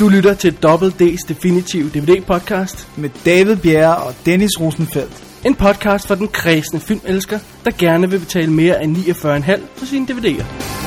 [0.00, 2.88] Du lytter til Double D's Definitive DVD podcast.
[2.96, 5.24] med David Bjerre og Dennis Rosenfeldt.
[5.46, 10.06] En podcast for den kredsende filmelsker, der gerne vil betale mere end 49,5 for sine
[10.10, 10.85] DVD'er.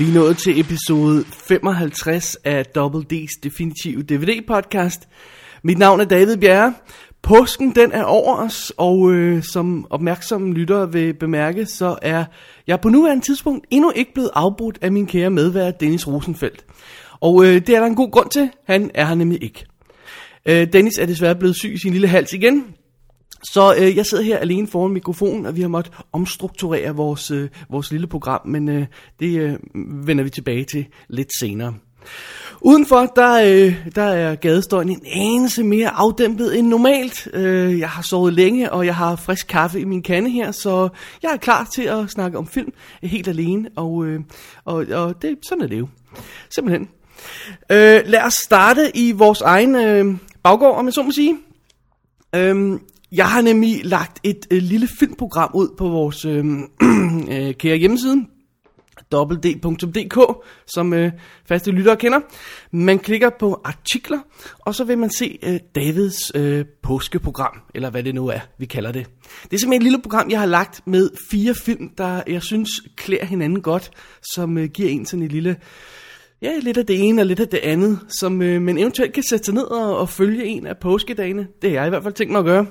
[0.00, 5.08] Vi er nået til episode 55 af Double D's Definitive DVD podcast.
[5.62, 6.74] Mit navn er David Bjerre.
[7.22, 12.24] Påsken den er over os, og øh, som opmærksomme lyttere vil bemærke, så er
[12.66, 16.64] jeg på nuværende tidspunkt endnu ikke blevet afbrudt af min kære medvært Dennis Rosenfeldt.
[17.20, 18.50] Og øh, det er der en god grund til.
[18.66, 19.64] Han er her nemlig ikke.
[20.46, 22.64] Øh, Dennis er desværre blevet syg i sin lille hals igen,
[23.42, 27.48] så øh, jeg sidder her alene foran mikrofonen, og vi har måttet omstrukturere vores, øh,
[27.70, 28.86] vores lille program, men øh,
[29.20, 29.56] det øh,
[30.06, 31.74] vender vi tilbage til lidt senere.
[32.60, 37.28] Udenfor, der, øh, der er gadestøjen en anelse mere afdæmpet end normalt.
[37.32, 40.88] Øh, jeg har sovet længe, og jeg har frisk kaffe i min kande her, så
[41.22, 44.20] jeg er klar til at snakke om film helt alene, og, øh,
[44.64, 45.88] og, og det, sådan er det jo.
[46.54, 46.88] Simpelthen.
[47.70, 51.36] Øh, lad os starte i vores egen øh, baggård, om jeg så må sige.
[52.34, 52.80] Øhm,
[53.12, 56.44] jeg har nemlig lagt et øh, lille filmprogram ud på vores øh,
[57.34, 58.26] øh, kære hjemmeside,
[59.14, 61.12] www.dk, som øh,
[61.48, 62.20] faste lyttere kender.
[62.72, 64.18] Man klikker på artikler,
[64.58, 68.66] og så vil man se øh, Davids øh, påskeprogram, eller hvad det nu er, vi
[68.66, 69.06] kalder det.
[69.42, 72.70] Det er simpelthen et lille program, jeg har lagt med fire film, der jeg synes
[72.96, 73.90] klæder hinanden godt,
[74.34, 75.56] som øh, giver en sådan et lille...
[76.42, 79.22] Ja, lidt af det ene og lidt af det andet, som øh, man eventuelt kan
[79.22, 81.46] sætte sig ned og, og følge en af påskedagene.
[81.62, 82.66] Det har jeg i hvert fald tænkt mig at gøre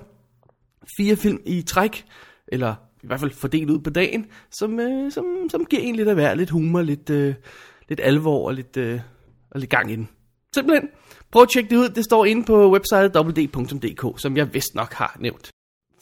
[0.98, 2.06] fire film i træk,
[2.48, 6.08] eller i hvert fald fordelt ud på dagen, som, øh, som, som giver en lidt
[6.08, 7.34] af hver, lidt humor, lidt, øh,
[7.90, 9.00] lidt alvor og lidt, øh,
[9.52, 10.10] og lidt gang i den.
[10.56, 10.90] Simpelthen,
[11.32, 14.94] prøv at tjekke det ud, det står inde på website www.dk, som jeg vist nok
[14.94, 15.52] har nævnt.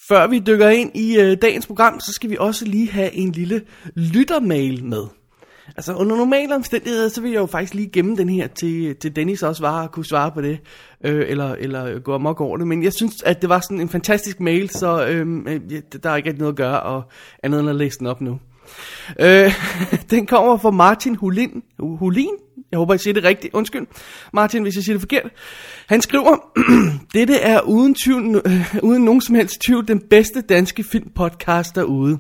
[0.10, 3.32] Før vi dykker ind i øh, dagens program, så skal vi også lige have en
[3.32, 3.62] lille
[3.96, 5.04] lyttermail med.
[5.76, 9.16] Altså under normale omstændigheder, så vil jeg jo faktisk lige gemme den her til, til
[9.16, 10.60] Dennis også var at kunne svare på det,
[11.04, 12.68] øh, eller, eller gå amok over det.
[12.68, 15.62] Men jeg synes, at det var sådan en fantastisk mail, så øhm, øh,
[16.04, 17.04] der er ikke noget at gøre, og
[17.44, 18.40] andet end at læse den op nu.
[19.20, 19.54] Øh,
[20.12, 21.64] den kommer fra Martin Hulin.
[21.80, 22.34] Hulin?
[22.72, 23.54] Jeg håber, jeg siger det rigtigt.
[23.54, 23.88] Undskyld,
[24.34, 25.32] Martin, hvis jeg siger det forkert.
[25.88, 26.38] Han skriver,
[27.14, 32.20] dette er uden, tvivl, øh, uden nogen som helst tvivl den bedste danske filmpodcast derude.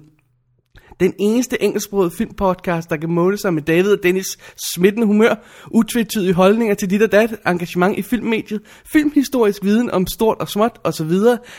[0.99, 4.37] Den eneste engelsksprogede filmpodcast, der kan måle sig med David og Dennis
[4.73, 5.35] smittende humør,
[5.71, 10.79] utvetydige holdninger til dit og dat, engagement i filmmediet, filmhistorisk viden om stort og småt
[10.83, 11.11] osv.,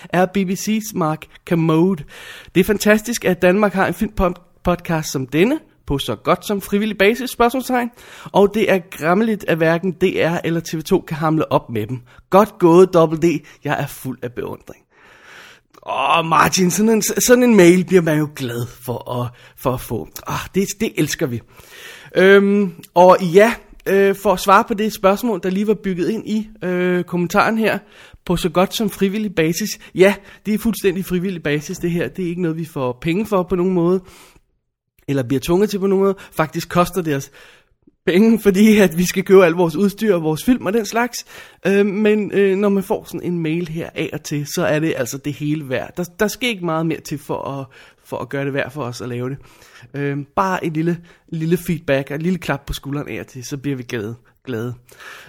[0.09, 2.05] er BBC's Mark Kermode.
[2.55, 6.99] Det er fantastisk, at Danmark har en filmpodcast som denne, på så godt som frivillig
[6.99, 7.91] basis, spørgsmålstegn.
[8.33, 12.01] Og det er græmmeligt, at hverken DR eller TV2 kan hamle op med dem.
[12.31, 13.41] Godt gået, WD.
[13.65, 14.88] Jeg er fuld af beundring.
[15.89, 19.81] Åh, Martin, sådan en, sådan en mail bliver man jo glad for at, for at
[19.81, 20.09] få.
[20.29, 21.41] Åh, det, det elsker vi.
[22.17, 23.55] Øhm, og ja,
[23.87, 27.59] øh, for at svare på det spørgsmål, der lige var bygget ind i øh, kommentaren
[27.59, 27.79] her,
[28.25, 29.79] på så godt som frivillig basis.
[29.95, 30.15] Ja,
[30.47, 32.09] det er fuldstændig frivillig basis det her.
[32.09, 34.01] Det er ikke noget, vi får penge for på nogen måde,
[35.09, 36.17] eller bliver tvunget til på nogen måde.
[36.33, 37.31] Faktisk koster det os
[38.09, 41.27] penge, fordi at vi skal købe alt vores udstyr og vores film og den slags.
[41.67, 44.79] Øh, men øh, når man får sådan en mail her af og til, så er
[44.79, 45.97] det altså det hele værd.
[45.97, 47.67] Der, der skal ikke meget mere til for at,
[48.05, 49.39] for at gøre det værd for os at lave det.
[49.95, 50.99] Øh, bare et lille,
[51.29, 54.15] lille feedback og et lille klap på skulderen af og til, så bliver vi glade.
[54.45, 54.75] glade.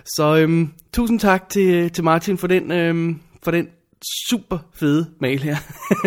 [0.05, 3.67] Så øh, tusind tak til, til Martin for den, øh, for den
[4.29, 5.57] super fede mail her.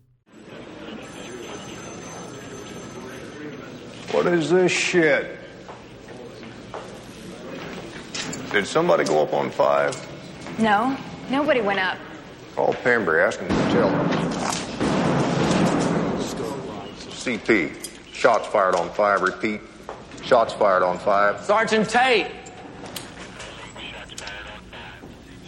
[4.11, 5.37] What is this shit?
[8.51, 9.95] Did somebody go up on five?
[10.57, 10.97] No,
[11.29, 11.97] nobody went up.
[12.55, 14.09] Call Pembury, ask him to tell them.
[17.11, 19.59] CP, shots fired on five, repeat.
[20.23, 21.43] Shots fired on five.
[21.43, 22.27] Sergeant Tate.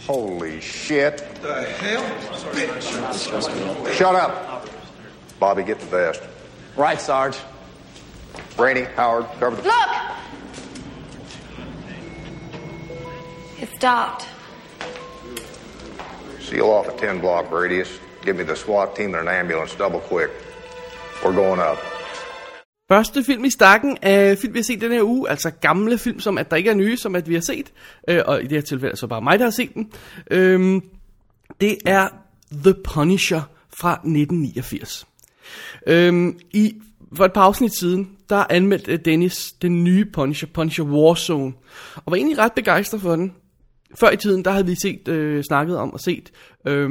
[0.06, 1.18] Holy shit.
[1.40, 2.04] The hell?
[3.92, 4.66] Shut up.
[5.38, 6.22] Bobby, get the vest.
[6.76, 7.36] Right, Sarge.
[8.58, 9.62] Rainey, Howard, cover the...
[9.62, 9.90] Look!
[13.62, 14.26] It stopped.
[16.40, 18.00] Seal off a 10 block radius.
[18.24, 20.30] Give me the SWAT team and an ambulance double quick.
[21.22, 21.78] We're going up.
[22.88, 26.20] Første film i stakken af film, vi har set den her uge, altså gamle film,
[26.20, 27.72] som at der ikke er nye, som at vi har set,
[28.08, 29.92] øh, og i det her tilfælde så bare mig, der har set den.
[30.30, 30.82] Øhm,
[31.60, 32.08] det er
[32.52, 33.40] The Punisher
[33.80, 35.06] fra 1989.
[35.86, 36.74] Øhm, I
[37.16, 41.52] for et par afsnit siden, der anmeldte Dennis den nye Punisher, Punisher Warzone,
[41.96, 43.32] og var egentlig ret begejstret for den.
[44.00, 46.32] Før i tiden, der havde vi set, øh, snakket om og set
[46.66, 46.90] øh,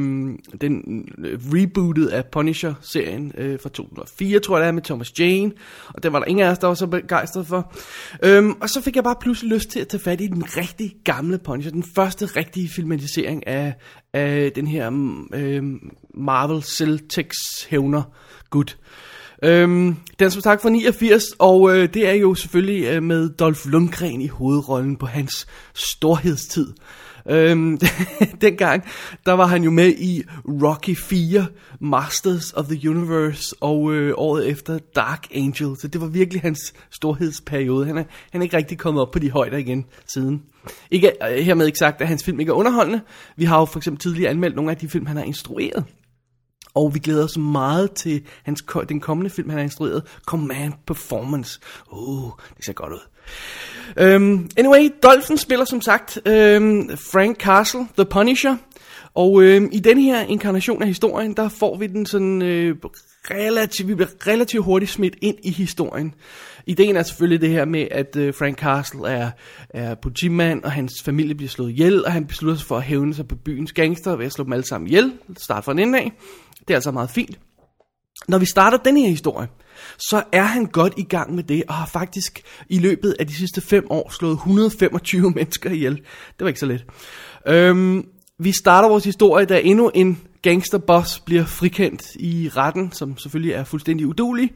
[0.61, 5.51] den øh, rebootet af Punisher-serien øh, fra 2004, tror jeg det er, med Thomas Jane.
[5.87, 7.73] Og det var der ingen af os, der var så begejstret for.
[8.23, 10.95] Øhm, og så fik jeg bare pludselig lyst til at tage fat i den rigtig
[11.03, 11.71] gamle Punisher.
[11.71, 13.73] Den første rigtige filmatisering af,
[14.13, 14.87] af den her
[15.33, 15.63] øh,
[16.13, 18.03] Marvel Celtics hævner
[18.49, 18.75] gud.
[19.43, 23.59] Øhm, den som sagt fra 89, og øh, det er jo selvfølgelig øh, med Dolph
[23.65, 26.73] Lundgren i hovedrollen på hans storhedstid.
[27.29, 27.79] Øhm,
[28.41, 28.83] dengang,
[29.25, 30.23] der var han jo med i
[30.63, 31.45] Rocky 4,
[31.79, 35.75] Masters of the Universe, og øh, året efter Dark Angel.
[35.79, 37.85] Så det var virkelig hans storhedsperiode.
[37.85, 40.43] Han er, han er ikke rigtig kommet op på de højder igen siden.
[40.91, 43.01] Ikke, øh, hermed ikke sagt, at hans film ikke er underholdende.
[43.35, 45.85] Vi har jo for eksempel tidligere anmeldt nogle af de film, han har instrueret.
[46.73, 51.59] Og vi glæder os meget til hans, den kommende film, han har instrueret, Command Performance.
[51.91, 52.99] Uh, det ser godt ud.
[54.15, 58.55] Um, anyway, Dolphin spiller som sagt um, Frank Castle, The Punisher.
[59.13, 62.91] Og um, i den her inkarnation af historien, der får vi den sådan øh, uh,
[63.31, 66.13] relativt, vi bliver relativt hurtigt smidt ind i historien.
[66.65, 69.31] Ideen er selvfølgelig det her med, at uh, Frank Castle er,
[69.69, 73.13] er politimand, og hans familie bliver slået ihjel, og han beslutter sig for at hævne
[73.13, 75.13] sig på byens gangster ved at slå dem alle sammen ihjel.
[75.37, 76.11] Start fra en ende af.
[76.69, 77.39] Det er altså meget fint.
[78.27, 79.47] Når vi starter den her historie,
[79.97, 83.33] så er han godt i gang med det, og har faktisk i løbet af de
[83.33, 85.95] sidste fem år slået 125 mennesker ihjel.
[85.95, 86.85] Det var ikke så let.
[87.47, 88.07] Øhm,
[88.39, 93.63] vi starter vores historie, da endnu en gangsterboss bliver frikendt i retten, som selvfølgelig er
[93.63, 94.51] fuldstændig udulig.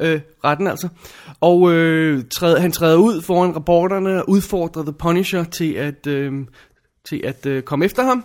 [0.00, 0.88] Øh, retten altså.
[1.40, 6.32] Og øh, træder, han træder ud foran reporterne og udfordrer The Punisher til at, øh,
[7.08, 8.24] til at øh, komme efter ham.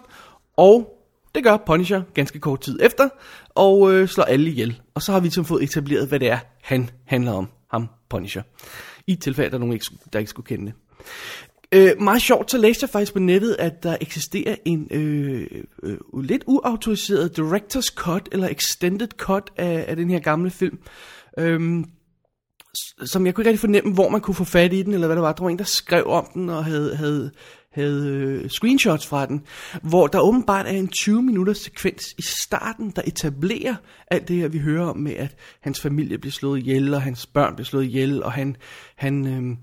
[0.58, 1.03] Og
[1.36, 3.10] det gør Punisher ganske kort tid efter,
[3.50, 4.82] og øh, slår alle ihjel.
[4.94, 8.42] Og så har vi ligesom fået etableret, hvad det er, han handler om, ham Punisher.
[9.08, 9.80] I tilfælde, der er nogen,
[10.14, 10.74] der ikke skulle kende det.
[11.72, 15.48] Øh, meget sjovt, så læste jeg faktisk på nettet, at der eksisterer en øh,
[15.84, 20.80] øh, lidt uautoriseret director's cut, eller extended cut af, af den her gamle film.
[21.38, 21.86] Øhm,
[23.06, 25.16] som jeg kunne ikke rigtig fornemme, hvor man kunne få fat i den, eller hvad
[25.16, 25.34] det var.
[25.34, 27.32] Der var en, der skrev om den, og havde, havde
[27.74, 29.44] havde øh, screenshots fra den,
[29.82, 33.76] hvor der åbenbart er en 20 minutters sekvens i starten, der etablerer
[34.12, 37.26] alt det her, vi hører om med, at hans familie bliver slået ihjel, og hans
[37.26, 38.56] børn bliver slået ihjel, og han,
[38.96, 39.58] han, øh,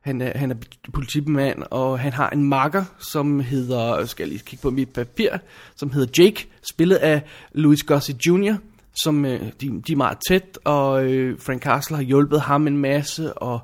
[0.00, 0.54] han, er, han er
[0.92, 5.30] politimand, og han har en makker, som hedder, skal jeg lige kigge på mit papir,
[5.76, 8.54] som hedder Jake, spillet af Louis Gossett Jr.,
[8.94, 12.78] som øh, de, de er meget tæt, og øh, Frank Castle har hjulpet ham en
[12.78, 13.60] masse, og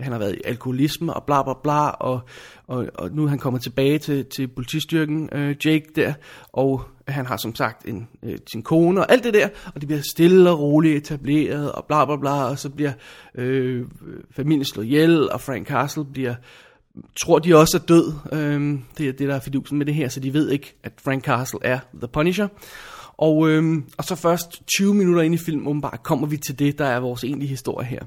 [0.00, 2.20] han har været i alkoholisme og bla bla bla, og,
[2.66, 6.12] og, og nu er han kommet tilbage til, til politistyrken, øh, Jake der,
[6.52, 9.86] og han har som sagt en, øh, sin kone og alt det der, og det
[9.88, 12.92] bliver stille og roligt etableret, og bla bla bla, og så bliver
[13.34, 13.86] øh,
[14.30, 16.34] familien slået ihjel, og Frank Castle bliver,
[17.20, 20.08] tror de også er død, øh, det er det der er fidusen med det her,
[20.08, 22.48] så de ved ikke, at Frank Castle er The Punisher,
[23.16, 26.78] og, øhm, og så først 20 minutter ind i filmen, åbenbart, kommer vi til det,
[26.78, 28.00] der er vores egentlige historie her.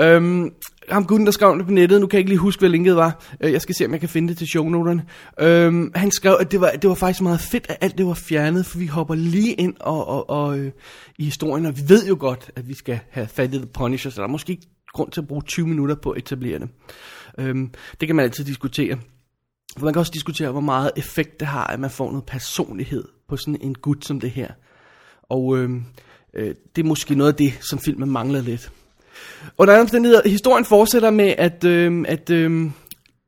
[0.00, 0.50] Øhm,
[0.90, 2.96] ham gutten, der skrev det på nettet, nu kan jeg ikke lige huske, hvad linket
[2.96, 3.22] var.
[3.40, 5.04] Øh, jeg skal se, om jeg kan finde det til shownoterne.
[5.40, 8.14] Øhm, han skrev, at det var, det var faktisk meget fedt, at alt det var
[8.14, 10.72] fjernet, for vi hopper lige ind og, og, og, øh,
[11.18, 14.10] i historien, og vi ved jo godt, at vi skal have fat i The Punisher,
[14.10, 16.68] så der er måske ikke grund til at bruge 20 minutter på at etablere det.
[17.38, 18.98] Øhm, det kan man altid diskutere.
[19.78, 23.04] For Man kan også diskutere, hvor meget effekt det har, at man får noget personlighed
[23.28, 24.48] på sådan en gut som det her.
[25.22, 25.70] Og øh,
[26.34, 28.72] øh, det er måske noget af det, som filmen mangler lidt.
[29.58, 32.70] Under andre omstændigheder, historien fortsætter med, at, øh, at øh,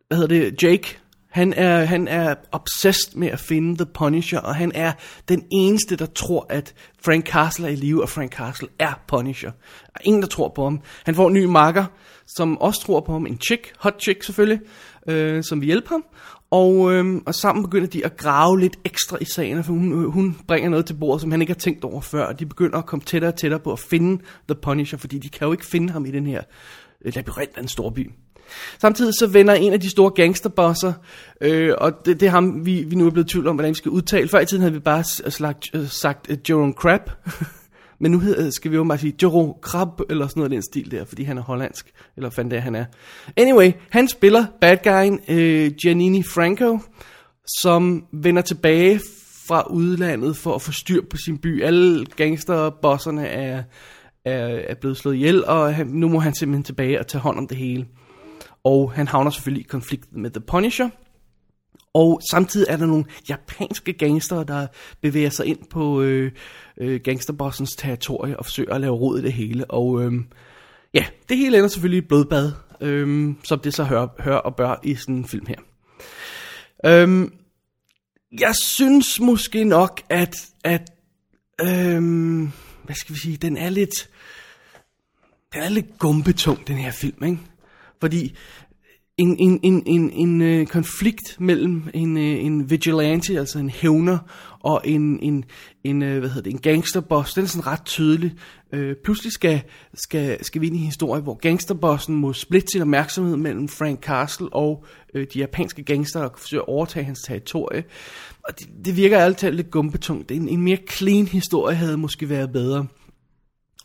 [0.08, 0.98] hvad hedder det, Jake,
[1.30, 4.92] han er, han er obsessed med at finde The Punisher, og han er
[5.28, 9.50] den eneste, der tror, at Frank Castle er i live, og Frank Castle er Punisher.
[9.50, 10.80] Der er ingen, der tror på ham.
[11.04, 11.84] Han får en ny makker,
[12.26, 14.60] som også tror på ham, en chick, hot chick selvfølgelig,
[15.08, 16.04] øh, som vil hjælpe ham.
[16.50, 20.10] Og, øh, og sammen begynder de at grave lidt ekstra i sagen, for hun, øh,
[20.10, 22.24] hun bringer noget til bordet, som han ikke har tænkt over før.
[22.24, 25.28] Og de begynder at komme tættere og tættere på at finde The Punisher, fordi de
[25.28, 26.42] kan jo ikke finde ham i den her
[27.04, 28.10] øh, labyrint af en stor by.
[28.78, 30.92] Samtidig så vender en af de store gangsterbosser,
[31.40, 33.74] øh, og det, det er ham, vi, vi nu er blevet tvivl om, hvordan vi
[33.74, 34.28] skal udtale.
[34.28, 37.10] Før i tiden havde vi bare sagt, øh, øh, sagt øh, Jerome Crab,
[38.00, 40.62] men nu hedder, skal vi jo bare sige Jerome Crab, eller sådan noget af den
[40.62, 42.84] stil der, fordi han er hollandsk, eller fandt det han er.
[43.36, 46.78] Anyway, han spiller bad guyen øh, Giannini Franco,
[47.62, 49.00] som vender tilbage
[49.48, 51.62] fra udlandet for at få styr på sin by.
[51.62, 53.62] Alle gangsterbosserne er,
[54.24, 57.38] er, er blevet slået ihjel, og han, nu må han simpelthen tilbage og tage hånd
[57.38, 57.86] om det hele.
[58.64, 60.88] Og han havner selvfølgelig i konflikt med The Punisher.
[61.94, 64.66] Og samtidig er der nogle japanske gangster, der
[65.00, 66.32] bevæger sig ind på øh,
[66.80, 69.70] øh, gangsterbossens territorie og forsøger at lave rod i det hele.
[69.70, 70.12] Og øh,
[70.94, 74.80] ja, det hele ender selvfølgelig i blodbad, øhm, som det så hører, hører og bør
[74.82, 75.60] i sådan en film her.
[76.86, 77.32] Øhm,
[78.40, 80.90] jeg synes måske nok, at, at
[81.60, 82.52] øhm,
[82.84, 84.10] hvad skal vi sige, den er lidt,
[85.52, 87.38] den er lidt gumbetung, den her film, ikke?
[88.00, 88.36] Fordi
[89.20, 94.18] en, en, en, en, en øh, konflikt mellem en, øh, en vigilante, altså en hævner,
[94.60, 95.44] og en, en,
[95.84, 98.32] en, øh, hvad hedder det, en gangsterboss, den er sådan ret tydelig.
[98.72, 99.62] Øh, pludselig skal,
[99.94, 104.00] skal, skal vi ind i en historie, hvor gangsterbossen må splitte sin opmærksomhed mellem Frank
[104.00, 104.84] Castle og
[105.14, 107.84] øh, de japanske gangster, og forsøge at overtage hans territorie.
[108.48, 110.30] Og det, det virker altid lidt gumpetungt.
[110.30, 112.86] En, en mere clean historie havde måske været bedre.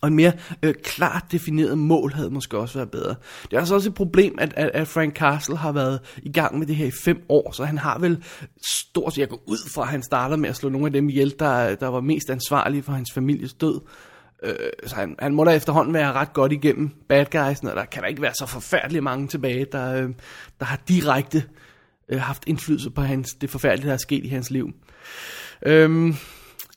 [0.06, 0.32] Og en mere
[0.64, 3.16] øh, klart defineret mål havde måske også været bedre.
[3.44, 6.60] Det er altså også et problem, at, at, at Frank Castle har været i gang
[6.60, 8.24] med det her i fem år, så han har vel
[8.68, 11.10] stort set, jeg går ud fra, at han starter med at slå nogle af dem
[11.10, 13.82] ihjel, der, der var mest ansvarlige for hans families død.
[14.44, 17.86] Øh, så han, han må da efterhånden være ret godt igennem bad guys, og der
[17.86, 20.10] kan der ikke være så forfærdeligt mange tilbage, der, øh,
[20.60, 21.44] der har direkte
[22.10, 24.74] øh, haft indflydelse på hans, det forfærdelige, der er sket i hans liv.
[25.66, 26.16] Øh,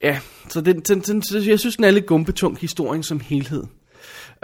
[0.03, 3.65] Ja, så den, den, den, jeg synes, den er lidt gumpetung, historien som helhed.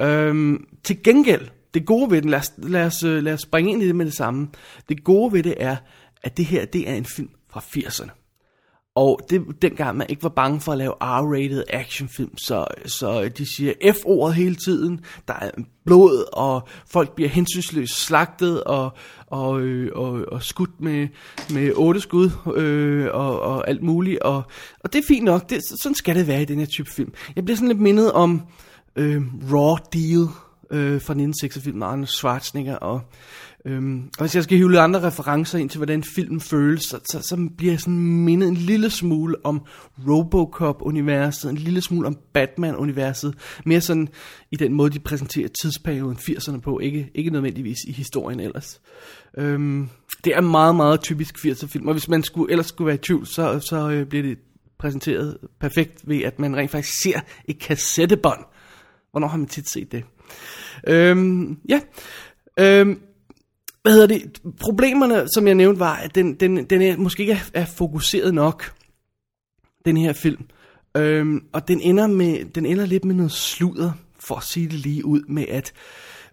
[0.00, 3.72] Øhm, til gengæld, det gode ved den, lad os, lad, os, øh, lad os springe
[3.72, 4.48] ind i det med det samme.
[4.88, 5.76] Det gode ved det er,
[6.22, 8.23] at det her, det er en film fra 80'erne.
[8.94, 13.56] Og det dengang man ikke var bange for at lave R-rated actionfilm, så, så de
[13.56, 15.50] siger F-ordet hele tiden, der er
[15.84, 18.92] blod, og folk bliver hensynsløst slagtet, og,
[19.26, 21.08] og, øh, og, og skudt med,
[21.52, 24.42] med otte skud, øh, og, og alt muligt, og,
[24.80, 27.12] og det er fint nok, det, sådan skal det være i den her type film.
[27.36, 28.42] Jeg bliver sådan lidt mindet om
[28.96, 29.22] øh,
[29.52, 30.28] Raw Deal
[30.70, 33.00] øh, fra 1986 med Arnold Schwarzenegger, og
[33.66, 37.00] Øhm, og hvis jeg skal hive lidt andre referencer ind til, hvordan filmen føles, så,
[37.10, 39.66] så, så bliver jeg sådan mindet en lille smule om
[40.08, 44.08] Robocop-universet, en lille smule om Batman-universet, mere sådan
[44.50, 48.80] i den måde, de præsenterer tidsperioden 80'erne på, ikke, ikke nødvendigvis i historien ellers.
[49.38, 49.88] Øhm,
[50.24, 53.26] det er meget, meget typisk 80'er-film, og hvis man skulle, ellers skulle være i tvivl,
[53.26, 54.38] så, så øh, bliver det
[54.78, 58.44] præsenteret perfekt ved, at man rent faktisk ser et kassettebånd.
[59.10, 60.04] Hvornår har man tit set det?
[60.86, 61.80] Øhm, ja,
[62.58, 63.00] øhm,
[63.84, 67.32] hvad hedder det, problemerne, som jeg nævnte, var, at den, den, den er, måske ikke
[67.32, 68.72] er, er fokuseret nok,
[69.84, 70.46] den her film.
[70.96, 74.74] Øhm, og den ender, med, den ender lidt med noget sludder, for at sige det
[74.74, 75.72] lige ud, med at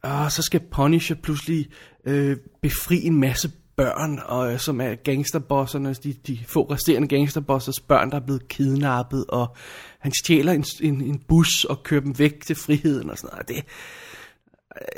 [0.06, 1.70] øh, så skal Punisher pludselig
[2.06, 7.08] øh, befri en masse børn, og, øh, som er gangsterbossernes, altså de, de få resterende
[7.08, 9.56] gangsterbossers børn, der er blevet kidnappet, og
[10.00, 13.48] han stjæler en, en, en bus og kører dem væk til friheden og sådan noget.
[13.48, 13.64] Det,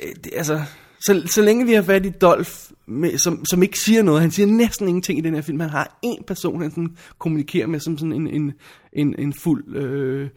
[0.03, 0.62] øh, det, altså,
[1.05, 2.51] så, så længe vi har fat i Dolph,
[2.88, 5.69] med, som, som ikke siger noget, han siger næsten ingenting i den her film, han
[5.69, 8.53] har en person, han sådan kommunikerer med, som sådan en, en,
[8.93, 10.29] en, en fuld, øh,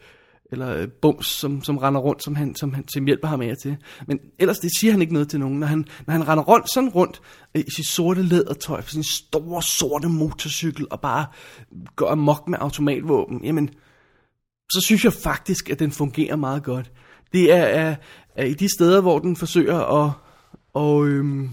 [0.51, 3.53] eller øh, bums, som, som render rundt, som, han, som, han, som hjælper ham af
[3.61, 3.77] til.
[4.07, 5.59] Men ellers det siger han ikke noget til nogen.
[5.59, 7.21] Når han, når han render rundt, sådan rundt
[7.55, 11.25] øh, i sit sorte lædertøj, på sin store sorte motorcykel, og bare
[11.95, 13.69] går amok med automatvåben, jamen,
[14.71, 16.91] så synes jeg faktisk, at den fungerer meget godt.
[17.33, 17.95] Det er, er
[18.37, 20.11] er i de steder, hvor den forsøger at,
[20.77, 21.49] og, øhm,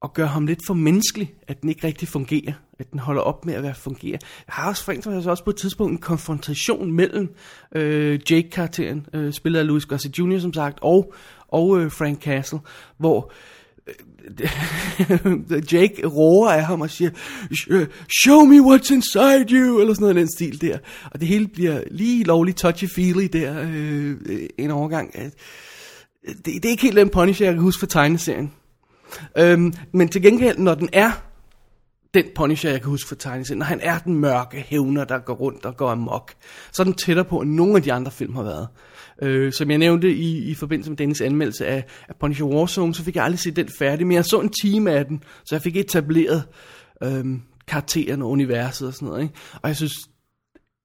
[0.00, 3.46] og gøre ham lidt for menneskelig, at den ikke rigtig fungerer, at den holder op
[3.46, 4.18] med at være fungere.
[4.22, 7.34] Jeg har også frænt også på et tidspunkt en konfrontation mellem
[7.74, 11.14] øh, Jake-karakteren, øh, spillet af Louis Gossett Jr., som sagt, og,
[11.48, 12.58] og øh, Frank Castle,
[12.98, 13.32] hvor
[13.86, 13.94] øh,
[15.72, 17.10] Jake roer af ham og siger,
[18.22, 20.78] show me what's inside you, eller sådan noget den stil der.
[21.10, 24.16] Og det hele bliver lige lovligt touchy-feely der, øh,
[24.58, 25.14] en overgang.
[26.28, 28.52] Det, det er ikke helt den Punisher, jeg kan huske fra tegneserien.
[29.38, 31.10] Øhm, men til gengæld, når den er
[32.14, 35.34] den Punisher, jeg kan huske fra tegneserien, når han er den mørke hævner, der går
[35.34, 36.34] rundt og går amok,
[36.72, 38.68] så er den tættere på, end nogle af de andre film har været.
[39.22, 43.04] Øh, som jeg nævnte i, i forbindelse med Dennis anmeldelse af, af Punisher Warzone, så
[43.04, 45.62] fik jeg aldrig set den færdig, men jeg så en time af den, så jeg
[45.62, 46.44] fik etableret
[47.02, 49.22] øhm, karakteren og universet og sådan noget.
[49.22, 49.34] Ikke?
[49.62, 49.92] Og jeg synes,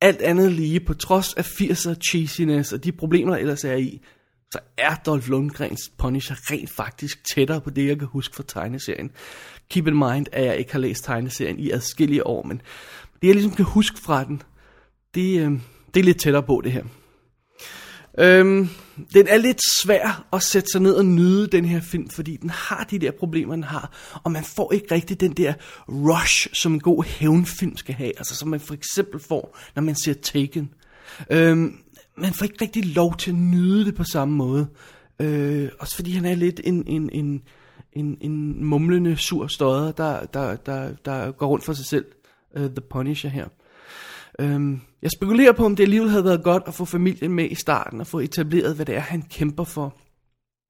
[0.02, 4.02] alt andet lige, på trods af 80'er cheesiness og de problemer, der ellers er i,
[4.54, 9.12] så er Dolph Lundgrens Punisher rent faktisk tættere på det, jeg kan huske fra tegneserien.
[9.70, 12.62] Keep in mind, at jeg ikke har læst tegneserien i adskillige år, men
[13.22, 14.42] det jeg ligesom kan huske fra den,
[15.16, 15.52] det, øh,
[15.94, 16.84] det er lidt tættere på det her.
[18.20, 18.70] Øhm,
[19.14, 22.50] den er lidt svær at sætte sig ned og nyde den her film, fordi den
[22.50, 23.92] har de der problemer, den har.
[24.24, 25.54] Og man får ikke rigtig den der
[25.90, 28.18] rush, som en god hævnfilm skal have.
[28.18, 30.70] Altså som man for eksempel får, når man ser Taken.
[31.30, 31.83] Øhm,
[32.18, 34.68] man får ikke rigtig lov til at nyde det på samme måde.
[35.20, 37.42] Øh, også fordi han er lidt en, en, en,
[37.94, 42.06] en, en mumlende, sur støder, der, der, der, der går rundt for sig selv.
[42.56, 43.48] Uh, The Punisher her.
[44.40, 47.56] Øhm, jeg spekulerer på, om det alligevel havde været godt at få familien med i
[47.56, 49.98] starten, og få etableret, hvad det er, han kæmper for.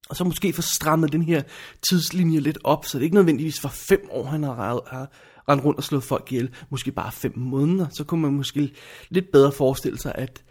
[0.10, 1.42] Og så måske få strammet den her
[1.90, 4.56] tidslinje lidt op, så det ikke nødvendigvis var fem år, han har,
[4.88, 5.12] har
[5.50, 6.50] rendt rundt og slået folk ihjel.
[6.70, 7.88] Måske bare fem måneder.
[7.98, 8.74] Så kunne man måske
[9.10, 10.44] lidt bedre forestille sig, at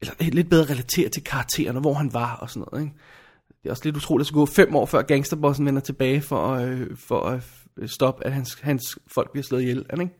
[0.00, 2.84] eller øh, lidt bedre relatere til karaktererne, hvor han var og sådan noget.
[2.84, 2.94] Ikke?
[3.62, 6.52] Det er også lidt utroligt at skulle gå fem år før gangsterbossen vender tilbage for,
[6.52, 7.40] øh, for at
[7.78, 9.86] øh, stoppe, at hans, hans folk bliver slået ihjel.
[10.00, 10.12] Ikke?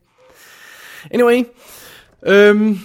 [1.11, 1.45] Anyway,
[2.27, 2.79] øhm,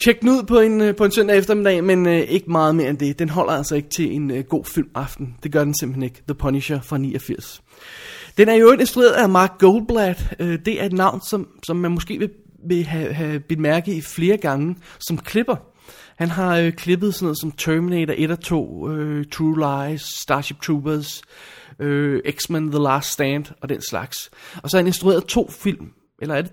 [0.00, 2.90] tjek den ud på en, øh, på en søndag eftermiddag, men øh, ikke meget mere
[2.90, 3.18] end det.
[3.18, 5.36] Den holder altså ikke til en øh, god filmaften.
[5.42, 6.22] Det gør den simpelthen ikke.
[6.28, 7.62] The Punisher fra 89.
[8.36, 10.34] Den er jo instrueret af Mark Goldblatt.
[10.40, 12.30] Øh, det er et navn, som, som man måske vil,
[12.68, 15.56] vil have, have bemærket i flere gange som klipper.
[16.16, 20.60] Han har øh, klippet sådan noget som Terminator 1 og 2, øh, True Lies, Starship
[20.60, 21.22] Troopers,
[21.78, 24.30] øh, X-Men The Last Stand og den slags.
[24.62, 26.52] Og så har han instrueret to film, eller er det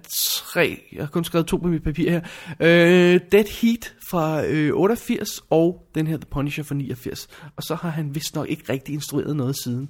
[0.53, 0.83] tre?
[0.93, 2.21] Jeg har kun skrevet to på mit papir her.
[2.59, 7.27] Øh, Dead Heat fra øh, 88 og den her The Punisher fra 89.
[7.55, 9.89] Og så har han vist nok ikke rigtig instrueret noget siden.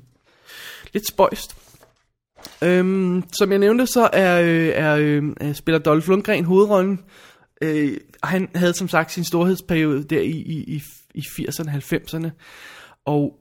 [0.94, 1.56] Lidt spøjst.
[2.62, 4.96] Øhm, som jeg nævnte, så er, øh, er
[5.42, 7.00] øh, spiller Dolph Lundgren hovedrollen.
[7.64, 10.82] Øh, han havde som sagt sin storhedsperiode der i, i, i,
[11.16, 12.30] i 80'erne, 90'erne.
[13.06, 13.40] Og,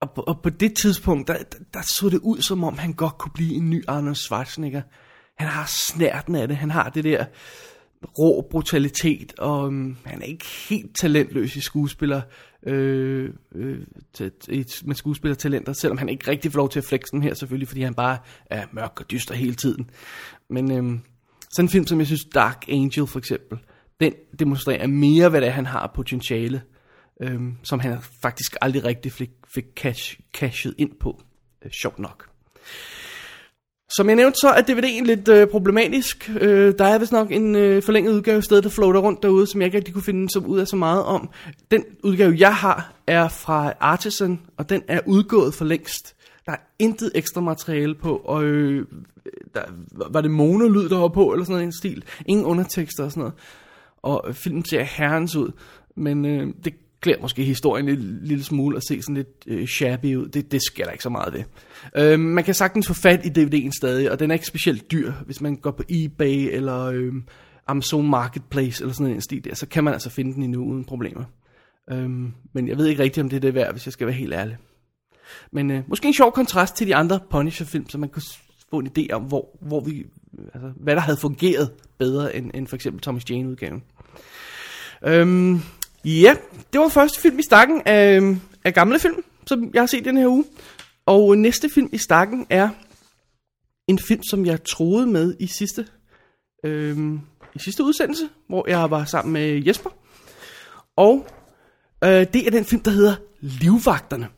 [0.00, 3.18] og, og på det tidspunkt, der, der, der så det ud som om, han godt
[3.18, 4.82] kunne blive en ny Arnold Schwarzenegger.
[5.38, 6.56] Han har snærten af det.
[6.56, 7.24] Han har det der
[8.18, 12.22] rå brutalitet, og um, han er ikke helt talentløs i skuespiller,
[12.66, 13.78] øh, øh,
[14.84, 17.82] med skuespillertalenter, selvom han ikke rigtig får lov til at flexe den her selvfølgelig, fordi
[17.82, 19.90] han bare er mørk og dyster hele tiden.
[20.50, 20.98] Men øh,
[21.52, 23.58] sådan en film, som jeg synes, Dark Angel for eksempel,
[24.00, 26.62] den demonstrerer mere, hvad det er, han har potentiale,
[27.22, 31.22] øhm, som han faktisk aldrig rigtig fik, fik cash, cashet ind på.
[31.64, 32.28] Øh, sjovt nok.
[33.96, 36.30] Som jeg nævnte, så er DVD'en lidt øh, problematisk.
[36.40, 39.60] Øh, der er vist nok en øh, forlænget udgave sted, der floater rundt derude, som
[39.60, 41.30] jeg ikke rigtig kunne finde så ud af så meget om.
[41.70, 46.16] Den udgave, jeg har, er fra Artisan, og den er udgået for længst.
[46.46, 48.86] Der er intet ekstra materiale på, og øh,
[49.54, 49.62] der,
[50.10, 52.04] var det monolyd, der var på, eller sådan noget en stil.
[52.26, 53.34] Ingen undertekster og sådan noget.
[54.02, 55.52] Og øh, filmen ser herrens ud,
[55.96, 60.16] men øh, det klæder måske historien en lille smule at se sådan lidt øh, shabby
[60.16, 60.28] ud.
[60.28, 61.42] Det, det sker der ikke så meget ved.
[61.96, 65.12] Øh, man kan sagtens få fat i DVD'en stadig, og den er ikke specielt dyr.
[65.26, 67.12] Hvis man går på eBay eller øh,
[67.66, 70.84] Amazon Marketplace eller sådan en stil der, så kan man altså finde den endnu uden
[70.84, 71.24] problemer.
[71.90, 72.10] Øh,
[72.52, 74.34] men jeg ved ikke rigtigt, om det er det værd, hvis jeg skal være helt
[74.34, 74.56] ærlig.
[75.52, 78.22] Men øh, måske en sjov kontrast til de andre Punisher-film, så man kunne
[78.72, 80.06] få en idé om, hvor, hvor vi,
[80.54, 83.82] altså, hvad der havde fungeret bedre end, end for eksempel Thomas Jane-udgaven.
[85.04, 85.60] Øhm,
[86.04, 86.36] ja,
[86.72, 90.16] det var første film i stakken af, af gamle film, som jeg har set den
[90.16, 90.44] her uge.
[91.06, 92.68] Og næste film i stakken er
[93.88, 95.86] en film, som jeg troede med i sidste,
[96.64, 97.20] øhm,
[97.54, 99.90] i sidste udsendelse, hvor jeg var sammen med Jesper.
[100.96, 101.26] Og
[102.04, 104.28] øh, det er den film, der hedder Livvagterne.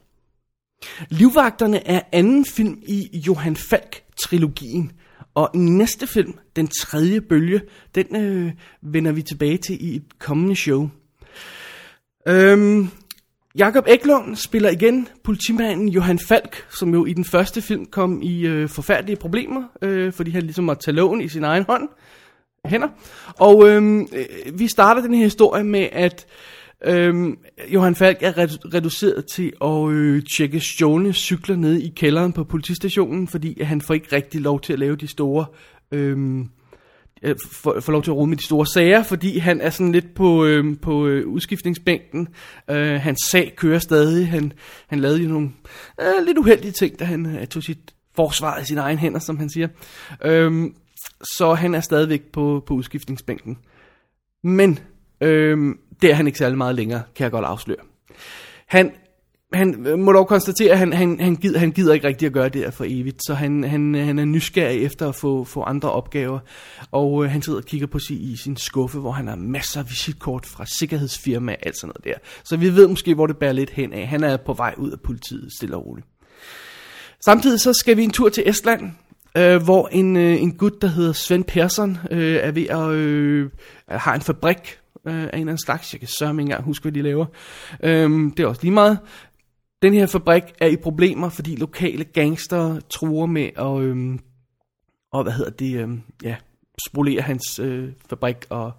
[1.08, 4.92] Livvagterne er anden film i Johan Falk trilogien.
[5.34, 7.60] Og næste film, den tredje bølge,
[7.94, 10.88] den øh, vender vi tilbage til i et kommende show.
[12.28, 12.88] Øhm,
[13.58, 18.46] Jakob Eklund spiller igen politimanden Johan Falk, som jo i den første film kom i
[18.46, 21.88] øh, forfærdelige problemer, øh, fordi han ligesom måtte tage loven i sin egen hånd,
[22.66, 22.88] hænder.
[23.38, 26.26] Og øh, øh, vi starter den her historie med, at
[26.86, 32.32] Øhm, Johan Falk er redu- reduceret til at øh, tjekke stjålne cykler nede i kælderen
[32.32, 35.46] på politistationen, fordi han får ikke rigtig lov til at lave de store...
[35.92, 36.48] Øhm,
[37.22, 39.92] øh, får, får lov til at rode med de store sager, fordi han er sådan
[39.92, 42.28] lidt på, øh, på øh, udskiftningsbænken.
[42.70, 44.28] Øh, hans sag kører stadig.
[44.28, 44.52] Han,
[44.86, 45.50] han lavede jo nogle
[46.00, 49.38] øh, lidt uheldige ting, da han øh, tog sit forsvar i sine egne hænder, som
[49.38, 49.68] han siger.
[50.24, 50.70] Øh,
[51.22, 53.58] så han er stadigvæk på, på udskiftningsbænken.
[54.42, 54.78] Men
[55.20, 57.78] øh, det er han ikke særlig meget længere, kan jeg godt afsløre.
[58.66, 58.92] Han
[59.54, 62.32] han øh, må dog konstatere, at han, han, han, gider, han gider ikke rigtig at
[62.32, 65.62] gøre det her for evigt, så han, han, han er nysgerrig efter at få, få
[65.62, 66.38] andre opgaver,
[66.90, 69.80] og øh, han sidder og kigger på sig i sin skuffe, hvor han har masser
[69.80, 72.28] af visitkort fra sikkerhedsfirma og alt sådan noget der.
[72.44, 74.08] Så vi ved måske, hvor det bærer lidt hen af.
[74.08, 76.06] Han er på vej ud af politiet, stille og roligt.
[77.24, 78.90] Samtidig så skal vi en tur til Estland,
[79.36, 83.50] øh, hvor en, øh, en gut, der hedder Svend Persson, øh, er ved at øh,
[83.88, 85.92] har en fabrik øh, af en eller anden slags.
[85.92, 87.26] Jeg kan sørge ikke engang huske, hvad de laver.
[87.82, 88.98] Øhm, det er også lige meget.
[89.82, 94.18] Den her fabrik er i problemer, fordi lokale gangster truer med at, øhm,
[95.12, 96.36] og hvad hedder det, øhm, ja,
[96.88, 98.72] spolere hans øh, fabrik og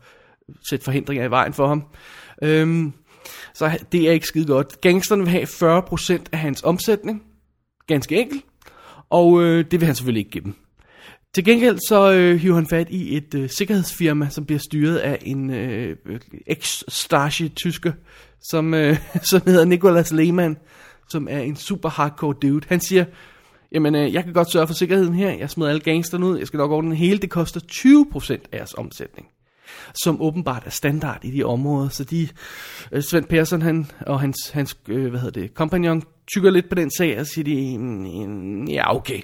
[0.70, 1.84] sætte forhindringer i vejen for ham.
[2.42, 2.94] Øhm,
[3.54, 4.82] så det er ikke skide godt.
[4.82, 7.24] Gangsterne vil have 40% af hans omsætning,
[7.88, 8.46] ganske enkelt,
[9.10, 10.65] og øh, det vil han selvfølgelig ikke give dem.
[11.36, 15.20] Til gengæld så øh, hiver han fat i et øh, sikkerhedsfirma, som bliver styret af
[15.22, 15.98] en øh,
[16.48, 17.92] ex-Stasi-tysker,
[18.42, 18.98] som, øh,
[19.32, 20.58] som hedder Nikolas Lehmann,
[21.10, 22.66] som er en super hardcore dude.
[22.68, 23.06] Han siger,
[23.72, 26.48] jamen øh, jeg kan godt sørge for sikkerheden her, jeg smider alle gangsterne ud, jeg
[26.48, 29.28] skal nok ordne det hele, det koster 20% af jeres omsætning.
[30.04, 32.28] Som åbenbart er standard i de områder, så de,
[32.92, 36.76] øh, Svend Persson han, og hans, hans øh, hvad hedder det, kompagnon, tykker lidt på
[36.76, 39.22] den sag, og siger de, mm, ja okay.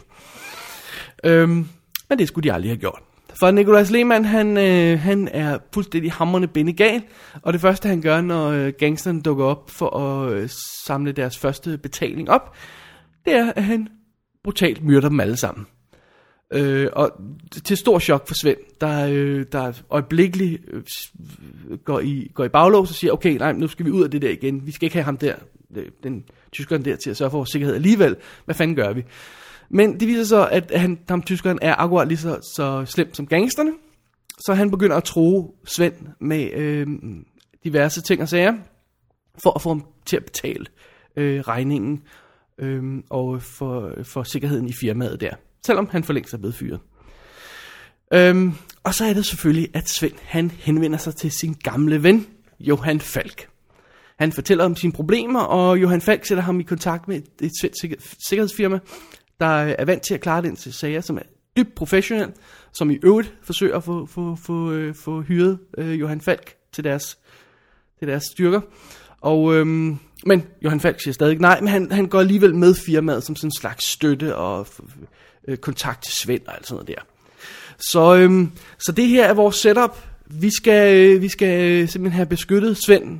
[1.24, 1.68] Øhm,
[2.12, 3.02] men det skulle de aldrig have gjort.
[3.40, 7.02] For Nicolas Lehmann, han, øh, han er fuldstændig hammerne bindegal,
[7.42, 10.50] og det første han gør, når øh, gangsterne dukker op for at øh,
[10.86, 12.56] samle deres første betaling op,
[13.26, 13.88] det er, at han
[14.44, 15.66] brutalt myrder dem alle sammen.
[16.54, 17.12] Øh, og
[17.66, 20.84] til stor chok for Svend, der, øh, der øjeblikkeligt øh,
[21.86, 24.22] går, i, går i baglås og siger, okay, nej, nu skal vi ud af det
[24.22, 24.66] der igen.
[24.66, 25.36] Vi skal ikke have ham der,
[25.76, 28.16] øh, den tyskeren der til at sørge for vores sikkerhed alligevel.
[28.46, 29.04] Hvad fanden gør vi?
[29.74, 33.28] Men det viser så, at han, ham tyskeren er akkurat lige så, så slem som
[33.28, 33.72] gangsterne.
[34.40, 36.88] Så han begynder at tro Svend med øh,
[37.64, 38.54] diverse ting og sager,
[39.44, 40.66] for at få ham til at betale
[41.16, 42.02] øh, regningen
[42.58, 45.32] øh, og for, for sikkerheden i firmaet der.
[45.66, 46.80] Selvom han for længst er blevet fyret.
[48.14, 48.54] Øhm,
[48.84, 52.28] og så er det selvfølgelig, at Svend han henvender sig til sin gamle ven,
[52.60, 53.48] Johan Falk.
[54.20, 57.86] Han fortæller om sine problemer, og Johan Falk sætter ham i kontakt med et svensk
[58.28, 58.80] sikkerhedsfirma,
[59.42, 61.22] der er vant til at klare den til sager, som er
[61.58, 62.32] dybt professionel,
[62.72, 66.84] som i øvrigt forsøger at få, få, få, øh, få hyret øh, Johan Falk til
[66.84, 67.18] deres,
[68.00, 68.62] til deres styrker.
[69.22, 73.24] Og, øhm, men Johan Falk siger stadig nej, men han, han går alligevel med firmaet
[73.24, 74.68] som sådan en slags støtte og
[75.48, 77.04] øh, kontakt til Svend og alt sådan noget der.
[77.78, 79.98] Så, øhm, så det her er vores setup.
[80.26, 83.20] Vi skal, øh, vi skal øh, simpelthen have beskyttet Svend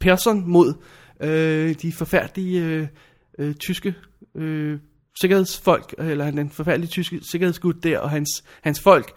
[0.00, 0.74] Persson mod
[1.20, 2.86] øh, de forfærdelige øh,
[3.38, 3.94] øh, tyske
[4.34, 4.78] øh,
[5.20, 9.12] sikkerhedsfolk, eller den forfærdelige tyske sikkerhedsgud der, og hans, hans folk.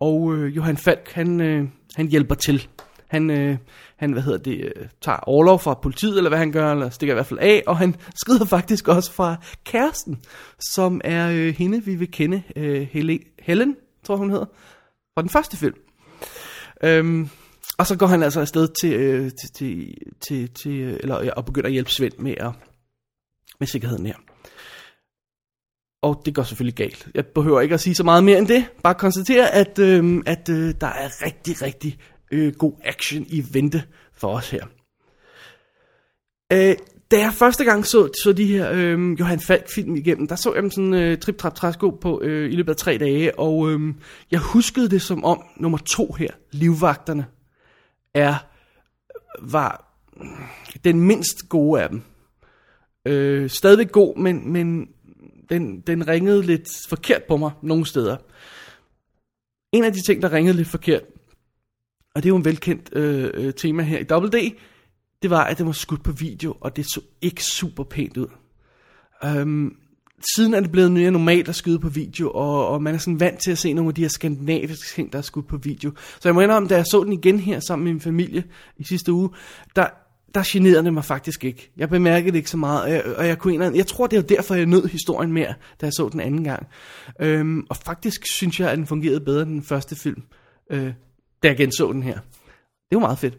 [0.00, 2.68] Og øh, Johan Falk, han, øh, han hjælper til.
[3.06, 3.56] Han, øh,
[3.96, 7.14] han hvad hedder det, øh, tager overlov fra politiet, eller hvad han gør, eller stikker
[7.14, 10.20] i hvert fald af, og han skrider faktisk også fra kæresten,
[10.60, 14.46] som er øh, hende, vi vil kende, øh, Helen, Helen, tror hun hedder,
[15.14, 15.74] fra den første film.
[16.84, 17.28] Øhm,
[17.78, 21.44] og så går han altså afsted til, øh, til, til, til, til eller, ja, og
[21.44, 22.50] begynder at hjælpe Svend med, at,
[23.60, 24.16] med sikkerheden her.
[26.02, 27.08] Og det går selvfølgelig galt.
[27.14, 28.64] Jeg behøver ikke at sige så meget mere end det.
[28.82, 31.98] Bare konstatere, at, øh, at øh, der er rigtig, rigtig
[32.30, 34.66] øh, god action i vente for os her.
[36.52, 36.76] Øh,
[37.10, 40.62] da jeg første gang så, så de her øh, Johan Falk-film igennem, der så jeg
[40.62, 43.94] dem sådan øh, trip trap træsko på øh, i løbet af tre dage, og øh,
[44.30, 47.26] jeg huskede det som om nummer to her, Livvagterne,
[48.14, 48.34] er
[49.42, 49.98] var
[50.84, 52.02] den mindst gode af dem.
[53.06, 54.88] Øh, stadig god, men, men
[55.50, 58.16] den, den ringede lidt forkert på mig nogle steder.
[59.72, 61.02] En af de ting, der ringede lidt forkert,
[62.14, 64.56] og det er jo en velkendt øh, øh tema her i Double D,
[65.22, 68.28] det var, at det var skudt på video, og det så ikke super pænt ud.
[69.24, 69.76] Øhm,
[70.34, 73.20] siden er det blevet mere normalt at skyde på video, og, og man er sådan
[73.20, 75.92] vant til at se nogle af de her skandinaviske ting, der er skudt på video.
[75.96, 78.44] Så jeg må indrømme, da jeg så den igen her sammen med min familie
[78.76, 79.30] i sidste uge,
[79.76, 79.86] der,
[80.34, 81.72] der generede det mig faktisk ikke.
[81.76, 84.16] Jeg bemærkede det ikke så meget, og jeg, og jeg, kunne en jeg tror, det
[84.16, 86.66] er derfor, jeg nød historien mere, da jeg så den anden gang.
[87.20, 90.22] Øhm, og faktisk synes jeg, at den fungerede bedre end den første film,
[90.70, 90.92] øh,
[91.42, 92.18] da jeg genså den her.
[92.90, 93.38] Det var meget fedt.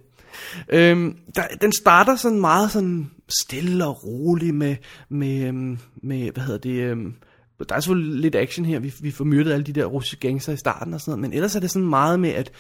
[0.70, 4.76] Øhm, der, den starter sådan meget sådan stille og rolig med,
[5.10, 7.14] med, øhm, med hvad hedder det, øhm,
[7.70, 10.54] der er selvfølgelig lidt action her, vi, vi får myrdet alle de der russiske gangster
[10.54, 12.52] i starten og sådan noget, men ellers er det sådan meget med at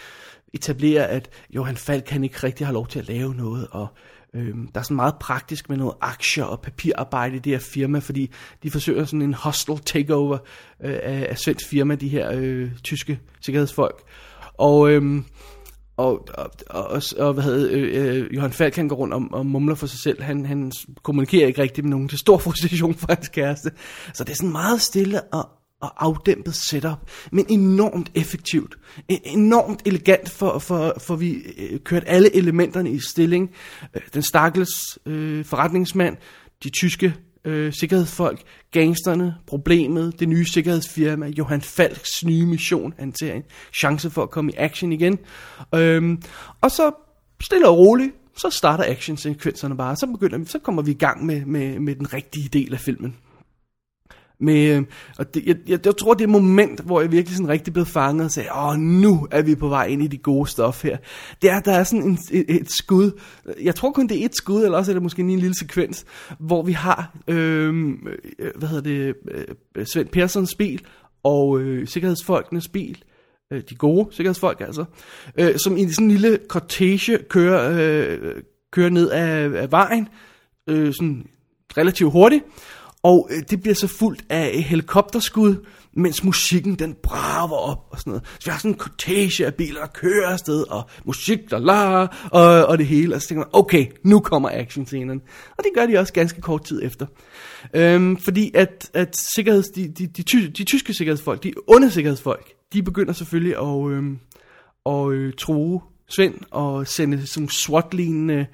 [0.54, 3.88] etablere, at Johan Falk kan ikke rigtig har lov til at lave noget, og
[4.34, 8.00] øhm, der er sådan meget praktisk med noget aktier og papirarbejde i det her firma,
[8.00, 8.32] fordi
[8.64, 10.38] de forsøger sådan en hostile takeover
[10.84, 14.04] øh, af, af svensk firma, de her øh, tyske sikkerhedsfolk.
[14.58, 15.26] Og øhm,
[15.98, 19.46] og, og, og, og hvad hedder øh, øh, Johan Falk han går rundt og, og
[19.46, 20.22] mumler for sig selv.
[20.22, 20.72] Han, han
[21.04, 23.72] kommunikerer ikke rigtigt med nogen til stor frustration for hans kæreste.
[24.14, 25.50] Så det er sådan meget stille og,
[25.84, 26.98] og afdæmpet setup,
[27.32, 28.76] men enormt effektivt.
[29.12, 33.52] E- enormt elegant, for, for, for vi øh, kørte alle elementerne i stilling.
[33.96, 36.18] Øh, den stakkels øh, forretningsmand,
[36.64, 37.16] de tyske
[37.46, 38.42] øh, sikkerhedsfolk,
[38.72, 43.44] gangsterne, problemet, det nye sikkerhedsfirma, Johan Falks nye mission, han ser en
[43.74, 45.20] chance for at komme i action igen.
[45.76, 46.22] Øhm,
[46.62, 46.92] og så
[47.42, 51.26] stille og roligt, så starter actionsekvenserne bare, så, begynder vi, så kommer vi i gang
[51.26, 53.16] med, med, med den rigtige del af filmen.
[54.40, 54.84] Med, øh,
[55.18, 57.74] og det, jeg, jeg, jeg tror, det er et moment, hvor jeg virkelig sådan rigtig
[57.74, 60.84] blev fanget og sagde, åh, nu er vi på vej ind i de gode stof
[60.84, 60.98] her.
[61.42, 63.12] Det er, der er sådan en, et, et skud,
[63.62, 65.56] jeg tror kun det er et skud, eller også er det måske lige en lille
[65.60, 66.06] sekvens,
[66.40, 68.08] hvor vi har, øhm,
[68.40, 69.16] øh, hvad hedder det,
[69.76, 70.82] øh, Svend Perssons bil,
[71.24, 73.04] og øh, sikkerhedsfolkenes bil,
[73.52, 74.86] øh, de gode sikkerhedsfolk altså,
[75.40, 78.42] øh, som i sådan en lille cortege kører, øh,
[78.72, 80.08] kører ned af, af vejen,
[80.68, 81.26] øh, sådan
[81.78, 82.44] relativt hurtigt,
[83.04, 85.56] og øh, det bliver så fuldt af øh, helikopterskud,
[85.96, 88.28] mens musikken den braver op og sådan noget.
[88.40, 92.08] Så vi har sådan en cortege af biler, der kører afsted, og musik, der la,
[92.32, 93.16] og, og det hele.
[93.16, 95.22] Og så tænker man, okay, nu kommer actionscenen.
[95.58, 97.06] Og det gør de også ganske kort tid efter.
[97.74, 102.54] Øhm, fordi at, at sikkerheds, de, de, de, ty, de tyske sikkerhedsfolk, de onde sikkerhedsfolk,
[102.74, 104.20] de begynder selvfølgelig at, øhm,
[104.86, 108.46] at øh, true Svend og sende sådan SWAT-lignende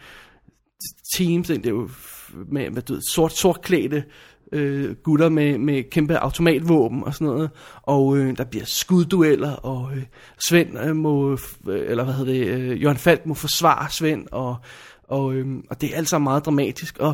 [1.16, 1.64] teams ind.
[1.64, 1.90] Det er jo
[2.52, 4.04] med, med du ved, sort, sortklædte
[4.52, 7.50] øh, gutter med, med kæmpe automatvåben og sådan noget,
[7.84, 10.04] og øh, der bliver skuddueller, og øh,
[10.50, 14.56] Svend øh, må, øh, eller hvad hedder det, øh, Jørgen Falk må forsvare Svend, og,
[15.04, 17.14] og, øh, og det er alt sammen meget dramatisk, og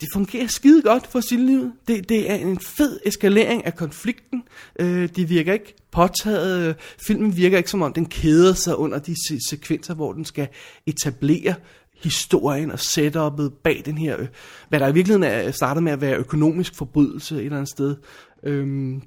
[0.00, 1.72] det fungerer skide godt for liv.
[1.88, 4.42] Det, det er en fed eskalering af konflikten.
[4.80, 6.68] Øh, de virker ikke påtaget.
[6.68, 6.74] Øh,
[7.06, 9.14] filmen virker ikke som om, den keder sig under de
[9.50, 10.48] sekvenser, hvor den skal
[10.86, 11.54] etablere
[12.02, 14.26] historien og setupet bag den her, øh,
[14.68, 17.96] hvad der i virkeligheden er startet med at være økonomisk forbrydelse et eller andet sted,
[18.42, 19.02] øhm,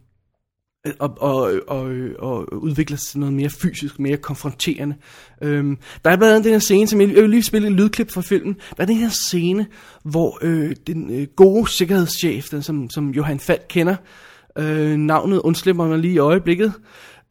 [1.00, 4.95] og, og, og, og udvikler sig til noget mere fysisk, mere konfronterende.
[5.41, 7.76] Øhm, der er blandt andet den her scene, som jeg, jeg vil lige spille en
[7.76, 9.67] lydklip fra filmen, der er den her scene,
[10.04, 13.95] hvor øh, den øh, gode sikkerhedschef, den, som, som Johan Falk kender,
[14.58, 16.73] øh, navnet undslipper mig lige i øjeblikket,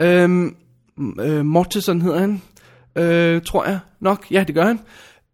[0.03, 0.53] øh,
[1.21, 2.43] øh, Mortensen hedder han,
[2.97, 4.81] øh, tror jeg nok, ja det gør han,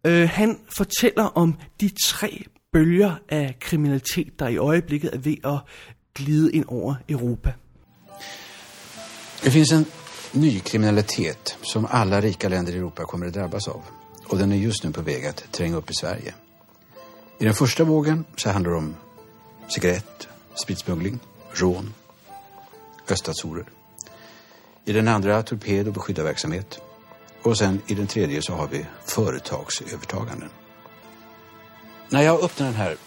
[0.03, 5.59] Øh, han fortæller om de tre bølger af kriminalitet, der i øjeblikket er ved at
[6.15, 7.53] glide ind over Europa.
[9.43, 9.85] Det finns en
[10.33, 13.83] ny kriminalitet som alla rika länder i Europa kommer att drabbas av.
[14.25, 16.33] Och den är just nu på väg att tränga upp i Sverige.
[17.39, 18.95] I den första vågen så handlar det om
[19.67, 20.27] cigarett,
[20.63, 21.19] spritsmuggling,
[21.53, 21.93] rån,
[23.09, 23.65] öststatsorer.
[24.85, 26.81] I den andra torped och beskyddarverksamhet
[27.43, 30.49] och sen i den tredje så har vi företagsövertaganden.
[32.09, 32.97] När jag öppnade den här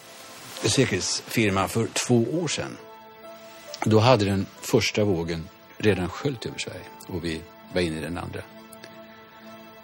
[0.62, 2.76] säkerhetsfirman för två år sedan,
[3.84, 7.42] då hade den första vågen redan sköljt över Sverige och vi
[7.74, 8.40] var inne i den andra.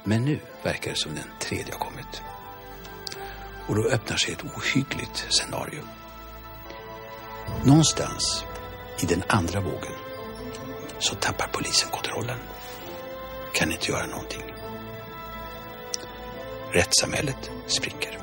[0.04, 2.22] Men nu verkar det som den tredje har kommit.
[3.66, 5.82] Och då öppnar sig ett ohyggligt scenario.
[7.64, 8.44] Någonstans
[9.02, 9.92] i den andra vågen
[10.98, 12.38] så tappar polisen kontrollen
[13.54, 14.42] kan inte göra någonting.
[16.74, 18.18] Rättssamhället spricker.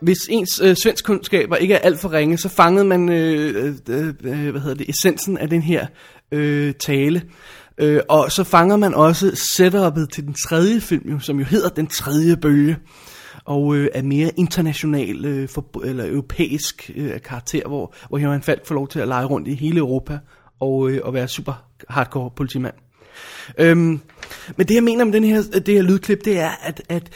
[0.00, 4.14] Hvis ens øh, svensk kunskaber ikke er alt for ringe, så fangede man øh, øh,
[4.24, 5.86] øh, hvad hedder det, essensen af den her
[6.32, 7.22] øh, tale.
[7.78, 11.68] Øh, og så fanger man også setupet til den tredje film, jo, som jo hedder
[11.68, 12.76] Den tredje bølge
[13.44, 18.66] og øh, er mere international øh, for, eller europæisk øh, karakter, hvor, hvor Johan Falk
[18.66, 20.18] får lov til at lege rundt i hele Europa
[20.60, 22.74] og, øh, og være super hardcore politimand.
[23.58, 24.00] Øhm,
[24.56, 27.10] men det jeg mener med den her, det her lydklip, det er, at, at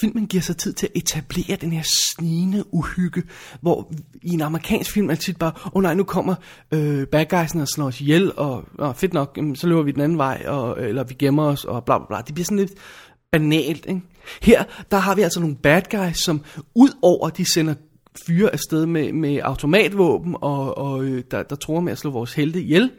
[0.00, 3.22] filmen giver sig tid til at etablere den her snigende uhygge,
[3.60, 6.34] hvor i en amerikansk film er det tit bare, åh oh nej, nu kommer
[6.72, 10.00] øh, bad guys'en og slår os ihjel, og og fedt nok, så løber vi den
[10.00, 12.18] anden vej, og, eller vi gemmer os, og bla bla bla.
[12.26, 12.72] Det bliver sådan lidt
[13.32, 14.00] banalt, ikke?
[14.42, 16.40] Her, der har vi altså nogle bad guys, som
[16.74, 17.74] ud over de sender
[18.26, 22.34] fyre afsted med, med automatvåben, og, og øh, der, der tror med at slå vores
[22.34, 22.90] helte ihjel.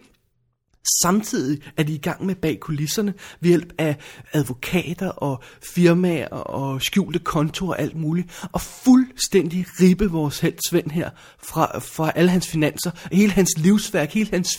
[1.01, 3.95] Samtidig er de i gang med bag kulisserne ved hjælp af
[4.33, 5.43] advokater og
[5.75, 8.47] firmaer og skjulte kontorer og alt muligt.
[8.51, 11.09] Og fuldstændig ribe vores held Svend her
[11.43, 14.57] fra, fra alle hans finanser, hele hans livsværk, hele hans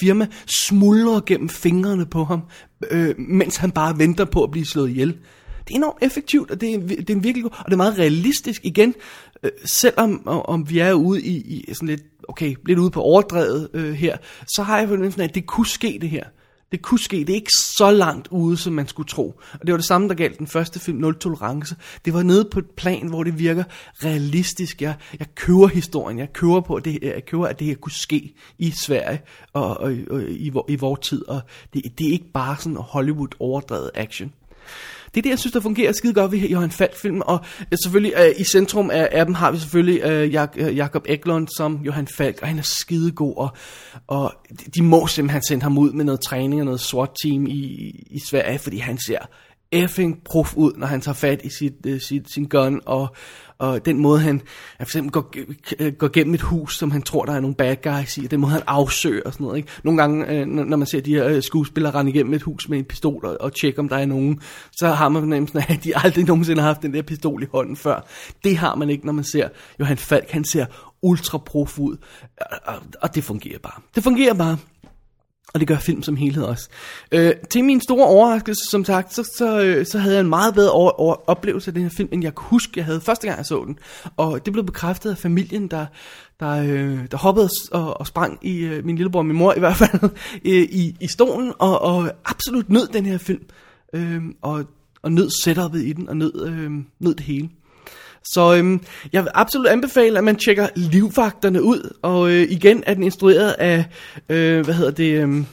[0.00, 0.26] firma
[0.58, 2.42] smuldrer gennem fingrene på ham,
[2.90, 5.18] øh, mens han bare venter på at blive slået ihjel.
[5.68, 7.98] Det er enormt effektivt, og det er, det er virkelig godt, og det er meget
[7.98, 8.94] realistisk igen,
[9.42, 13.68] øh, selvom om vi er ude i, i sådan lidt, okay, lidt ude på overdrevet
[13.74, 16.24] øh, her, så har jeg fornemmelsen af, at det kunne ske det her.
[16.72, 19.40] Det kunne ske, det er ikke så langt ude, som man skulle tro.
[19.52, 21.76] Og det var det samme, der galt den første film, Nul Tolerance.
[22.04, 23.64] Det var nede på et plan, hvor det virker
[24.04, 24.82] realistisk.
[24.82, 27.92] Jeg, jeg kører historien, jeg kører på, at det, jeg kører, at det her kunne
[27.92, 29.22] ske i Sverige
[29.52, 31.28] og, og, og i, i vores tid.
[31.28, 31.40] Og
[31.74, 34.32] det, det er ikke bare sådan Hollywood overdrevet action.
[35.14, 37.40] Det er det, jeg synes, der fungerer skide godt ved Johan Falk-film, og
[37.72, 41.06] øh, selvfølgelig øh, i centrum af, af dem har vi selvfølgelig øh, Jak- øh, Jakob
[41.08, 43.48] Eklund som Johan Falk, og han er skide god, og,
[44.06, 44.34] og
[44.74, 48.58] de må simpelthen sende ham ud med noget træning og noget SWAT-team i, i Sverige,
[48.58, 49.18] fordi han ser
[49.72, 53.16] effing prof ud, når han tager fat i sit, øh, sit, sin gun, og,
[53.58, 54.40] og den måde han,
[54.76, 55.34] for eksempel går,
[55.78, 58.30] øh, går gennem et hus, som han tror, der er nogle bad guys i, og
[58.30, 59.56] den måde han afsøger og sådan noget.
[59.56, 59.68] Ikke?
[59.84, 62.78] Nogle gange, øh, når man ser de her øh, skuespillere rende igennem et hus med
[62.78, 64.40] en pistol og, og tjekke, om der er nogen,
[64.72, 67.46] så har man fornemmelsen af, at de aldrig nogensinde har haft den der pistol i
[67.52, 68.06] hånden før.
[68.44, 69.48] Det har man ikke, når man ser
[69.80, 70.66] Johan Falk, han ser
[71.02, 71.96] ultra prof ud,
[72.40, 73.80] og, og, og det fungerer bare.
[73.94, 74.58] Det fungerer bare.
[75.54, 76.68] Og det gør film som helhed også.
[77.12, 80.54] Øh, til min store overraskelse, som sagt, så, så, øh, så havde jeg en meget
[80.54, 83.26] bedre over, over oplevelse af den her film, end jeg kunne huske, jeg havde første
[83.26, 83.78] gang, jeg så den.
[84.16, 85.86] Og det blev bekræftet af familien, der,
[86.40, 89.58] der, øh, der hoppede og, og sprang i, øh, min lillebror og min mor i
[89.58, 90.02] hvert fald,
[90.44, 93.42] øh, i, i stolen, og, og absolut nød den her film.
[93.92, 94.64] Øh, og,
[95.02, 97.48] og nød setupet i den, og nød, øh, nød det hele.
[98.24, 98.80] Så øhm,
[99.12, 101.96] jeg vil absolut anbefale, at man tjekker livvagterne ud.
[102.02, 103.84] Og øh, igen er den instrueret af,
[104.28, 105.22] øh, hvad hedder det...
[105.22, 105.44] Øh,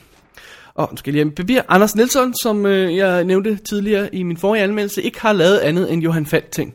[0.73, 1.61] og nu skal jeg lige papir.
[1.67, 5.93] Anders Nielsen, som øh, jeg nævnte tidligere i min forrige anmeldelse, ikke har lavet andet
[5.93, 6.73] end Johan Falk ting.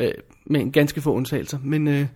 [0.00, 0.12] Øh,
[0.46, 1.58] med en ganske få undtagelser.
[1.64, 2.06] Men, øh,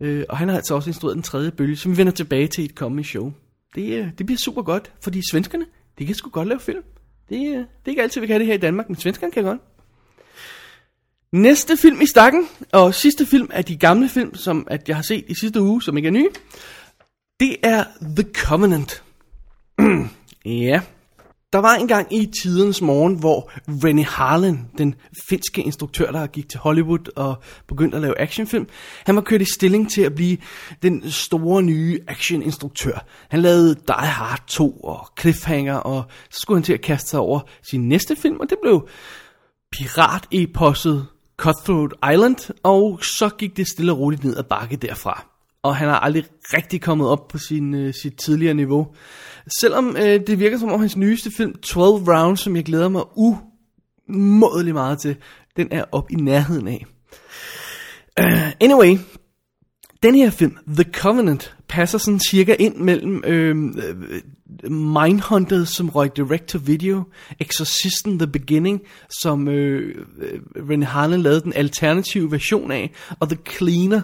[0.00, 2.62] øh, og han har altså også instrueret den tredje bølge, som vi vender tilbage til
[2.62, 3.32] i et kommende show.
[3.74, 5.64] Det, øh, det bliver super godt, fordi svenskerne,
[5.98, 6.82] de kan sgu godt lave film.
[7.28, 9.44] Det, øh, det er ikke altid, vi kan det her i Danmark, men svenskerne kan
[9.44, 9.60] godt.
[11.34, 15.02] Næste film i stakken, og sidste film af de gamle film, som at jeg har
[15.02, 16.28] set i sidste uge, som ikke er nye,
[17.40, 17.84] det er
[18.16, 19.02] The Covenant.
[20.44, 20.80] ja,
[21.52, 24.94] der var engang i tidens morgen, hvor Rennie Harlan, den
[25.28, 28.68] finske instruktør, der gik til Hollywood og begyndte at lave actionfilm,
[29.06, 30.36] han var kørt i stilling til at blive
[30.82, 33.06] den store nye actioninstruktør.
[33.28, 37.20] Han lavede Die Hard 2 og Cliffhanger, og så skulle han til at kaste sig
[37.20, 38.88] over sin næste film, og det blev
[39.72, 45.26] pirat-eposset Cutthroat Island, og så gik det stille og roligt ned ad bakke derfra.
[45.62, 48.86] Og han har aldrig rigtig kommet op på sin, øh, sit tidligere niveau.
[49.60, 53.02] Selvom øh, det virker som om hans nyeste film, 12 Rounds, som jeg glæder mig
[53.16, 55.16] umådelig meget til,
[55.56, 56.86] den er op i nærheden af.
[58.20, 58.98] Uh, anyway,
[60.02, 66.16] den her film, The Covenant, passer sådan cirka ind mellem øhm, øh, Mindhunter, som røg
[66.16, 67.02] direct to video,
[67.40, 68.82] Exorcisten The Beginning,
[69.20, 74.00] som øh, øh René Harlan lavede den alternative version af, og The Cleaner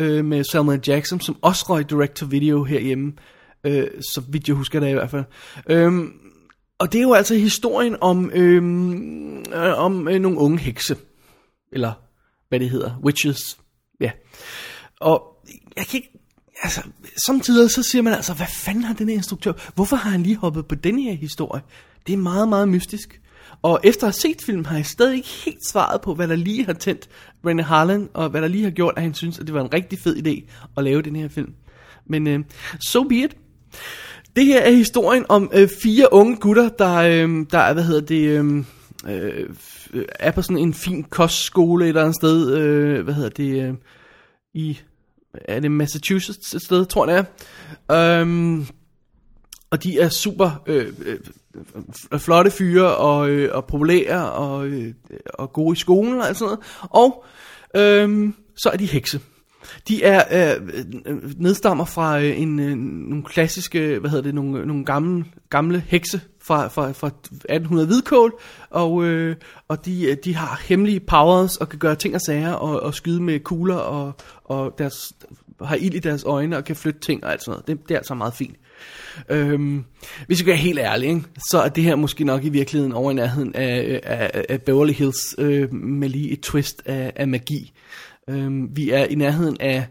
[0.00, 3.12] øh, med Samuel Jackson, som også røg direct to video herhjemme,
[3.66, 5.24] øh, så vidt jeg husker det i hvert fald.
[5.70, 5.92] Øh,
[6.78, 10.96] og det er jo altså historien om, øhm, øh, om øh, nogle unge hekse,
[11.72, 11.92] eller
[12.48, 13.58] hvad det hedder, witches,
[14.00, 14.10] ja.
[15.00, 15.22] Og
[15.76, 16.19] jeg kan ikke,
[16.62, 16.82] altså,
[17.26, 20.36] samtidig så siger man altså, hvad fanden har den her instruktør, hvorfor har han lige
[20.36, 21.62] hoppet på den her historie?
[22.06, 23.20] Det er meget, meget mystisk.
[23.62, 26.36] Og efter at have set filmen, har jeg stadig ikke helt svaret på, hvad der
[26.36, 27.08] lige har tændt
[27.46, 29.74] René Harlan, og hvad der lige har gjort, at han synes, at det var en
[29.74, 31.54] rigtig fed idé at lave den her film.
[32.06, 32.40] Men øh,
[32.80, 33.36] so be it.
[34.36, 38.28] Det her er historien om øh, fire unge gutter, der, øh, der hvad hedder det,
[38.28, 38.64] øh,
[39.08, 43.68] øh, er på sådan en fin kostskole et eller andet sted, øh, hvad hedder det,
[43.68, 43.74] øh,
[44.54, 44.78] i
[45.34, 47.26] er det Massachusetts et sted, tror jeg det
[47.88, 48.20] er.
[48.20, 48.66] Øhm,
[49.70, 50.92] og de er super øh,
[52.12, 54.94] øh, flotte fyre og, øh, og populære og, øh,
[55.34, 56.78] og gode i skolen og alt sådan noget.
[56.90, 57.24] Og
[57.76, 59.20] øh, så er de hekse.
[59.88, 60.22] De er
[60.56, 60.68] øh,
[61.36, 66.20] nedstammer fra øh, en, øh, nogle klassiske, hvad hedder det, nogle, nogle gamle, gamle hekse
[66.42, 68.40] fra, fra, fra 1800 hvidkål,
[68.70, 69.36] og, øh,
[69.68, 72.94] og de, øh, de har hemmelige powers og kan gøre ting og sager og, og
[72.94, 74.12] skyde med kugler, og,
[74.44, 75.12] og deres
[75.62, 77.66] har ild i deres øjne og kan flytte ting og alt sådan noget.
[77.66, 78.56] Det, det er altså meget fint.
[79.28, 79.84] Øhm,
[80.26, 82.92] hvis vi skal være helt ærlige, ikke, så er det her måske nok i virkeligheden
[82.92, 87.12] over i nærheden af, øh, af, af Beverly Hills øh, med lige et twist af,
[87.16, 87.72] af magi.
[88.30, 89.86] Øhm, vi er i nærheden af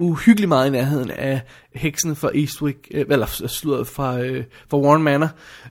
[0.00, 1.40] uhyggeligt meget i nærheden af
[1.74, 5.28] heksene fra Eastwick, øh, eller slået fra, øh, fra Warren Manor,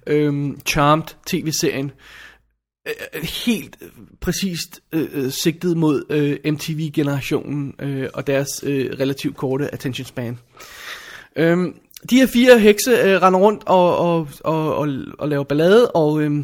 [0.07, 1.91] øhm, øh, Charmed tv-serien,
[2.88, 3.89] øh, helt øh,
[4.21, 10.39] præcist øh, øh, sigtet mod øh, MTV-generationen øh, og deres øh, relativt korte attention span.
[11.36, 11.57] Øh,
[12.09, 14.88] de her fire hekse øh, render rundt og, og, og, og,
[15.19, 16.43] og laver ballade, og øh,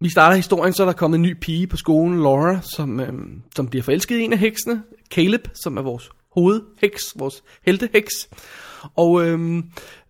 [0.00, 3.12] vi starter historien, så er der kommet en ny pige på skolen, Laura, som, øh,
[3.56, 8.12] som bliver forelsket i en af heksene, Caleb, som er vores hovedheks, vores helteheks.
[8.96, 9.62] Og øh,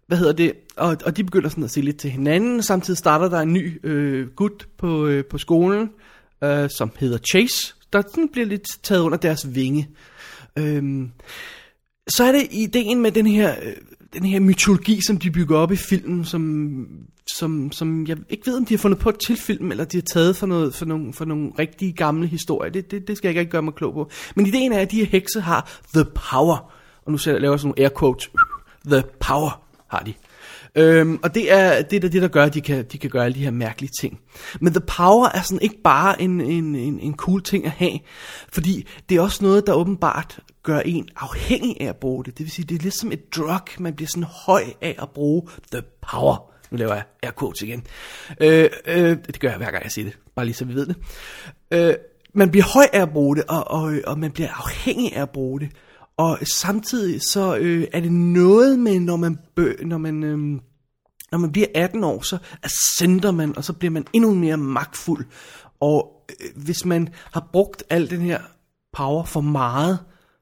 [0.07, 2.63] hvad hedder det, og, og de begynder sådan at se lidt til hinanden.
[2.63, 5.91] Samtidig starter der en ny øh, gut på, øh, på skolen,
[6.45, 9.89] øh, som hedder Chase, der sådan bliver lidt taget under deres vinge.
[10.59, 11.09] Øh,
[12.09, 13.73] så er det ideen med den her, øh,
[14.19, 16.87] den her mytologi, som de bygger op i filmen, som,
[17.37, 20.03] som, som jeg ikke ved, om de har fundet på til film, eller de har
[20.03, 22.73] taget for, noget, for, nogle, for nogle rigtige gamle historier.
[22.73, 24.11] Det, det, det skal jeg ikke gøre mig klog på.
[24.37, 26.73] Men ideen er, at de her hekse har the power.
[27.05, 28.31] Og nu laver jeg sådan nogle air quotes.
[28.87, 30.15] The power har de.
[30.77, 33.25] Øhm, og det er det, der, det, der gør, at de kan, de kan gøre
[33.25, 34.21] alle de her mærkelige ting.
[34.61, 37.99] Men The Power er sådan ikke bare en, en, en, en cool ting at have,
[38.53, 42.39] fordi det er også noget, der åbenbart gør en afhængig af at bruge det.
[42.39, 45.11] Det vil sige, det er lidt som et drug, man bliver sådan høj af at
[45.11, 45.43] bruge
[45.73, 46.53] The Power.
[46.71, 47.85] Nu laver jeg air quotes igen.
[48.41, 50.87] Øh, øh, det gør jeg hver gang jeg siger det, bare lige så vi ved
[50.87, 50.97] det.
[51.71, 51.95] Øh,
[52.35, 55.23] man bliver høj af at bruge det, og, og, øh, og man bliver afhængig af
[55.23, 55.71] at bruge det.
[56.17, 60.39] Og samtidig så øh, er det noget med, når man, bø, når man, øh,
[61.33, 65.27] når man bliver 18 år, så ascender man, og så bliver man endnu mere magtfuld.
[65.81, 68.41] Og øh, hvis man har brugt al den her
[68.93, 69.99] power for meget,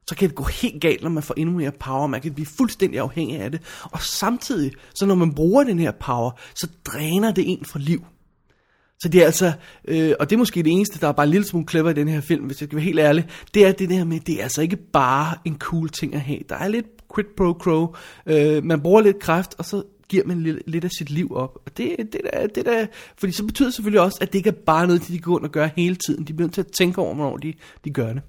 [0.08, 2.06] så kan det gå helt galt, når man får endnu mere power.
[2.06, 3.60] Man kan blive fuldstændig afhængig af det.
[3.82, 8.04] Og samtidig, så når man bruger den her power, så dræner det en for liv.
[9.00, 9.52] Så det er altså,
[9.88, 11.94] øh, og det er måske det eneste, der er bare en lille smule clever i
[11.94, 14.38] den her film, hvis jeg skal være helt ærlig, det er det der med, det
[14.38, 16.40] er altså ikke bare en cool ting at have.
[16.48, 17.94] Der er lidt quid pro quo.
[18.26, 21.58] Øh, man bruger lidt kraft, og så giver man lidt, lidt af sit liv op.
[21.66, 22.86] Og det, det, der, det der,
[23.18, 25.46] fordi så betyder det selvfølgelig også, at det ikke er bare noget, de går rundt
[25.46, 26.24] og gør hele tiden.
[26.24, 28.22] De bliver nødt til at tænke over, hvornår de, de gør det.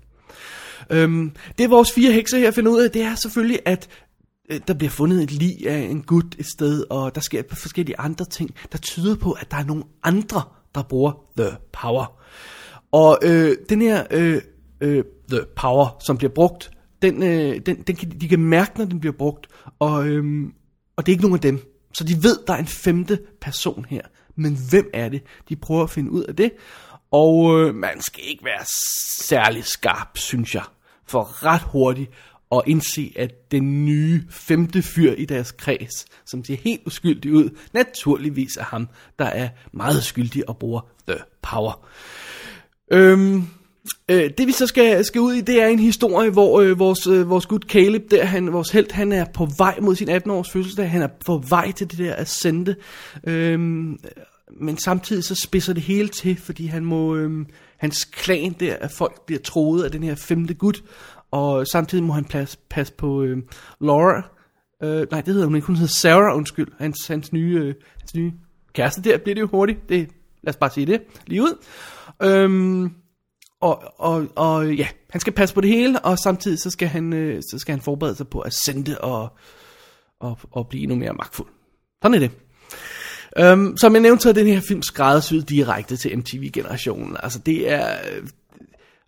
[0.89, 3.89] Øhm, det vores fire hekser her finder ud af, det er selvfølgelig, at
[4.49, 7.99] øh, der bliver fundet et lig af en gut et sted, og der sker forskellige
[7.99, 10.41] andre ting, der tyder på, at der er nogle andre,
[10.75, 12.21] der bruger The Power.
[12.91, 14.41] Og øh, den her øh,
[14.81, 16.71] øh, The Power, som bliver brugt,
[17.01, 19.47] den, øh, den, den kan, de kan mærke, når den bliver brugt,
[19.79, 20.23] og, øh,
[20.95, 21.59] og det er ikke nogen af dem.
[21.93, 24.01] Så de ved, der er en femte person her.
[24.35, 25.23] Men hvem er det?
[25.49, 26.51] De prøver at finde ud af det,
[27.15, 28.65] og øh, man skal ikke være
[29.21, 30.63] særlig skarp, synes jeg,
[31.07, 32.11] for ret hurtigt
[32.51, 37.49] at indse, at den nye femte fyr i deres kreds, som ser helt uskyldig ud,
[37.73, 38.87] naturligvis er ham,
[39.19, 41.87] der er meget skyldig og bruger The Power.
[42.91, 43.43] Øhm,
[44.09, 47.07] øh, det vi så skal, skal ud i, det er en historie, hvor øh, vores,
[47.07, 50.51] øh, vores gut Caleb, der, han, vores held, han er på vej mod sin 18-års
[50.51, 52.75] fødselsdag, han er på vej til det der ascente,
[53.27, 53.99] øhm,
[54.51, 58.91] men samtidig så spidser det hele til, fordi han må, øhm, hans klan der, at
[58.91, 60.83] folk bliver troet af den her femte gut,
[61.31, 63.43] og samtidig må han passe, passe på øhm,
[63.81, 64.29] Laura.
[64.83, 65.67] Øh, nej, det hedder hun ikke.
[65.67, 66.67] Hun hedder Sarah, undskyld.
[66.79, 68.31] Hans, hans, nye, øh, hans nye
[68.73, 69.89] kæreste der bliver det jo hurtigt.
[69.89, 70.09] Det,
[70.43, 71.63] lad os bare sige det lige ud.
[72.23, 72.91] Øhm,
[73.61, 77.13] og, og, og ja, han skal passe på det hele, og samtidig så skal han,
[77.13, 79.37] øh, så skal han forberede sig på at sende og,
[80.19, 81.47] og, og blive endnu mere magtfuld.
[82.01, 82.31] Sådan er det.
[83.41, 87.17] Um, som jeg nævnte, så er den her film skræddersyet direkte til MTV-generationen.
[87.23, 87.89] Altså det er...
[87.91, 88.27] Øh,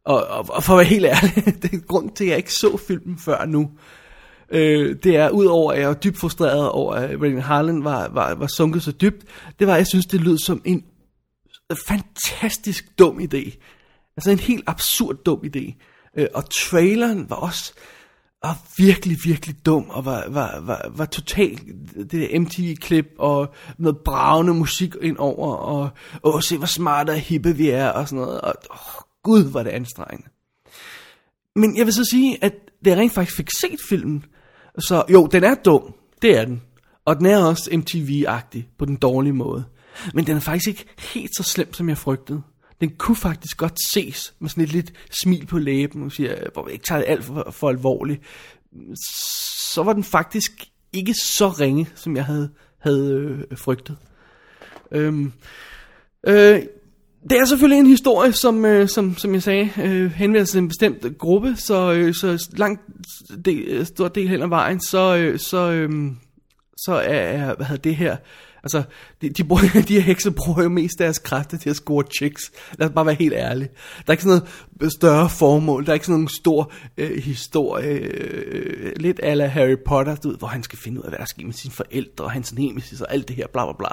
[0.06, 2.54] og, og, og for at være helt ærlig, det er grund til, at jeg ikke
[2.54, 3.72] så filmen før nu.
[4.52, 8.36] Øh, det er, udover at jeg var dybt frustreret over, at Rennie Harlan var, var,
[8.36, 9.26] var sunket så dybt,
[9.60, 10.84] det var, at jeg synes, det lød som en
[11.88, 13.64] fantastisk dum idé.
[14.18, 15.84] Altså en helt absurd dum idé.
[16.18, 17.74] Øh, og traileren var også
[18.44, 21.62] var virkelig, virkelig dum, og var, var, var, var totalt
[21.96, 25.90] det der MTV-klip, og noget bravende musik ind over, og
[26.24, 29.64] åh, se hvor smarte og hippe vi er, og sådan noget, og åh, gud, var
[29.64, 30.30] det anstrengende.
[31.56, 32.54] Men jeg vil så sige, at
[32.86, 34.26] det jeg rent faktisk fik set filmen,
[34.80, 36.62] så jo, den er dum, det er den,
[37.06, 39.64] og den er også MTV-agtig på den dårlige måde,
[40.14, 42.42] men den er faktisk ikke helt så slem, som jeg frygtede
[42.82, 46.66] den kunne faktisk godt ses med sådan et lidt smil på læben, og siger, hvor
[46.66, 48.22] vi ikke tager det alt for, for alvorligt.
[49.74, 50.52] Så var den faktisk
[50.94, 53.12] ikke så ringe, som jeg havde, havde
[53.52, 53.98] øh, frygtet.
[54.92, 55.34] Øhm,
[56.28, 56.62] øh,
[57.30, 60.60] Det er selvfølgelig en historie, som, øh, som, som jeg sagde, øh, henvender sig til
[60.60, 62.82] en bestemt gruppe, så, øh, så langt
[63.46, 66.12] del, øh, stor del hen ad vejen, så, øh, så, øh,
[66.78, 68.18] så er, er hvad hedder det her,
[68.64, 68.84] altså,
[69.22, 72.52] de, de, bruger, de her hekse bruger jo mest deres kræfter til at score chicks.
[72.80, 73.70] Lad os bare være helt ærlige.
[73.98, 74.42] Der er ikke sådan
[74.80, 79.76] noget større formål, der er ikke sådan nogen stor øh, historie, øh, lidt ala Harry
[79.86, 82.26] Potter, du ved, hvor han skal finde ud af, hvad der sker med sine forældre,
[82.26, 83.88] og hans nemesis og alt det her, bla bla bla.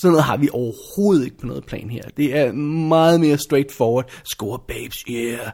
[0.00, 2.02] Sådan noget har vi overhovedet ikke på noget plan her.
[2.16, 4.10] Det er meget mere straightforward.
[4.24, 5.50] Score babes, yeah.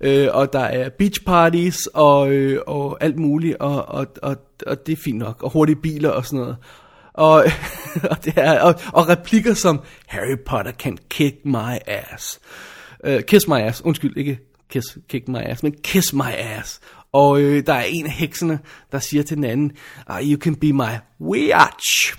[0.00, 4.36] Øh, og der er beach parties og, øh, og alt muligt, og, og, og,
[4.66, 5.42] og det er fint nok.
[5.42, 6.56] Og hurtige biler og sådan noget.
[7.16, 7.44] Og,
[8.10, 12.40] og, det er, og, og replikker som Harry Potter can kick my ass.
[13.08, 14.38] Uh, kiss my ass, undskyld, ikke
[14.70, 16.80] kiss, kick my ass, men kiss my ass.
[17.12, 18.58] Og øh, der er en af heksene,
[18.92, 19.72] der siger til den anden,
[20.10, 22.16] uh, you can be my witch.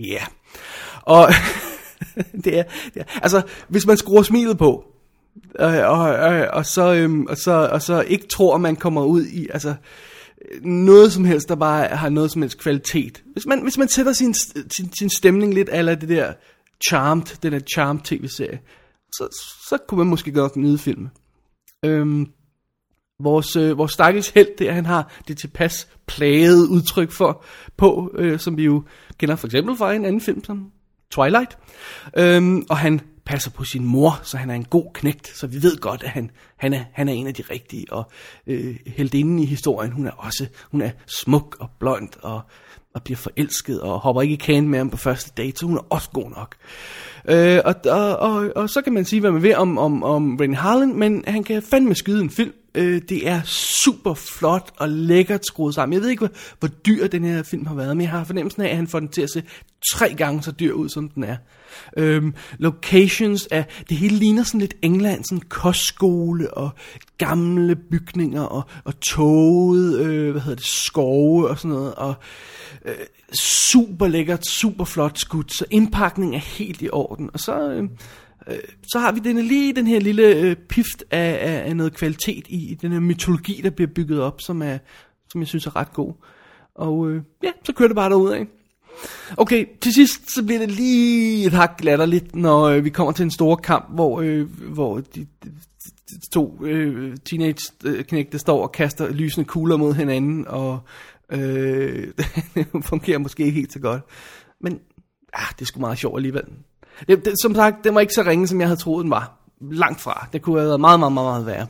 [0.00, 0.04] Ja.
[0.04, 0.26] Yeah.
[1.02, 1.28] Og
[2.44, 2.62] det, er,
[2.94, 4.84] det er, altså, hvis man skruer smilet på,
[5.60, 9.04] øh, og, og, og, og, så, øhm, og, så, og så ikke tror, man kommer
[9.04, 9.74] ud i, altså,
[10.62, 13.22] noget som helst, der bare har noget som helst kvalitet.
[13.32, 14.34] Hvis man, hvis man sætter sin,
[14.76, 16.32] sin, sin stemning lidt af det der
[16.88, 18.60] Charmed, den der Charmed tv-serie,
[19.12, 19.28] så,
[19.68, 21.10] så kunne man måske godt nyde filmen.
[21.84, 22.26] Øhm,
[23.20, 27.44] vores, øh, vores stakkels held, det er, han har det tilpas plagede udtryk for,
[27.76, 28.84] på, øh, som vi jo
[29.18, 30.70] kender for eksempel fra en anden film som
[31.10, 31.58] Twilight.
[32.16, 35.62] Øhm, og han passer på sin mor, så han er en god knægt, så vi
[35.62, 38.10] ved godt, at han, han, er, han er en af de rigtige, og
[38.46, 42.40] øh, heldinden i historien, hun er også, hun er smuk og blond, og,
[42.94, 45.76] og bliver forelsket, og hopper ikke i kagen med ham på første date, så hun
[45.76, 46.56] er også god nok.
[47.28, 50.36] Øh, og, og, og, og så kan man sige, hvad man vil om, om, om
[50.36, 54.88] Rennie Harlan, men han kan fandme skyde en film, Øh, det er super flot og
[54.88, 55.92] lækkert skruet sammen.
[55.92, 58.62] Jeg ved ikke, hvor, hvor dyr den her film har været, men jeg har fornemmelsen
[58.62, 59.42] af, at han får den til at se
[59.92, 61.36] tre gange så dyr ud, som den er.
[61.96, 66.70] Øhm, locations er, det hele ligner sådan lidt England, sådan kostskole og
[67.18, 72.14] gamle bygninger og, og toget, øh, hvad hedder det, skove og sådan noget, og
[72.84, 72.94] øh,
[73.40, 77.30] super lækkert, super flot skudt, så indpakningen er helt i orden.
[77.32, 77.70] Og så...
[77.70, 77.88] Øh,
[78.48, 81.94] øh, så har vi denne, lige den her lille øh, pift af, af, af noget
[81.94, 84.78] kvalitet i, i den her mytologi, der bliver bygget op, som, er,
[85.28, 86.12] som jeg synes er ret god.
[86.74, 88.46] Og øh, ja, så kører det bare derud af.
[89.36, 93.22] Okay, til sidst så bliver det lige et hak latterligt, når øh, vi kommer til
[93.22, 95.50] en stor kamp, hvor, øh, hvor de, de,
[96.10, 100.78] de to øh, teenage-knægte øh, står og kaster lysende kugler mod hinanden, og
[101.32, 102.06] øh,
[102.54, 104.02] det fungerer måske ikke helt så godt.
[104.60, 104.80] Men
[105.32, 106.44] ah, det er sgu meget sjovt alligevel.
[107.08, 109.32] Det, det, som sagt, den var ikke så ringe, som jeg havde troet, den var.
[109.60, 110.28] Langt fra.
[110.32, 111.66] Det kunne have været meget, meget, meget, meget værre.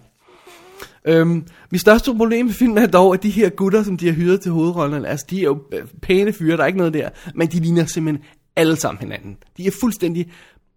[1.05, 4.15] Øhm, mit største problem med filmen er dog, at de her gutter, som de har
[4.15, 7.09] hyret til hovedrollen, altså de er jo øh, pæne fyre, der er ikke noget der,
[7.35, 8.25] men de ligner simpelthen
[8.57, 9.37] alle sammen hinanden.
[9.57, 10.33] De er fuldstændig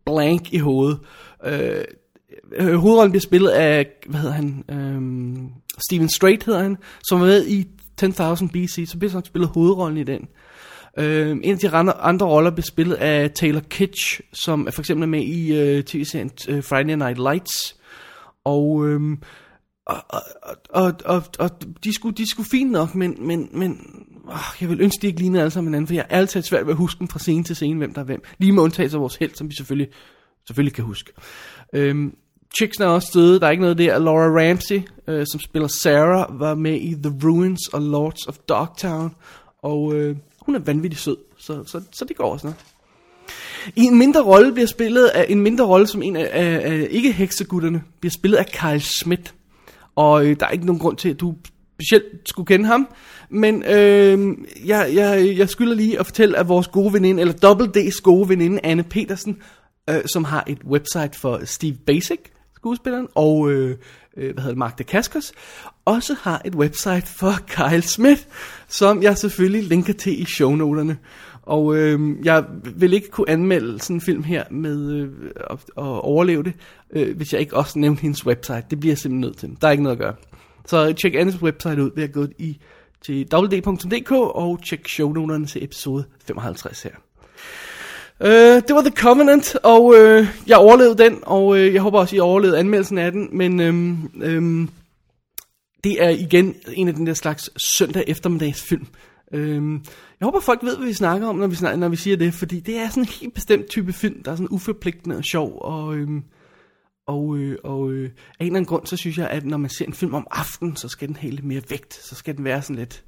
[0.06, 1.00] blank i hovedet.
[1.46, 1.84] Øh,
[2.56, 5.50] øh hovedrollen bliver spillet af, hvad hedder han, øhm,
[5.90, 6.78] Steven Strait hedder han,
[7.10, 7.68] som var med i
[8.02, 10.28] 10.000 BC, så bliver han spillet hovedrollen i den.
[10.98, 14.82] Øh, en af de andre, andre roller bliver spillet af Taylor Kitsch, som er for
[14.82, 17.76] eksempel med i øh, tv-serien øh, Friday Night Lights.
[18.46, 19.18] Og, øh,
[19.86, 20.22] og, og,
[20.70, 21.50] og, og, og
[21.84, 23.80] de, skulle, de skulle fint nok, men, men, men
[24.30, 26.66] åh, jeg vil ønske, de ikke lignede alle sammen hinanden, for jeg er altid svært
[26.66, 28.24] ved at huske dem fra scene til scene, hvem der er hvem.
[28.38, 29.94] Lige med undtagelse af vores held, som vi selvfølgelig,
[30.48, 31.12] selvfølgelig kan huske.
[31.74, 32.12] Øh,
[32.58, 34.00] Chicks er også døde, der er ikke noget der.
[34.00, 39.16] Laura Ramsey, øh, som spiller Sarah, var med i The Ruins og Lords of Dogtown.
[39.64, 40.16] Og øh,
[40.48, 42.58] hun er vanvittig sød, så, så, så det går også noget.
[43.76, 46.88] I en mindre rolle bliver spillet af en mindre rolle som en af, af, af
[46.90, 49.34] ikke heksegutterne bliver spillet af Karl Schmidt.
[49.96, 51.36] Og øh, der er ikke nogen grund til at du
[51.74, 52.88] specielt skulle kende ham,
[53.30, 57.72] men øh, jeg, jeg, jeg skylder lige at fortælle at vores gode veninde eller Double
[57.78, 59.38] D's gode veninde Anne Petersen,
[59.90, 62.20] øh, som har et website for Steve Basic
[62.68, 63.78] skuespilleren og øh,
[64.18, 65.34] øh hvad hedder det, Mark Dacascos,
[65.88, 68.22] også har et website for Kyle Smith,
[68.68, 70.98] som jeg selvfølgelig linker til i shownoterne.
[71.42, 75.10] Og øh, jeg vil ikke kunne anmelde sådan en film her med øh,
[75.50, 76.54] at, at overleve det,
[76.92, 78.64] øh, hvis jeg ikke også nævnte hendes website.
[78.70, 79.58] Det bliver jeg simpelthen nødt til.
[79.62, 80.16] Der er ikke noget at gøre.
[80.66, 82.58] Så tjek Annes website ud ved at gå i
[83.06, 86.92] til www.dk og tjek shownoterne til episode 55 her.
[88.20, 88.28] Uh,
[88.68, 92.20] det var The Covenant, og uh, jeg overlevede den, og uh, jeg håber også, I
[92.20, 94.68] overlevede anmeldelsen af den, men øh, øh,
[95.84, 98.88] det er igen en af den der slags søndag eftermiddags film.
[99.34, 99.74] Øhm,
[100.20, 102.34] jeg håber, folk ved, hvad vi snakker om, når vi, snakker, når vi siger det,
[102.34, 105.62] fordi det er sådan en helt bestemt type film, der er sådan uforpligtende og sjov,
[105.62, 106.24] og, øhm,
[107.08, 109.70] og, øh, og øh, af en eller anden grund, så synes jeg, at når man
[109.70, 112.44] ser en film om aftenen, så skal den have lidt mere vægt, så skal den
[112.44, 113.04] være sådan lidt,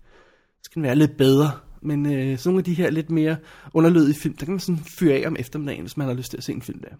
[0.64, 1.52] skal den være lidt bedre,
[1.82, 3.38] Men øh, sådan nogle af de her lidt mere
[3.74, 6.38] underlødige film, der kan man sådan fyre af om eftermiddagen, hvis man har lyst til
[6.38, 6.96] at se en film der.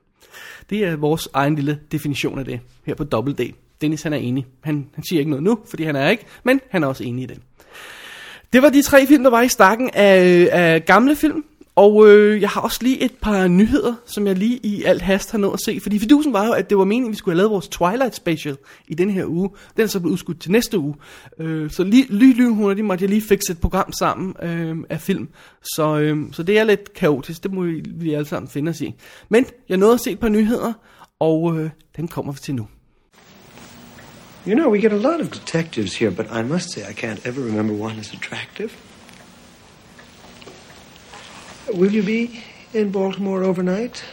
[0.70, 3.56] Det er vores egen lille definition af det her på Double D.
[3.82, 4.46] Dennis han er enig.
[4.62, 7.24] Han, han siger ikke noget nu, fordi han er ikke, men han er også enig
[7.24, 7.40] i det.
[8.54, 11.44] Det var de tre film, der var i stakken af, af gamle film.
[11.76, 15.32] Og øh, jeg har også lige et par nyheder, som jeg lige i alt hast
[15.32, 15.80] har nået at se.
[15.82, 18.16] Fordi fidusen var jo, at det var meningen, at vi skulle have lavet vores Twilight
[18.16, 18.58] Special
[18.88, 19.50] i den her uge.
[19.76, 20.96] Den er så blevet udskudt til næste uge.
[21.40, 25.30] Øh, så lige ly, lynhurtigt måtte jeg lige fikse et program sammen øh, af film.
[25.62, 28.82] Så, øh, så det er lidt kaotisk, det må vi, vi alle sammen finde os
[28.82, 28.96] i.
[29.30, 30.74] Men jeg nåede at se et par nyheder,
[31.20, 32.68] og øh, den kommer vi til nu.
[34.50, 37.24] You know, we get a lot of detectives here, but I must say I can't
[37.24, 38.76] ever remember one as attractive.
[41.72, 42.44] Will you be
[42.74, 44.04] in Baltimore overnight?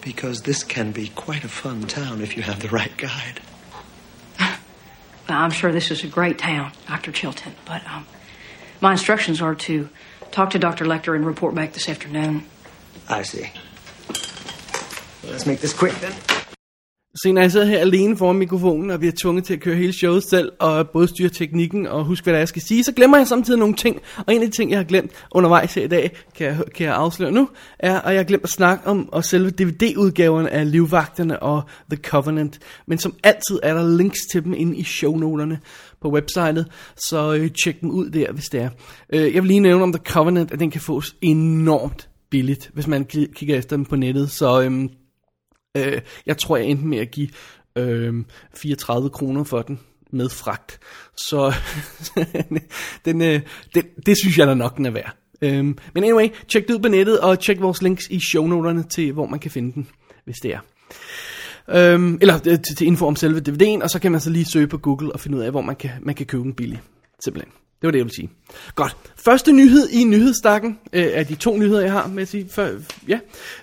[0.00, 3.40] Because this can be quite a fun town if you have the right guide.
[5.28, 7.12] Well, I'm sure this is a great town, Dr.
[7.12, 8.06] Chilton, but um,
[8.80, 9.88] my instructions are to
[10.32, 10.84] talk to Dr.
[10.84, 12.44] Lecter and report back this afternoon.
[13.08, 13.52] I see.
[15.22, 16.35] Well, let's make this quick then.
[17.16, 19.74] Så når jeg sidder her alene foran mikrofonen, og vi er tvunget til at køre
[19.76, 22.84] hele showet selv, og både styre teknikken og huske, hvad der er, jeg skal sige,
[22.84, 24.00] så glemmer jeg samtidig nogle ting.
[24.26, 26.86] Og en af de ting, jeg har glemt undervejs her i dag, kan jeg, kan
[26.86, 27.48] jeg afsløre nu,
[27.78, 32.02] er, at jeg har glemt at snakke om og selve DVD-udgaverne af Livvagterne og The
[32.02, 32.58] Covenant.
[32.86, 35.58] Men som altid er der links til dem inde i shownoterne
[36.02, 38.68] på websitet, så øh, tjek dem ud der, hvis det er.
[39.12, 42.86] Øh, jeg vil lige nævne om The Covenant, at den kan fås enormt billigt, hvis
[42.86, 44.30] man kigger efter dem på nettet.
[44.30, 44.90] Så øhm,
[45.76, 47.28] Øh, jeg tror, jeg endte med at give
[47.76, 48.14] øh,
[48.54, 50.80] 34 kroner for den med fragt.
[51.16, 51.54] Så
[53.04, 53.40] den, øh,
[53.74, 55.16] den, det synes jeg da nok, den er værd.
[55.42, 59.12] Øh, men anyway, tjek det ud på nettet, og tjek vores links i shownoterne til,
[59.12, 59.88] hvor man kan finde den,
[60.24, 60.60] hvis det er.
[61.68, 64.44] Øhm, eller øh, til, til info om selve DVD'en, og så kan man så lige
[64.44, 66.80] søge på Google og finde ud af, hvor man kan, man kan købe den billigt.
[67.24, 67.52] Simpelthen.
[67.80, 68.30] Det var det, jeg ville sige.
[68.74, 68.96] Godt.
[69.16, 72.70] Første nyhed i nyhedsstakken, øh, af de to nyheder, jeg har med at sige, for,
[73.08, 73.18] ja,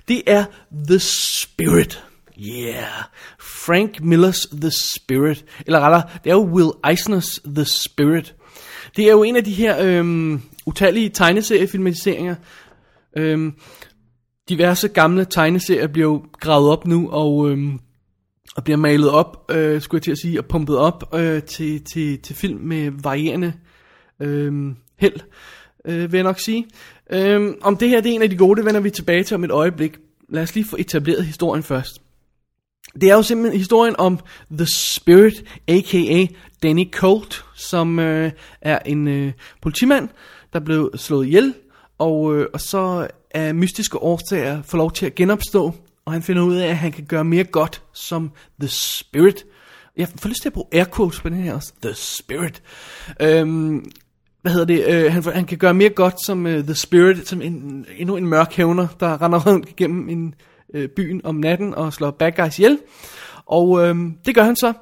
[0.08, 0.46] det er
[0.88, 2.04] The Spirit.
[2.40, 3.04] Yeah.
[3.40, 5.46] Frank Millers The Spirit.
[5.66, 8.36] Eller rettere, det er jo Will Eisners The Spirit.
[8.96, 12.36] Det er jo en af de her øh, utallige tegneseriefilmatiseringer.
[13.18, 13.52] Øh,
[14.50, 17.74] diverse gamle tegneserier bliver jo gravet op nu, og, Øh,
[18.56, 21.84] og bliver malet op, øh, skulle jeg til at sige, og pumpet op øh, til,
[21.84, 23.54] til, til film med varierende
[24.24, 25.20] øh, held,
[25.86, 26.68] øh, vil jeg nok sige.
[27.10, 29.36] Øh, om det her det er en af de gode, det vender vi tilbage til
[29.36, 29.98] om et øjeblik.
[30.30, 32.02] Lad os lige få etableret historien først.
[33.02, 34.20] Det er jo simpelthen historien om
[34.58, 36.26] The Spirit, a.k.a.
[36.64, 40.10] Danny Colt, som øh, er en øh, politimand,
[40.54, 41.54] der blev slået ihjel,
[41.98, 45.74] og, øh, og så af mystiske årsager får lov til at genopstå,
[46.06, 49.46] og han finder ud af, at han kan gøre mere godt som The Spirit.
[49.98, 51.74] Jeg får lyst til at bruge air quotes på den her også.
[51.82, 52.62] The Spirit.
[53.20, 53.86] Øhm,
[54.44, 57.42] hvad hedder det, øh, han, han kan gøre mere godt som øh, The Spirit, som
[57.42, 60.36] en, endnu en mørk hævner, der render rundt igennem en,
[60.74, 62.80] øh, byen om natten og slår bad guys ihjel.
[63.46, 64.74] Og øh, det gør han så,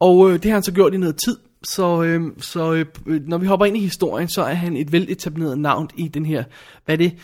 [0.00, 1.36] og øh, det har han så gjort i noget tid.
[1.64, 2.86] Så, øh, så øh,
[3.26, 6.44] når vi hopper ind i historien, så er han et veletableret navn i den her,
[6.84, 7.14] hvad er det,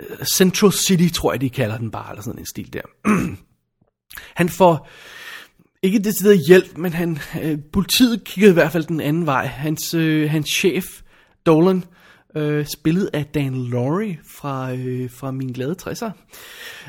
[0.00, 2.82] øh, Central City, tror jeg de kalder den bare, eller sådan en stil der.
[4.40, 4.88] han får
[5.82, 9.46] ikke det hjælp, men han, øh, politiet kiggede i hvert fald den anden vej.
[9.46, 10.84] Hans, øh, hans chef,
[11.48, 11.84] Dolan,
[12.34, 16.10] øh, spillet af Dan Laurie fra, øh, fra Min Glade 60'er.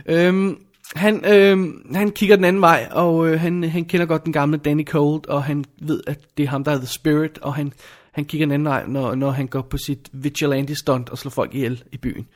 [0.05, 0.57] Øhm,
[0.95, 4.57] han, øh, han kigger den anden vej, og øh, han, han kender godt den gamle
[4.57, 7.74] Danny Cold, og han ved, at det er ham, der er The Spirit, og han,
[8.12, 11.30] han kigger den anden vej, når, når han går på sit vigilante stunt og slår
[11.30, 12.28] folk ihjel i byen.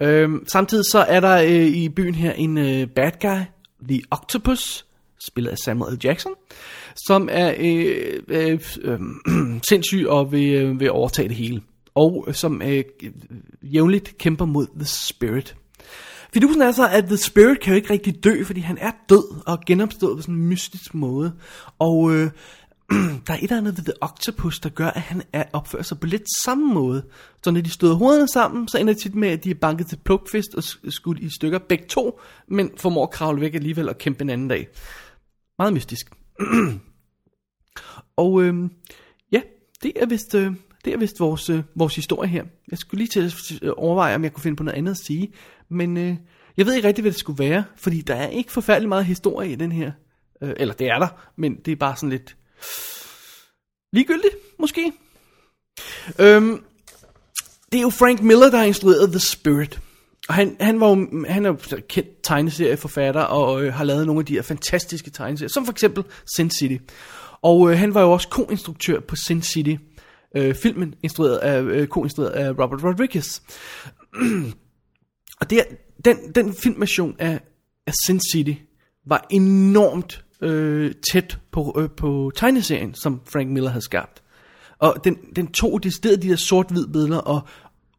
[0.00, 3.40] Øh, samtidig så er der øh, i byen her en øh, bad guy,
[3.88, 4.86] The Octopus,
[5.20, 5.98] spillet af Samuel L.
[6.04, 6.32] Jackson,
[7.06, 9.00] som er øh, øh, øh,
[9.68, 11.62] sindssyg og vil, øh, vil overtage det hele.
[11.94, 12.84] Og som øh,
[13.62, 15.56] jævnligt kæmper mod The Spirit.
[16.34, 19.42] Fidusen er så, at The Spirit kan jo ikke rigtig dø, fordi han er død
[19.46, 21.32] og genopstået på sådan en mystisk måde.
[21.78, 22.30] Og øh,
[23.26, 26.00] der er et eller andet ved The Octopus, der gør, at han er opfører sig
[26.00, 27.04] på lidt samme måde.
[27.44, 29.86] Så når de støder hovederne sammen, så ender det tit med, at de er banket
[29.86, 33.98] til plukfist og skudt i stykker begge to, men formår at kravle væk alligevel og
[33.98, 34.68] kæmpe en anden dag.
[35.58, 36.10] Meget mystisk.
[38.18, 38.54] og øh,
[39.32, 39.40] ja,
[39.82, 40.34] det er vist...
[40.34, 40.52] Øh,
[40.84, 42.44] det er vist vores, øh, vores historie her.
[42.70, 44.98] Jeg skulle lige til at øh, overveje, om jeg kunne finde på noget andet at
[44.98, 45.32] sige.
[45.68, 46.16] Men øh,
[46.56, 47.64] jeg ved ikke rigtig, hvad det skulle være.
[47.76, 49.92] Fordi der er ikke forfærdelig meget historie i den her.
[50.42, 52.36] Øh, eller det er der, men det er bare sådan lidt
[53.92, 54.92] ligegyldigt, måske.
[56.18, 56.64] Øhm,
[57.72, 59.80] det er jo Frank Miller, der har instrueret The Spirit.
[60.28, 64.20] Og han, han, var jo, han er jo kendt tegneserieforfatter og øh, har lavet nogle
[64.20, 66.04] af de her fantastiske tegneserier, som for eksempel
[66.36, 66.76] Sin City.
[67.42, 69.74] Og øh, han var jo også koinstruktør på Sin City,
[70.36, 73.40] øh, filmen, instrueret af, øh, koinstrueret af Robert Rodriguez.
[75.40, 75.64] Og det
[76.04, 77.40] den, den filmversion af,
[77.86, 78.54] af Sin City
[79.06, 84.22] var enormt øh, tæt på, øh, på tegneserien, som Frank Miller havde skabt.
[84.78, 87.40] Og den, den tog de steder de der sort-hvid billeder og,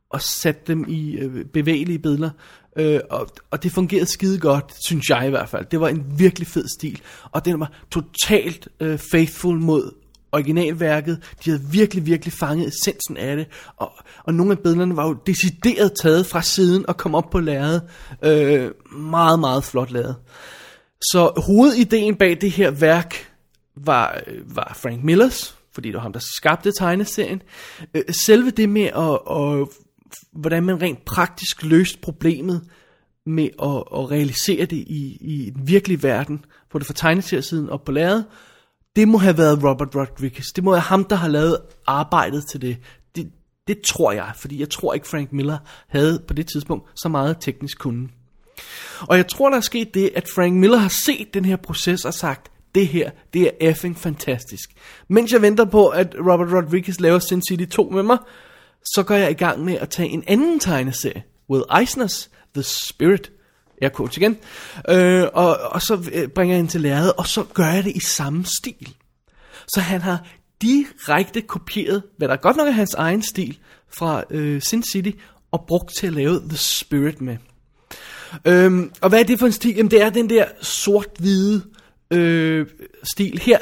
[0.10, 2.30] og satte dem i øh, bevægelige billeder.
[2.78, 5.66] Øh, og, og det fungerede skide godt, synes jeg i hvert fald.
[5.72, 7.01] Det var en virkelig fed stil.
[7.32, 9.91] Og den var totalt øh, faithful mod
[10.32, 11.36] originalværket.
[11.45, 13.47] De havde virkelig, virkelig fanget essensen af det.
[13.78, 13.91] Og,
[14.24, 17.82] og nogle af billederne var jo decideret taget fra siden og kom op på lærredet.
[18.24, 20.16] Øh, meget, meget flot lavet.
[21.01, 23.16] Så hovedideen bag det her værk
[23.76, 27.41] var, øh, var Frank Millers, fordi det var ham, der skabte tegneserien.
[27.93, 29.68] Øh, selve det med, at, at,
[30.32, 32.70] hvordan man rent praktisk løste problemet
[33.26, 37.84] med at, at realisere det i, i den virkelige verden, på det fra tegneseriesiden op
[37.84, 38.26] på lærredet,
[38.95, 40.45] det må have været Robert Rodriguez.
[40.55, 41.57] Det må være ham, der har lavet
[41.88, 42.78] arbejdet til det.
[43.16, 43.32] det.
[43.68, 45.57] Det tror jeg, fordi jeg tror ikke Frank Miller
[45.88, 48.10] havde på det tidspunkt så meget teknisk kunde.
[49.01, 52.05] Og jeg tror, der er sket det, at Frank Miller har set den her proces
[52.05, 54.70] og sagt, det her, det er effing fantastisk.
[55.07, 58.18] Mens jeg venter på, at Robert Rodriguez laver Sin City 2 med mig,
[58.84, 63.32] så går jeg i gang med at tage en anden tegneserie, Will Eisners The Spirit,
[63.82, 64.38] jeg coach igen,
[64.90, 67.96] øh, og, og så øh, bringer jeg den til lærredet, og så gør jeg det
[67.96, 68.96] i samme stil.
[69.68, 70.28] Så han har
[70.62, 73.58] direkte kopieret, hvad der godt nok er hans egen stil,
[73.98, 75.12] fra øh, Sin City,
[75.52, 77.38] og brugt til at lave The Spirit med.
[78.46, 79.76] Øhm, og hvad er det for en stil?
[79.76, 81.64] Jamen det er den der sort-hvide
[82.12, 82.68] øh,
[83.04, 83.60] stil her.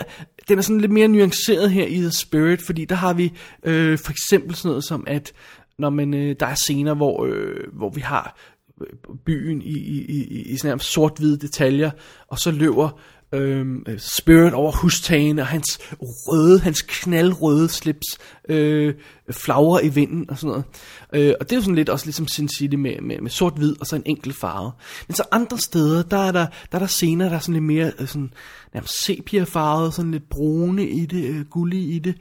[0.49, 3.33] Den er sådan lidt mere nuanceret her i The Spirit, fordi der har vi
[3.63, 5.33] øh, for eksempel sådan noget som, at
[5.77, 8.37] når man, øh, der er scener, hvor, øh, hvor vi har
[8.81, 8.87] øh,
[9.25, 11.91] byen i, i, i, i sådan sort-hvide detaljer,
[12.27, 12.99] og så løber
[13.31, 18.17] øhm, øh, Spirit over hustagen, og hans røde, hans knaldrøde slips
[18.49, 18.93] øh,
[19.31, 20.65] flagrer i vinden og sådan noget.
[21.13, 23.75] Øh, og det er jo sådan lidt også ligesom Sin City med, med, med sort-hvid
[23.79, 24.71] og så en enkelt farve.
[25.07, 27.63] Men så andre steder, der er der, der, er der scener, der er sådan lidt
[27.63, 28.33] mere øh, sådan,
[28.73, 32.15] nærmest sepia-farvet, sådan lidt brune i det, øh, gullige i det,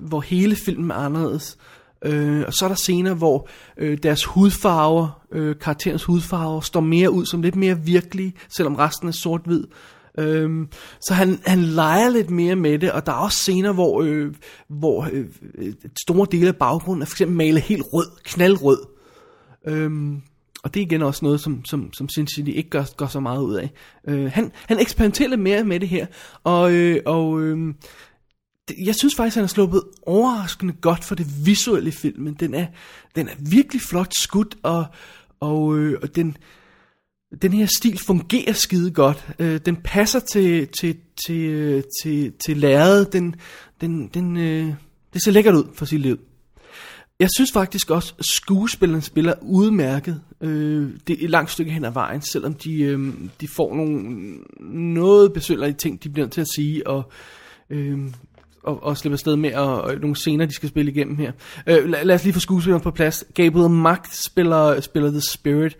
[0.00, 1.58] hvor hele filmen er anderledes.
[2.04, 3.48] Øh, og så er der scener, hvor
[3.78, 9.08] øh, deres hudfarver, øh, karakterens hudfarver, står mere ud som lidt mere virkelige, selvom resten
[9.08, 9.64] er sort-hvid.
[10.18, 10.68] Øhm,
[11.00, 14.34] så han, han leger lidt mere med det, og der er også scener, hvor, øh,
[14.68, 18.78] hvor øh, øh, store dele af baggrunden er for eksempel malet helt rød, knaldrød.
[19.66, 20.22] Øhm,
[20.62, 23.20] og det er igen også noget, som, som, som Sin City ikke gør, gør så
[23.20, 23.70] meget ud af.
[24.08, 26.06] Øh, han, han eksperimenterer lidt mere med det her,
[26.44, 27.74] og, øh, og øh,
[28.86, 32.34] jeg synes faktisk, han har sluppet overraskende godt for det visuelle i filmen.
[32.34, 32.66] Den er,
[33.16, 34.84] den er virkelig flot skudt, og,
[35.40, 36.36] og, øh, og den,
[37.42, 39.26] den her stil fungerer skide godt.
[39.38, 43.12] Øh, den passer til, til, til, øh, til, til lærredet.
[43.12, 43.34] Den,
[43.80, 44.74] den, den, øh,
[45.14, 46.18] det ser lækkert ud for sit liv.
[47.20, 50.20] Jeg synes faktisk også, at skuespilleren spiller udmærket.
[50.40, 54.04] Øh, det er et langt stykke hen ad vejen, selvom de, øh, de får nogle
[54.60, 57.12] noget besynderlige ting, de bliver nødt til at sige, og,
[57.70, 57.98] øh,
[58.62, 61.32] og, og slippe afsted med og, og nogle scener, de skal spille igennem her.
[61.66, 63.24] Øh, lad, lad os lige få skuespilleren på plads.
[63.34, 65.76] Gabriel Magt spiller, spiller The Spirit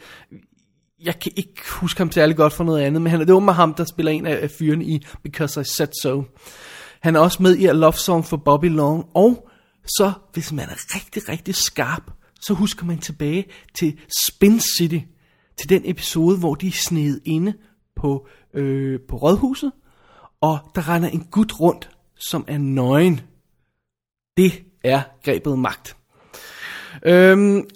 [1.05, 3.74] jeg kan ikke huske ham særlig godt for noget andet, men han, det var ham,
[3.74, 6.24] der spiller en af, fyren fyrene i Because I Said So.
[7.00, 9.48] Han er også med i A Love Song for Bobby Long, og
[9.86, 13.44] så, hvis man er rigtig, rigtig skarp, så husker man tilbage
[13.78, 14.98] til Spin City,
[15.57, 17.55] til den episode, hvor de sned inde
[17.96, 19.72] på, øh, på rådhuset,
[20.40, 23.20] og der render en gut rundt, som er nøgen.
[24.36, 25.96] Det er grebet magt.
[27.02, 27.68] Øhm,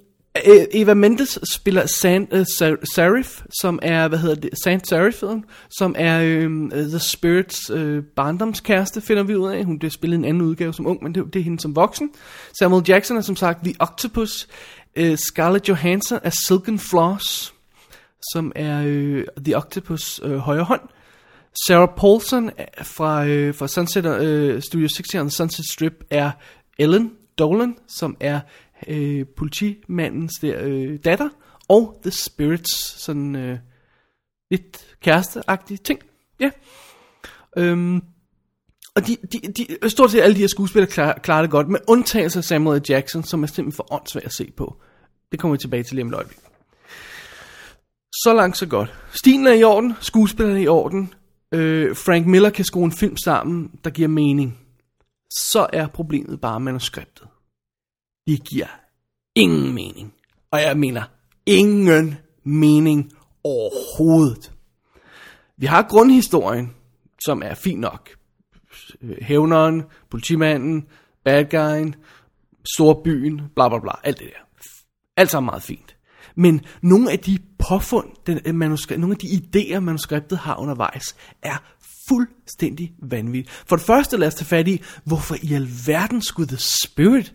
[0.46, 5.22] Øh, Eva Mendes spiller San, øh, uh, Serif, som er, hvad hedder det, Sand Serif,
[5.70, 9.64] som er um, The Spirits uh, barndomskæreste, finder vi ud af.
[9.64, 12.10] Hun bliver spillet en anden udgave som ung, men det, det er hende som voksen.
[12.58, 14.48] Samuel Jackson er som sagt The Octopus.
[15.00, 17.54] Uh, Scarlett Johansson er Silken Floss,
[18.32, 20.80] som er uh, The Octopus uh, højre hånd.
[21.66, 22.50] Sarah Paulson
[22.82, 26.30] fra, uh, fra Sunset, uh, Studio 60 on Sunset Strip er
[26.78, 28.40] Ellen Dolan, som er
[28.86, 31.28] øh, politimandens der, øh, datter,
[31.68, 33.58] og The Spirits, sådan øh,
[34.50, 36.00] lidt kæresteagtige ting.
[36.40, 36.50] Ja.
[37.56, 38.02] Øhm,
[38.94, 41.80] og de, de, de, stort set alle de her skuespillere klarer, klarer det godt, med
[41.88, 42.84] undtagelse af Samuel L.
[42.88, 44.76] Jackson, som er simpelthen for åndssvagt at se på.
[45.32, 46.38] Det kommer vi tilbage til lige om et øjeblik.
[48.12, 48.94] Så langt, så godt.
[49.12, 51.14] Stilen er i orden, skuespillerne er i orden,
[51.54, 54.58] øh, Frank Miller kan skrue en film sammen, der giver mening.
[55.30, 57.28] Så er problemet bare manuskriptet
[58.28, 58.66] det giver
[59.34, 60.14] ingen mening.
[60.50, 61.02] Og jeg mener
[61.46, 62.14] ingen
[62.44, 63.12] mening
[63.44, 64.52] overhovedet.
[65.56, 66.74] Vi har grundhistorien,
[67.24, 68.10] som er fin nok.
[69.22, 70.86] Hævneren, politimanden,
[71.24, 71.94] bad guyen,
[72.74, 74.68] storbyen, bla bla bla, alt det der.
[75.16, 75.96] Alt sammen meget fint.
[76.34, 81.16] Men nogle af de påfund, den, øh, manuskri- nogle af de idéer, manuskriptet har undervejs,
[81.42, 81.56] er
[82.08, 83.54] fuldstændig vanvittige.
[83.66, 87.32] For det første, lad os tage fat i, hvorfor i alverden skulle The Spirit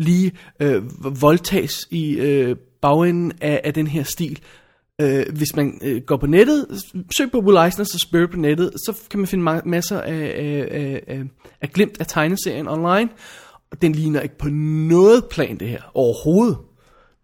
[0.00, 0.82] lige øh,
[1.22, 4.40] voldtages i øh, bagenden af, af den her stil.
[5.00, 6.66] Øh, hvis man øh, går på nettet,
[7.16, 10.34] søg på Will Eisner's The Spirit på nettet, så kan man finde ma- masser af,
[10.36, 11.22] af, af, af,
[11.60, 13.08] af glimt af tegneserien online.
[13.70, 16.58] Og den ligner ikke på noget plan det her, overhovedet.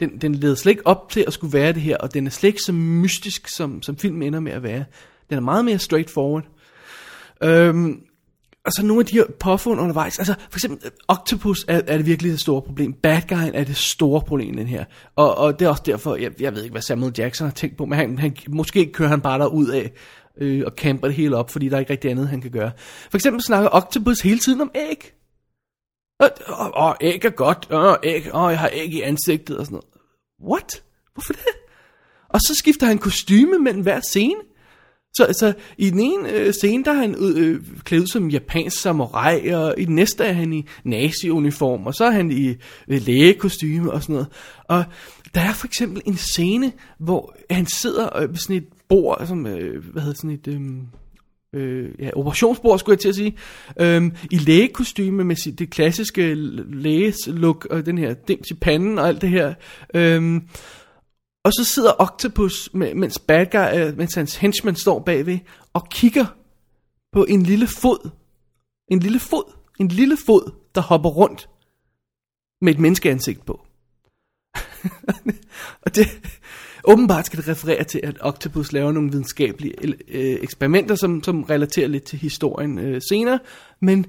[0.01, 2.31] Den, den leder slet ikke op til at skulle være det her, og den er
[2.31, 4.85] slet ikke så mystisk, som, som filmen ender med at være.
[5.31, 6.45] Den er meget mere straightforward.
[7.43, 8.01] Øhm,
[8.67, 10.19] altså nogle af de her påfund undervejs.
[10.19, 12.93] Altså, for eksempel, øh, Octopus er, er det virkelig det store problem.
[12.93, 14.85] Bad Guy er det store problem den her.
[15.17, 17.77] Og, og det er også derfor, jeg, jeg ved ikke, hvad Samuel Jackson har tænkt
[17.77, 19.93] på, men han, han, måske kører han bare derud af
[20.41, 22.71] øh, og camper det hele op, fordi der er ikke rigtig andet, han kan gøre.
[23.11, 25.12] For eksempel snakker Octopus hele tiden om æg.
[26.21, 29.67] Og, og, og æg er godt, og æg, og jeg har æg i ansigtet og
[29.67, 29.87] sådan noget.
[30.51, 30.83] What?
[31.14, 31.43] Hvorfor det?
[32.29, 34.41] Og så skifter han kostyme mellem hver scene.
[35.17, 39.49] Så altså, i den ene øh, scene, der er han øh, klædt som japansk samurai,
[39.49, 42.49] og i den næste er han i nazi-uniform, og så er han i
[42.89, 44.29] øh, lægekostyme og sådan noget.
[44.64, 44.85] Og
[45.35, 49.47] der er for eksempel en scene, hvor han sidder øh, ved sådan et bord, som,
[49.47, 50.49] øh, hvad hedder sådan et...
[50.49, 50.61] Øh,
[51.55, 53.37] øh, ja, operationsbord, skulle jeg til at sige,
[53.81, 56.35] øhm, i lægekostyme med sit, det klassiske
[56.73, 59.55] læges-look, og den her dims i panden og alt det her.
[59.95, 60.43] Øhm,
[61.47, 65.38] og så sidder Octopus, med, mens bad guy, øh, mens hans henchman står bagved,
[65.72, 66.26] og kigger
[67.12, 68.11] på en lille fod.
[68.88, 69.53] En lille fod.
[69.80, 71.49] En lille fod, der hopper rundt
[72.61, 73.66] med et menneskeansigt på.
[75.84, 76.07] og det,
[76.84, 79.74] åbenbart skal det referere til, at Octopus laver nogle videnskabelige
[80.09, 83.38] øh, eksperimenter, som, som relaterer lidt til historien øh, senere.
[83.80, 84.07] Men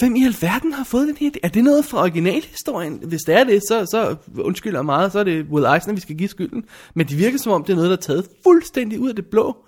[0.00, 1.30] hvem i alverden har fået den her?
[1.42, 3.00] Er det noget fra originalhistorien?
[3.04, 6.00] Hvis det er det, så, så undskylder jeg meget, så er det Will Eisner, vi
[6.00, 6.64] skal give skylden.
[6.94, 9.26] Men det virker som om, det er noget, der er taget fuldstændig ud af det
[9.26, 9.64] blå.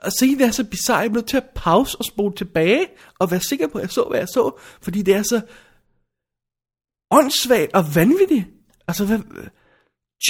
[0.00, 2.86] At se, det er så bizarre, jeg blev til at pause og spole tilbage,
[3.18, 5.40] og være sikker på, at jeg så, hvad jeg så, fordi det er så
[7.10, 8.44] åndssvagt og vanvittigt.
[8.88, 9.18] Altså, hvad,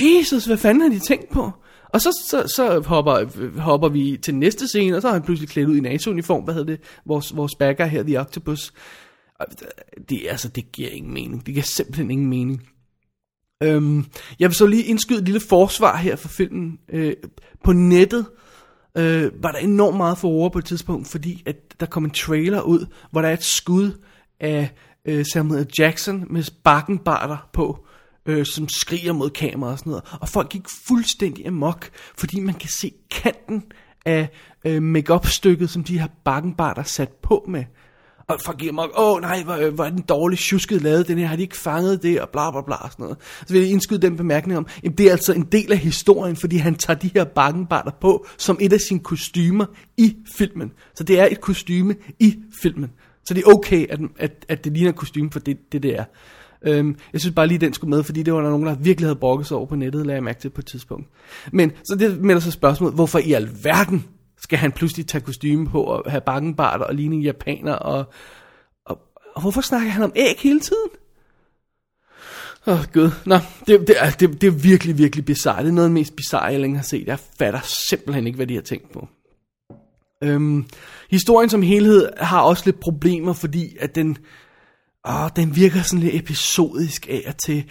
[0.03, 1.51] Jesus, hvad fanden har de tænkt på?
[1.95, 5.49] Og så, så, så hopper, hopper vi til næste scene, og så har han pludselig
[5.49, 8.72] klædt ud i NATO-uniform, hvad hedder det, vores, vores backer her, The Octopus.
[10.09, 11.47] Det, altså, det giver ingen mening.
[11.47, 12.68] Det giver simpelthen ingen mening.
[13.62, 14.05] Øhm,
[14.38, 16.78] jeg vil så lige indskyde et lille forsvar her for filmen.
[16.88, 17.12] Øh,
[17.64, 18.26] på nettet
[18.97, 22.61] øh, var der enormt meget for på et tidspunkt, fordi at der kom en trailer
[22.61, 23.90] ud, hvor der er et skud
[24.40, 24.70] af
[25.05, 27.84] øh, Samuel Jackson med bakkenbarter på,
[28.27, 30.05] øh, som skriger mod kameraet og sådan noget.
[30.20, 33.62] Og folk gik fuldstændig amok, fordi man kan se kanten
[34.07, 34.29] af
[34.66, 37.64] øh, make-up-stykket, som de her bakkenbarter sat på med.
[38.29, 41.18] Og folk gik amok, åh nej, hvor, øh, hvor er den dårligt tjusket lavet, den
[41.18, 43.18] her, har de ikke fanget det, og bla bla bla og sådan noget.
[43.47, 46.37] Så vil jeg indskyde den bemærkning om, jamen det er altså en del af historien,
[46.37, 49.66] fordi han tager de her bakkenbarter på, som et af sine kostymer
[49.97, 50.72] i filmen.
[50.95, 52.91] Så det er et kostyme i filmen.
[53.25, 55.99] Så det er okay, at, at, at det ligner et kostyme, for det det, det
[55.99, 56.05] er.
[56.66, 59.06] Øhm, jeg synes bare lige, den skulle med, fordi det var der nogen, der virkelig
[59.06, 61.08] havde brokket sig over på nettet, lagde jeg mærke til på et tidspunkt.
[61.52, 64.04] Men så det melder sig spørgsmål, hvorfor i alverden
[64.38, 68.04] skal han pludselig tage kostume på og have bakkenbarter og ligne en japaner, og,
[68.86, 68.98] og,
[69.34, 70.88] og hvorfor snakker han om æg hele tiden?
[72.66, 73.36] Åh oh, gud, nå,
[73.66, 75.62] det, det, er, det, det er virkelig, virkelig bizarre.
[75.62, 77.06] Det er noget af det mest bizarre, jeg længe har set.
[77.06, 79.08] Jeg fatter simpelthen ikke, hvad de har tænkt på.
[80.22, 80.66] Øhm,
[81.10, 84.18] historien som helhed har også lidt problemer, fordi at den,
[85.09, 87.64] åh, den virker sådan lidt episodisk af og til.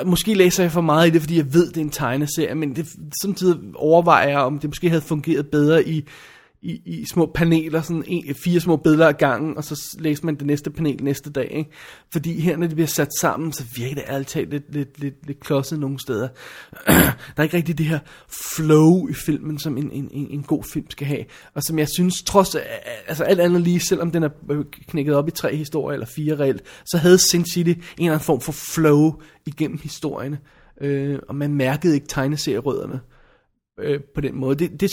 [0.00, 2.54] Øh, måske læser jeg for meget i det, fordi jeg ved, det er en tegneserie,
[2.54, 2.86] men det,
[3.22, 6.08] samtidig overvejer jeg, om det måske havde fungeret bedre i,
[6.62, 10.34] i, i små paneler, sådan en, fire små billeder ad gangen, og så læser man
[10.34, 11.48] det næste panel næste dag.
[11.50, 11.70] Ikke?
[12.12, 15.26] Fordi her, når det bliver sat sammen, så virker det ærligt talt lidt, lidt, lidt,
[15.26, 16.28] lidt klodset nogle steder.
[16.86, 17.98] der er ikke rigtig det her
[18.56, 21.24] flow i filmen, som en, en, en, en god film skal have.
[21.54, 22.56] Og som jeg synes, trods
[23.06, 24.30] altså alt andet lige, selvom den er
[24.88, 28.24] knækket op i tre historier, eller fire reelt, så havde Sin City en eller anden
[28.24, 30.38] form for flow igennem historierne.
[30.80, 33.00] Øh, og man mærkede ikke tegneserierødderne
[33.80, 34.56] øh, på den måde.
[34.56, 34.90] Det, det,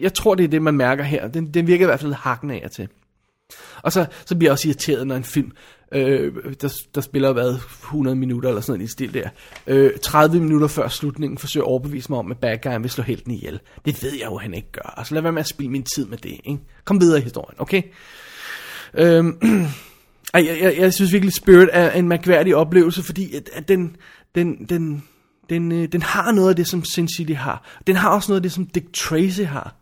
[0.00, 1.28] jeg tror, det er det, man mærker her.
[1.28, 2.88] Den, den virker i hvert fald hakken af til.
[3.82, 5.52] Og så, så bliver jeg også irriteret, når en film,
[5.92, 9.28] øh, der, der spiller hvad, 100 minutter eller sådan noget i stil der,
[9.66, 13.04] øh, 30 minutter før slutningen forsøger at overbevise mig om, at bad guyen vil slå
[13.04, 13.60] helten ihjel.
[13.84, 14.94] Det ved jeg jo, han ikke gør.
[14.96, 16.40] Altså lad være med at spille min tid med det.
[16.44, 16.58] Ikke?
[16.84, 17.82] Kom videre i historien, okay?
[18.94, 19.24] Øh,
[20.34, 23.96] ej, jeg, jeg, jeg synes virkelig, Spirit er en mærkværdig oplevelse, fordi at, at den,
[24.34, 25.04] den, den,
[25.50, 27.64] den, øh, den har noget af det, som Sin City har.
[27.86, 29.79] Den har også noget af det, som Dick Tracy har.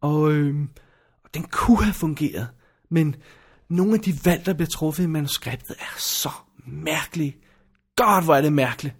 [0.00, 0.54] Og øh,
[1.34, 2.48] den kunne have fungeret,
[2.90, 3.16] men
[3.68, 6.30] nogle af de valg, der bliver truffet i manuskriptet, er så
[6.66, 7.36] mærkelige.
[7.96, 8.94] God, hvor er det mærkeligt.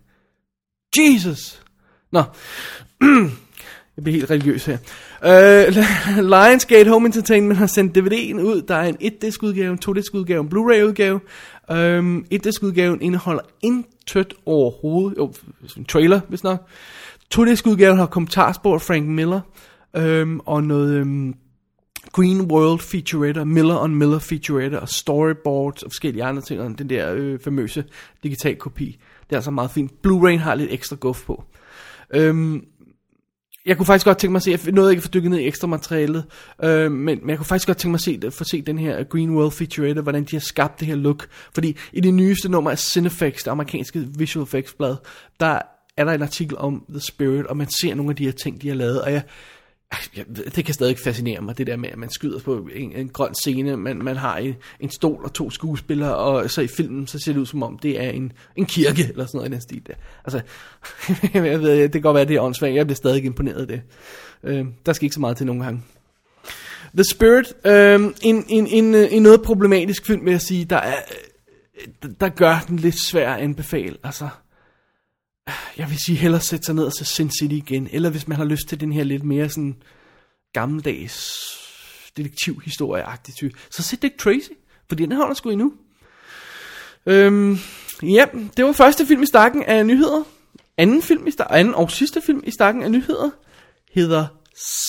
[0.99, 1.63] Jesus!
[2.13, 2.23] Nå,
[3.97, 4.79] jeg bliver helt religiøs her.
[5.23, 5.75] Uh,
[6.33, 8.63] Lionsgate Home Entertainment har sendt DVD'en ud.
[8.69, 11.21] Der er en 1-disk udgave, en 2-disk udgave, en Blu-ray udgave.
[11.71, 15.19] Um, øhm, 1-disk udgaven indeholder intet overhovedet.
[15.19, 15.33] Jo,
[15.77, 16.69] en trailer, hvis nok.
[17.35, 19.41] 2-disk udgaven har kommentarspor af Frank Miller
[19.99, 21.35] øhm, og noget øhm,
[22.13, 26.91] Green World featurette, Miller on Miller featurette, og storyboards og forskellige andre ting, og den
[26.91, 27.85] der øh, famøse
[28.23, 28.99] digital kopi.
[29.21, 29.93] Det er altså meget fint.
[30.07, 31.45] Blu-ray har lidt ekstra guf på.
[32.15, 32.65] Øhm,
[33.67, 35.39] jeg kunne faktisk godt tænke mig at se, jeg nåede ikke at få dykket ned
[35.39, 36.25] i ekstra materialet,
[36.65, 39.05] øh, men, men jeg kunne faktisk godt tænke mig at se, få se den her
[39.05, 41.27] Green World featurette, hvordan de har skabt det her look.
[41.55, 44.97] Fordi i det nyeste nummer af Cinefix, det amerikanske visual effects blad,
[45.41, 45.59] der
[45.97, 48.63] er der en artikel om The Spirit, og man ser nogle af de her ting,
[48.63, 49.23] de har lavet, og jeg,
[50.17, 50.25] jeg,
[50.57, 53.35] det kan stadig fascinere mig, det der med, at man skyder på en, en grøn
[53.35, 57.19] scene, man, man har en, en stol og to skuespillere, og så i filmen, så
[57.19, 59.61] ser det ud som om, det er en, en kirke, eller sådan noget i den
[59.61, 59.95] stil der.
[60.25, 60.41] Altså,
[61.49, 63.83] jeg ved, det kan godt være, det er åndssvagt, jeg bliver stadig imponeret af det.
[64.45, 65.83] Øh, der skal ikke så meget til nogle gange.
[66.95, 70.97] The Spirit, øh, en, en, en, en noget problematisk film, vil jeg sige, der, er,
[72.05, 74.29] øh, der gør den lidt svær at anbefale, altså
[75.77, 77.89] jeg vil sige, hellere sætte sig ned og se Sin City igen.
[77.93, 79.77] Eller hvis man har lyst til den her lidt mere sådan
[80.53, 81.33] gammeldags
[82.17, 84.51] detektivhistorie-agtig så se Dick Tracy,
[84.89, 85.73] fordi den holder sgu endnu.
[87.07, 87.59] Øhm,
[88.03, 88.25] ja,
[88.57, 90.23] det var første film i stakken af nyheder.
[90.77, 93.31] Anden film i stakken, anden og sidste film i stakken af nyheder
[93.95, 94.27] hedder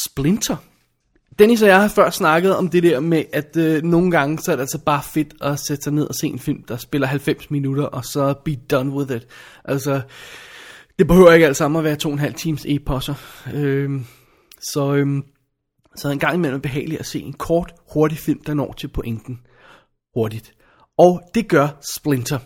[0.06, 0.56] Splinter.
[1.40, 4.52] Dennis og jeg har før snakket om det der med, at øh, nogle gange så
[4.52, 7.08] er det altså bare fedt at sætte sig ned og se en film, der spiller
[7.08, 9.28] 90 minutter, og så be done with it.
[9.66, 10.02] Altså,
[11.00, 13.14] det behøver ikke alt sammen at være to og en halv times e-posser.
[13.54, 14.06] Øhm,
[14.62, 15.24] så, øhm,
[15.96, 19.40] så en gang imellem behageligt at se en kort, hurtig film, der når til pointen
[20.14, 20.54] hurtigt.
[20.98, 22.40] Og det gør Splinter.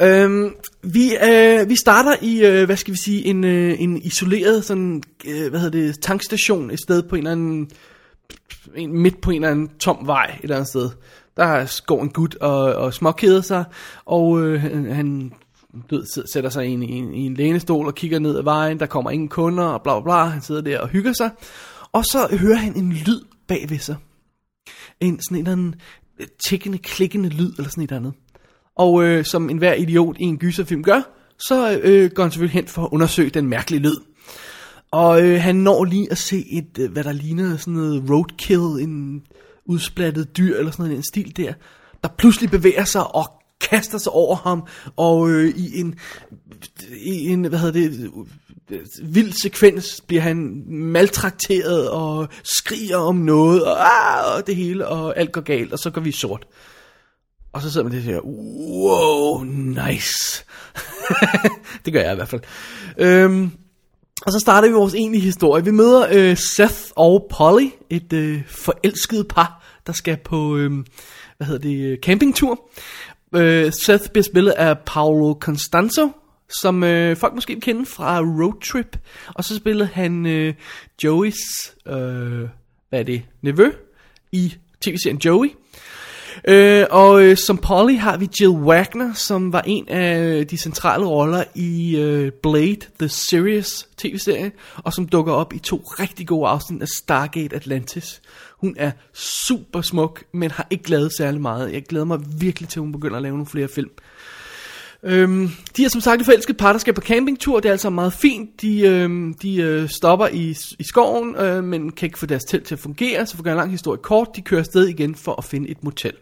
[0.00, 4.64] Øhm, vi, øh, vi starter i, øh, hvad skal vi sige, en, øh, en isoleret
[4.64, 7.70] sådan, øh, hvad hedder det, tankstation et sted på en eller anden,
[8.76, 10.90] en, midt på en eller anden tom vej et eller andet sted.
[11.36, 13.64] Der går en gut og, og småkeder sig,
[14.04, 14.62] og øh,
[14.94, 15.32] han
[15.90, 18.42] du ved, sætter sig i en, i, en, i en lænestol og kigger ned ad
[18.42, 21.30] vejen, der kommer ingen kunder og bla bla bla, han sidder der og hygger sig,
[21.92, 23.96] og så hører han en lyd bag ved sig.
[25.00, 25.74] En sådan en eller anden
[26.20, 28.12] øh, tækkende, tikkende, klikkende lyd eller sådan et andet.
[28.76, 31.02] Og øh, som enhver idiot i en gyserfilm gør,
[31.38, 33.96] så øh, går han selvfølgelig hen for at undersøge den mærkelige lyd.
[34.90, 38.60] Og øh, han når lige at se et, øh, hvad der ligner sådan noget roadkill,
[38.60, 39.22] en
[39.64, 41.52] udsplattet dyr eller sådan noget, en stil der,
[42.02, 44.62] der pludselig bevæger sig og kaster sig over ham,
[44.96, 45.94] og øh, i en,
[47.04, 48.10] i en, hvad hedder det,
[49.02, 55.18] vild sekvens bliver han maltrakteret og skriger om noget, og, ah, og det hele, og
[55.18, 56.46] alt går galt, og så går vi sort.
[57.52, 60.44] Og så sidder man og siger, wow, nice.
[61.84, 62.40] det gør jeg i hvert fald.
[62.98, 63.50] Øhm,
[64.26, 65.64] og så starter vi vores egentlige historie.
[65.64, 70.70] Vi møder øh, Seth og Polly, et øh, forelsket par, der skal på, øh,
[71.36, 72.70] hvad hedder det, campingtur.
[73.34, 76.10] Øh, Seth bliver spillet af Paolo Constanzo,
[76.60, 78.98] som øh, folk måske kender fra Road Trip.
[79.34, 80.54] Og så spillede han øh,
[81.04, 82.48] Joeys, øh,
[82.88, 83.70] hvad er det, nevø
[84.32, 85.48] i tv-serien Joey.
[86.48, 90.56] Øh, og øh, som Polly har vi Jill Wagner, som var en af øh, de
[90.56, 96.26] centrale roller i øh, Blade, The Series tv-serie, og som dukker op i to rigtig
[96.26, 98.22] gode afsnit af Stargate Atlantis.
[98.62, 101.72] Hun er super smuk, men har ikke lavet særlig meget.
[101.72, 103.90] Jeg glæder mig virkelig til, at hun begynder at lave nogle flere film.
[105.02, 107.60] Øhm, de er som sagt et forelsket par, der skal på campingtur.
[107.60, 108.60] Det er altså meget fint.
[108.60, 112.66] De, øhm, de øh, stopper i, i skoven, øh, men kan ikke få deres telt
[112.66, 113.26] til at fungere.
[113.26, 115.68] Så for at gøre en lang historie kort, de kører afsted igen for at finde
[115.68, 116.12] et motel.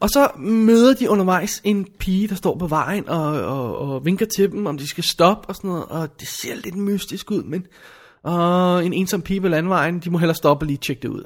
[0.00, 4.26] Og så møder de undervejs en pige, der står på vejen og, og, og vinker
[4.36, 5.84] til dem, om de skal stoppe og sådan noget.
[5.84, 7.66] Og det ser lidt mystisk ud, men
[8.24, 11.22] og en ensom pige på landvejen, de må hellere stoppe og lige tjekke det ud.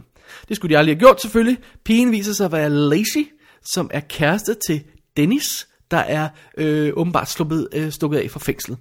[0.49, 1.59] Det skulle de aldrig have gjort selvfølgelig.
[1.85, 3.27] Pigen viser sig at være Lacey,
[3.63, 4.83] som er kæreste til
[5.17, 8.79] Dennis, der er øh, åbenbart sluppet, øh, stukket af fra fængslet.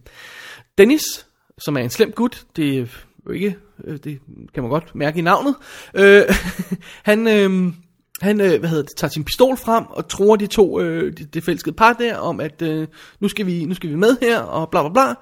[0.78, 2.86] Dennis, som er en slem gut, det er
[3.26, 4.20] jo ikke, øh, det
[4.54, 5.56] kan man godt mærke i navnet,
[5.94, 6.24] øh,
[7.10, 7.74] han, øh,
[8.22, 11.34] han øh, hvad hedder det, tager sin pistol frem og tror de to, øh, det,
[11.34, 12.88] det fælskede par der, om at øh,
[13.20, 15.14] nu, skal vi, nu skal vi med her, og bla bla bla.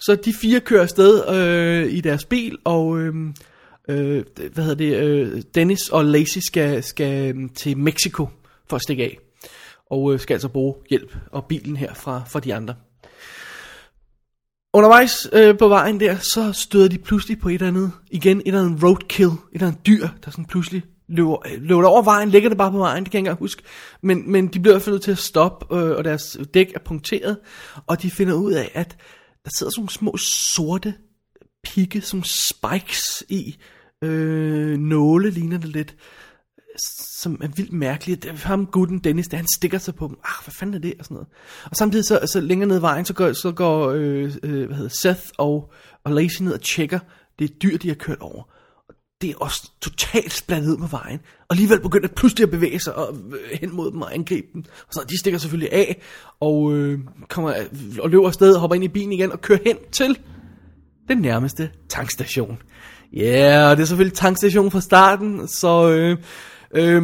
[0.00, 3.14] Så de fire kører afsted øh, i deres bil, og øh,
[3.88, 8.28] øh, hvad hedder det, øh, Dennis og Lacey skal, skal øh, til Mexico
[8.68, 9.18] for at stikke af.
[9.90, 12.74] Og øh, skal altså bruge hjælp og bilen her fra, fra de andre.
[14.74, 18.46] Undervejs øh, på vejen der, så støder de pludselig på et eller andet, igen et
[18.46, 22.28] eller andet roadkill, et eller andet dyr, der sådan pludselig løber, øh, løber over vejen,
[22.28, 23.62] ligger det bare på vejen, det kan jeg ikke engang huske.
[24.02, 26.72] Men, men de bliver i hvert fald nødt til at stoppe, øh, og deres dæk
[26.74, 27.38] er punkteret,
[27.86, 28.96] og de finder ud af, at
[29.44, 30.94] der sidder sådan nogle små sorte
[31.62, 33.56] pigge, som spikes i
[34.02, 35.96] øh, nåle, ligner det lidt,
[37.20, 38.22] som er vildt mærkeligt.
[38.22, 40.16] Det er ham, gutten Dennis, der han stikker sig på dem.
[40.24, 40.94] Ah, hvad fanden er det?
[40.98, 41.28] Og sådan noget.
[41.64, 44.76] Og samtidig så, så længere ned ad vejen, så går, så går øh, øh, hvad
[44.76, 45.72] hedder, Seth og,
[46.04, 46.98] og Lacey ned og tjekker
[47.38, 48.42] det dyr, de har kørt over.
[49.20, 51.20] Det er også totalt splattet ud vejen.
[51.38, 54.46] Og alligevel begynder det pludselig at bevæge sig og, øh, hen mod dem og angribe
[54.54, 54.64] dem.
[54.88, 56.00] Og så de stikker selvfølgelig af
[56.40, 56.98] og, øh,
[57.28, 57.54] kommer,
[58.00, 60.18] og løber afsted og hopper ind i bilen igen og kører hen til
[61.08, 62.58] den nærmeste tankstation.
[63.12, 66.16] Ja, yeah, det er selvfølgelig tankstationen fra starten, så øh,
[66.74, 67.02] øh,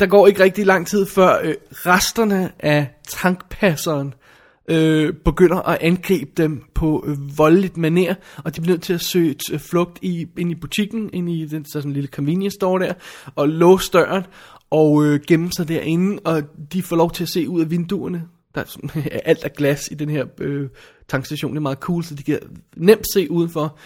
[0.00, 4.25] der går ikke rigtig lang tid før øh, resterne af tankpasseren øh,
[4.68, 8.14] Øh, begynder at angribe dem på øh, voldeligt maner,
[8.44, 11.30] og de bliver nødt til at søge et, øh, flugt i, ind i butikken, ind
[11.30, 12.92] i den så sådan en lille convenience store der,
[13.34, 14.24] og låse døren,
[14.70, 16.42] og øh, gemme sig derinde, og
[16.72, 18.22] de får lov til at se ud af vinduerne.
[18.54, 18.90] Der er sådan,
[19.24, 20.68] alt er glas i den her øh,
[21.08, 22.38] tankstation, det er meget cool, så de kan
[22.76, 23.78] nemt se udenfor,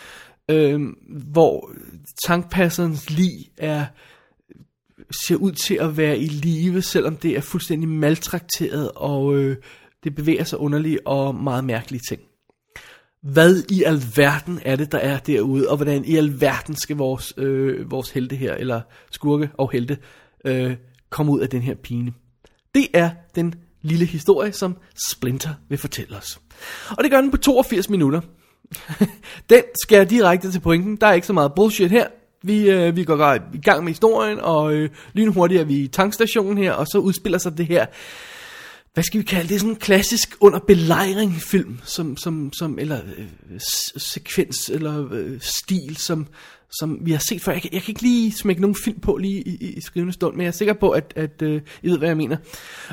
[0.48, 1.70] øh, hvor
[2.26, 3.84] tankpasserens lig er
[5.26, 9.56] ser ud til at være i live, selvom det er fuldstændig maltrakteret, og øh,
[10.04, 12.20] det bevæger sig underligt og meget mærkelige ting.
[13.22, 17.90] Hvad i alverden er det, der er derude, og hvordan i alverden skal vores, øh,
[17.90, 18.80] vores helte her, eller
[19.10, 19.98] skurke og helte,
[20.44, 20.76] øh,
[21.10, 22.12] komme ud af den her pine?
[22.74, 24.76] Det er den lille historie, som
[25.10, 26.40] Splinter vil fortælle os.
[26.90, 28.20] Og det gør den på 82 minutter.
[29.50, 30.96] den skærer direkte til pointen.
[30.96, 32.06] Der er ikke så meget bullshit her.
[32.42, 36.58] Vi, øh, vi går i gang med historien, og øh, lynhurtigt er vi i tankstationen
[36.58, 37.86] her, og så udspiller sig det her,
[38.94, 43.00] hvad skal vi kalde det, sådan en klassisk under belejring film, som, som, som, eller
[43.16, 43.60] øh,
[43.96, 46.26] sekvens, eller øh, stil, som,
[46.70, 47.52] som vi har set før.
[47.52, 50.34] Jeg, jeg kan ikke lige smække nogen film på lige i, i, i skrivende stund,
[50.34, 52.36] men jeg er sikker på, at, at øh, I ved, hvad jeg mener.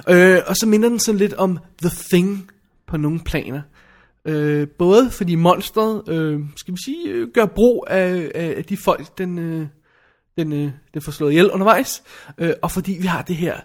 [0.10, 2.52] Øh, og så minder den sådan lidt om The Thing
[2.88, 3.62] på nogle planer.
[4.26, 9.18] Øh, både fordi monstret, øh, skal vi sige, øh, gør brug af, af de folk,
[9.18, 9.68] den, øh,
[10.38, 12.04] den, øh, den får slået ihjel undervejs,
[12.38, 13.60] øh, og fordi vi har det her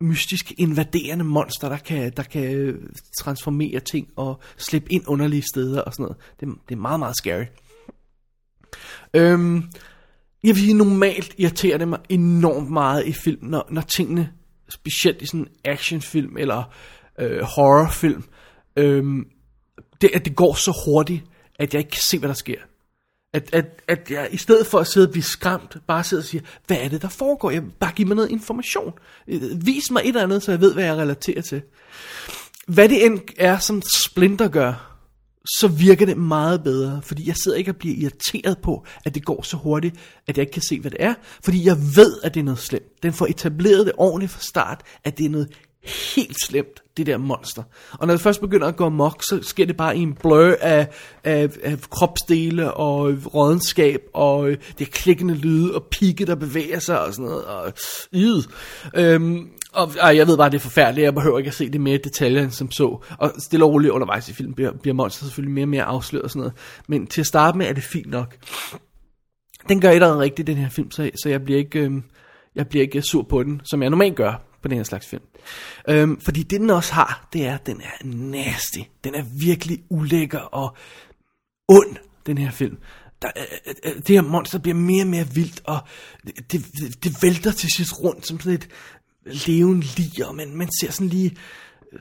[0.00, 2.76] mystisk invaderende monster, der kan, der kan
[3.18, 6.16] transformere ting og slippe ind underlige steder og sådan noget.
[6.40, 7.44] Det, det er meget, meget scary.
[9.14, 9.56] Øhm,
[10.44, 14.32] jeg vil sige, normalt irriterer det mig enormt meget i film, når, når tingene,
[14.68, 16.74] specielt i sådan en actionfilm eller
[17.18, 18.24] øh, horrorfilm,
[18.76, 19.04] øh,
[20.00, 21.24] det, at det går så hurtigt,
[21.58, 22.58] at jeg ikke kan se, hvad der sker.
[23.34, 26.26] At, at, at jeg i stedet for at sidde og blive skræmt, bare sidder og
[26.26, 27.50] siger, hvad er det, der foregår?
[27.50, 28.92] Jeg bare giv mig noget information.
[29.56, 31.62] Vis mig et eller andet, så jeg ved, hvad jeg relaterer til.
[32.66, 34.94] Hvad det end er, som Splinter gør,
[35.58, 39.24] så virker det meget bedre, fordi jeg sidder ikke og bliver irriteret på, at det
[39.24, 41.14] går så hurtigt, at jeg ikke kan se, hvad det er,
[41.44, 43.02] fordi jeg ved, at det er noget slemt.
[43.02, 45.48] Den får etableret det ordentligt fra start, at det er noget
[45.86, 47.62] helt slemt, det der monster.
[47.92, 50.54] Og når det først begynder at gå mok, så sker det bare i en blø
[50.60, 50.88] af,
[51.24, 57.00] af, af kropsdele og rådenskab, og øh, det klikkende lyde, og pigge, der bevæger sig
[57.00, 57.72] og sådan noget, og
[58.14, 58.42] yd.
[58.94, 61.80] Øhm, og og jeg ved bare, det er forfærdeligt, jeg behøver ikke at se det
[61.80, 63.04] mere i detaljer end som så.
[63.18, 66.24] Og stille og roligt undervejs i filmen bliver, bliver monster selvfølgelig mere og mere afsløret
[66.24, 66.54] og sådan noget.
[66.88, 68.36] Men til at starte med er det fint nok.
[69.68, 71.78] Den gør et eller andet rigtigt, den her film, så, så jeg bliver ikke...
[71.78, 72.04] Øhm,
[72.54, 75.22] jeg bliver ikke sur på den, som jeg normalt gør på den her slags film.
[75.88, 78.78] Øhm, fordi det den også har, det er, at den er nasty.
[79.04, 80.76] Den er virkelig ulækker og
[81.68, 81.96] ond,
[82.26, 82.76] den her film.
[83.22, 85.78] Der, øh øh, øh, øh, det her monster bliver mere og mere vildt, og
[86.26, 88.68] det, det, det vælter til sidst rundt som sådan et
[89.46, 91.36] levende lig, og man, man ser sådan lige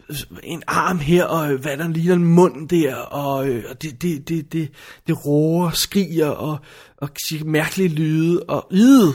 [0.09, 3.35] øh, en arm her, og hvad der ligner en mund der, og,
[3.69, 4.71] og det, det, det, det,
[5.07, 6.59] det roer, skriger, og,
[6.97, 9.13] og siger mærkelige lyde, og yde,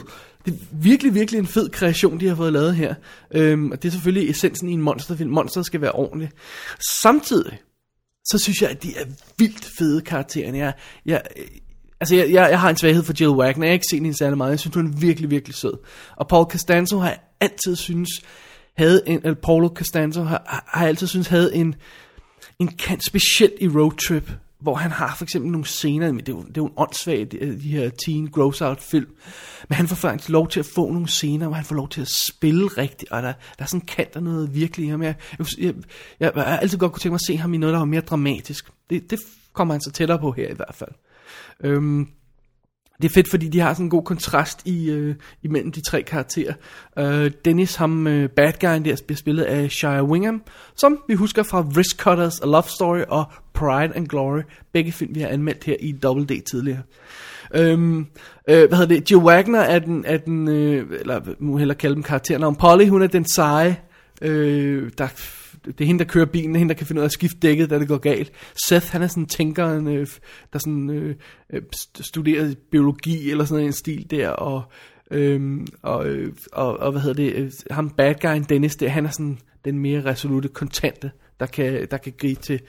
[0.48, 2.94] det er virkelig, virkelig en fed kreation, de har fået lavet her.
[3.30, 5.30] Øhm, og det er selvfølgelig essensen i en monsterfilm.
[5.30, 6.32] Monster skal være ordentligt.
[7.00, 7.58] Samtidig,
[8.24, 9.04] så synes jeg, at de er
[9.38, 10.54] vildt fede karakterer.
[10.54, 10.72] Jeg,
[11.06, 11.22] jeg,
[12.00, 13.66] altså, jeg, jeg, jeg har en svaghed for Jill Wagner.
[13.66, 14.50] Jeg har ikke set hende særlig meget.
[14.50, 15.74] Jeg synes, hun er virkelig, virkelig sød.
[16.16, 18.08] Og Paul Costanzo har jeg altid synes,
[18.76, 21.74] havde en, eller Paulo Costanzo har, har altid synes, havde en,
[22.58, 24.30] en kant specielt i Road Trip
[24.60, 26.72] hvor han har for eksempel nogle scener, men det er jo, det er jo en
[26.76, 29.10] åndssvag, de, øh, de her teen gross out film,
[29.68, 32.00] men han får faktisk lov til at få nogle scener, hvor han får lov til
[32.00, 35.02] at spille rigtigt, og der, der er sådan kant af noget virkelig i ham.
[35.02, 35.74] Jeg, jeg, jeg,
[36.20, 37.86] jeg, jeg har altid godt kunne tænke mig at se ham i noget, der var
[37.86, 38.70] mere dramatisk.
[38.90, 39.20] Det, det
[39.52, 40.90] kommer han så tættere på her i hvert fald.
[41.64, 42.08] Øhm,
[43.02, 46.02] det er fedt, fordi de har sådan en god kontrast i, øh, imellem de tre
[46.02, 46.54] karakterer.
[46.98, 50.42] Øh, Dennis, ham øh, bad guyen der, bliver spillet af Shia Wingham,
[50.76, 54.40] som vi husker fra Wrist Cutters, A Love Story og Pride and Glory.
[54.72, 56.82] Begge film, vi har anmeldt her i Double D tidligere.
[57.54, 58.06] Øhm,
[58.48, 59.10] øh, hvad hedder det?
[59.10, 62.88] Jill Wagner er den, er den øh, eller må hellere kalde dem karakteren om Polly,
[62.88, 63.76] hun er den seje,
[64.22, 65.08] øh, der,
[65.68, 67.12] det er hende, der kører bilen, det er hende, der kan finde ud af at
[67.12, 68.32] skifte dækket, da det går galt.
[68.66, 70.06] Seth, han er sådan en tænkeren, øh,
[70.52, 71.14] der sådan øh,
[71.52, 71.62] øh
[72.00, 74.62] studerer biologi eller sådan en stil der, og
[75.10, 76.06] øhm, øh, og,
[76.52, 79.78] og, og hvad hedder det, øh, ham bad guyen Dennis der, han er sådan den
[79.78, 82.60] mere resolute, kontante, der kan, der kan gribe til,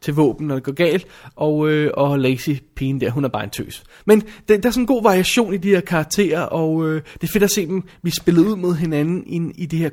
[0.00, 1.06] til våben, når det går galt,
[1.36, 3.84] og, øh, og Lacey, pigen der, hun er bare en tøs.
[4.04, 7.22] Men der, der er sådan en god variation i de her karakterer, og øh, det
[7.22, 9.90] er fedt at se dem blive spillet ud mod hinanden i, i det her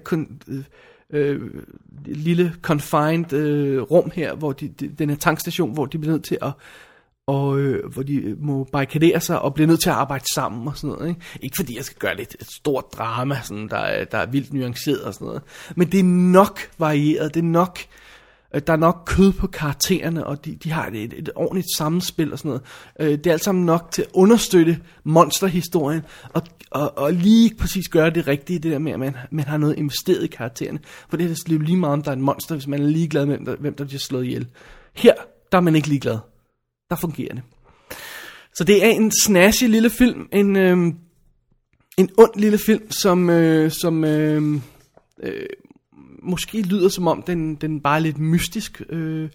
[0.47, 0.63] øh,
[1.13, 1.41] øh,
[2.05, 6.23] lille confined øh, rum her, hvor de, de, den her tankstation, hvor de bliver nødt
[6.23, 6.51] til at
[7.29, 10.67] og øh, hvor de øh, må barrikadere sig og bliver nødt til at arbejde sammen
[10.67, 11.09] og sådan noget.
[11.09, 14.25] Ikke, ikke fordi jeg skal gøre lidt et stort drama, sådan, der, er, der er
[14.25, 15.41] vildt nuanceret og sådan noget,
[15.75, 17.79] men det er nok varieret, det er nok,
[18.55, 21.67] øh, der er nok kød på karaktererne, og de, de har et, et, et ordentligt
[21.77, 22.63] sammenspil og sådan noget.
[22.99, 26.01] Øh, det er alt sammen nok til at understøtte monsterhistorien,
[26.33, 26.41] og,
[26.71, 29.77] og, og lige præcis gøre det rigtige, det der med, at man, man har noget
[29.77, 30.79] investeret i karaktererne.
[31.09, 33.25] For det er det lige meget, om der er en monster, hvis man er ligeglad
[33.25, 34.47] med, hvem der, hvem der bliver slået ihjel.
[34.93, 35.13] Her,
[35.51, 36.17] der er man ikke ligeglad
[36.89, 37.43] der fungerer det.
[38.53, 40.77] Så det er en snashy lille film, en, øh,
[41.97, 44.61] en ond lille film, som, øh, som øh,
[45.23, 45.45] øh,
[46.23, 49.29] måske lyder som om, den, den bare er lidt mystisk, øh,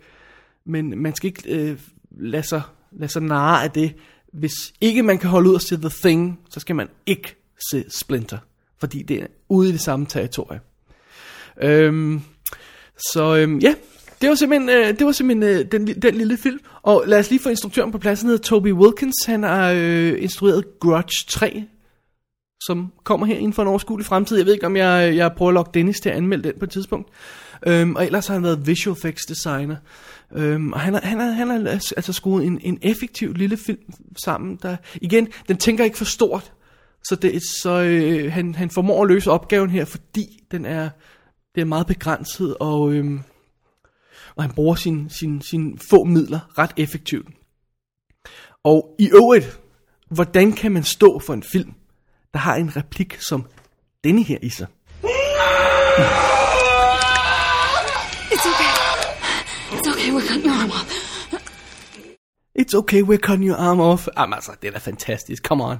[0.66, 1.78] men man skal ikke øh,
[2.10, 2.62] lade, sig,
[2.92, 3.94] lade sig narre af det.
[4.34, 7.36] Hvis ikke man kan holde ud og se The Thing, så skal man ikke
[7.70, 8.38] se Splinter,
[8.78, 10.60] fordi det er ude i det samme territorie.
[11.62, 12.20] Øhm,
[13.12, 13.74] så øhm, ja,
[14.20, 16.60] det var simpelthen, øh, det var simpelthen øh, den, den lille film.
[16.82, 18.20] Og lad os lige få instruktøren på plads.
[18.20, 19.24] Han hedder Toby Wilkins.
[19.26, 21.64] Han har øh, instrueret Grudge 3,
[22.66, 24.36] som kommer her inden for en overskuelig fremtid.
[24.36, 26.64] Jeg ved ikke, om jeg, jeg prøver at lokke Dennis til at anmelde den på
[26.64, 27.08] et tidspunkt.
[27.66, 29.76] Øhm, og ellers har han været visual effects designer.
[30.32, 33.56] Øhm, og han har, han har, han har altså, altså skruet en, en effektiv lille
[33.56, 33.92] film
[34.24, 34.58] sammen.
[34.62, 36.52] Der, igen, den tænker ikke for stort.
[37.04, 40.88] Så, det, så øh, han, han formår at løse opgaven her, fordi den er,
[41.54, 42.92] det er meget begrænset, og...
[42.92, 43.20] Øh,
[44.36, 47.28] og han bruger sine sin, sin få midler ret effektivt.
[48.64, 49.60] Og i øvrigt,
[50.10, 51.74] hvordan kan man stå for en film,
[52.34, 53.44] der har en replik som
[54.04, 54.66] denne her i sig?
[58.32, 58.72] It's okay.
[59.72, 60.90] It's okay, we're cutting your arm off.
[62.58, 64.08] It's okay, we're cutting your arm off.
[64.18, 65.76] Jamen altså, det er da fantastisk, come on.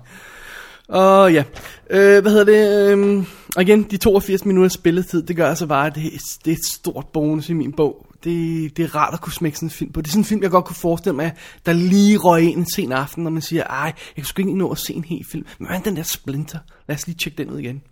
[0.88, 1.44] Og ja,
[1.90, 3.24] øh, hvad hedder det, øh,
[3.56, 6.02] og igen, de 82 minutter spilletid, det gør altså bare, at det,
[6.44, 8.06] det er et stort bonus i min bog.
[8.24, 10.00] Det, det er rart at kunne smække sådan en film på.
[10.00, 11.32] Det er sådan en film, jeg godt kunne forestille mig,
[11.66, 14.58] der lige røg ind en sen aften, når man siger, ej, jeg kan sgu ikke
[14.58, 15.46] nå at se en hel film.
[15.58, 16.58] Men hvad er den der Splinter?
[16.88, 17.82] Lad os lige tjekke den ud igen.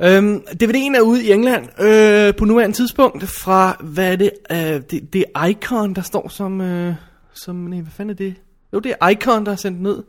[0.00, 4.82] Øhm, DVD'en er ude i England øh, på nuværende tidspunkt fra, hvad er det, øh,
[4.90, 6.94] det, det er Icon, der står som, øh,
[7.32, 8.34] som, nej, hvad fanden er det?
[8.72, 9.96] Jo, det er Icon, der er sendt ned.
[9.96, 10.04] ned.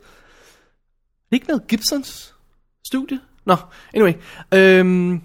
[1.32, 2.36] Er ikke noget Gibsons
[2.88, 3.20] studie?
[3.46, 3.56] Nå,
[3.94, 4.14] anyway.
[4.54, 5.22] Øhm,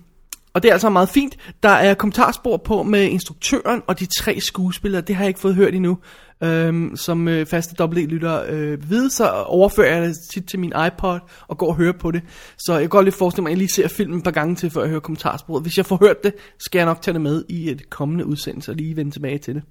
[0.58, 1.36] og det er altså meget fint.
[1.62, 5.02] Der er kommentarspor på med instruktøren og de tre skuespillere.
[5.02, 5.98] Det har jeg ikke fået hørt endnu.
[6.44, 11.18] Øhm, som øh, faste dobbelt øh, ved, så overfører jeg det tit til min iPod
[11.48, 12.22] og går og hører på det.
[12.58, 14.54] Så jeg kan godt lidt forestille mig, at jeg lige ser filmen et par gange
[14.54, 15.62] til, før jeg hører kommentarsporet.
[15.62, 18.72] Hvis jeg får hørt det, skal jeg nok tage det med i et kommende udsendelse
[18.72, 19.62] og lige vende tilbage til det.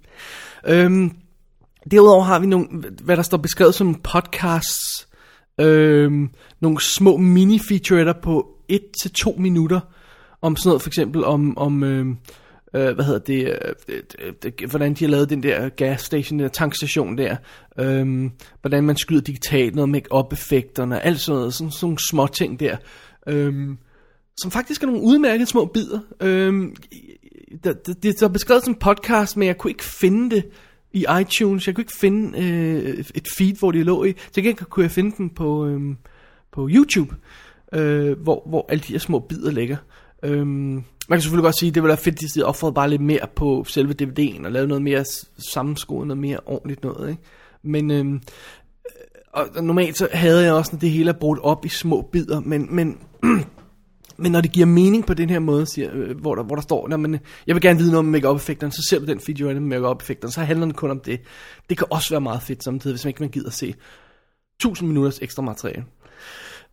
[0.66, 1.10] Øhm,
[1.90, 2.66] derudover har vi nogle,
[3.02, 5.08] hvad der står beskrevet som podcasts,
[5.60, 6.28] øhm,
[6.60, 9.80] nogle små mini-featuretter på 1-2 minutter,
[10.42, 12.06] om sådan noget for eksempel om, om øh,
[12.74, 13.58] øh, hvad hedder det,
[13.88, 17.36] øh, det, det, hvordan de har lavet den der gas station, den der tankstation der,
[17.78, 22.26] øh, hvordan man skyder digitalt, noget make-up effekterne, alt sådan noget, sådan, sådan nogle små
[22.26, 22.76] ting der,
[23.26, 23.68] øh,
[24.40, 26.00] som faktisk er nogle udmærkede små bidder.
[26.20, 26.68] Øh,
[27.64, 30.44] det, det, det er beskrevet som podcast, men jeg kunne ikke finde det
[30.92, 34.66] i iTunes, jeg kunne ikke finde øh, et feed, hvor de lå i, til gengæld
[34.66, 35.80] kunne jeg finde den på, øh,
[36.52, 37.14] på YouTube,
[37.72, 39.76] øh, hvor, hvor alle de her små bidder ligger.
[40.22, 42.90] Øhm, man kan selvfølgelig godt sige, at det ville være fedt, hvis de offrede bare
[42.90, 45.04] lidt mere på selve DVD'en, og lavede noget mere
[45.52, 47.22] sammenskåret, noget mere ordentligt noget, ikke?
[47.62, 51.64] Men, øhm, øh, og normalt så havde jeg også, når det hele er brugt op
[51.64, 52.98] i små bidder, men, men,
[54.22, 56.62] men når det giver mening på den her måde, siger, øh, hvor, der, hvor der
[56.62, 59.06] står, når man, øh, jeg vil gerne vide noget om make effekterne så ser du
[59.06, 61.20] den video med make effekterne så handler den kun om det.
[61.68, 63.74] Det kan også være meget fedt samtidig, hvis man ikke man gider se
[64.58, 65.84] 1000 minutters ekstra materiale.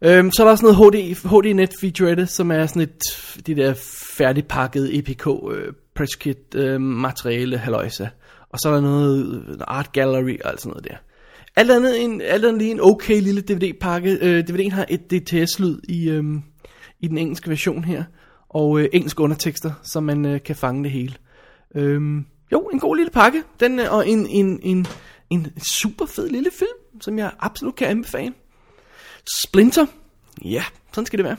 [0.05, 3.01] Øhm, så er der også noget HD, HD-net featurette, som er sådan et,
[3.47, 3.73] de der
[4.17, 8.09] færdigpakkede EPK øh, press kit øh, materiale, haløjse.
[8.49, 10.95] Og så er der noget art gallery og alt sådan noget der.
[11.55, 14.17] Alt andet, en, alt andet lige en okay lille DVD-pakke.
[14.21, 16.23] Øh, DVD'en har et DTS-lyd i, øh,
[16.99, 18.03] i den engelske version her.
[18.49, 21.13] Og øh, engelske undertekster, så man øh, kan fange det hele.
[21.75, 22.01] Øh,
[22.51, 23.43] jo, en god lille pakke.
[23.59, 24.87] Den, øh, og en, en, en,
[25.29, 25.47] en
[25.79, 28.33] super fed lille film, som jeg absolut kan anbefale.
[29.43, 29.85] Splinter.
[30.45, 31.37] Ja, sådan skal det være.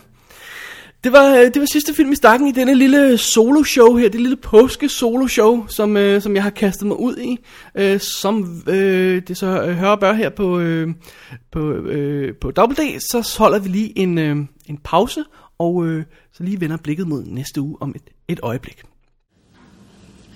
[1.05, 4.21] Det var, øh, det var sidste film i stakken i denne lille solo-show her, det
[4.21, 7.39] lille påske-solo-show, som, øh, som jeg har kastet mig ud i,
[7.75, 10.89] øh, som øh, det så øh, hører bør her på, øh,
[11.51, 14.37] på, øh, på Double D, så holder vi lige en, øh,
[14.67, 15.25] en pause,
[15.59, 18.83] og øh, så lige vender blikket mod næste uge om et, et øjeblik.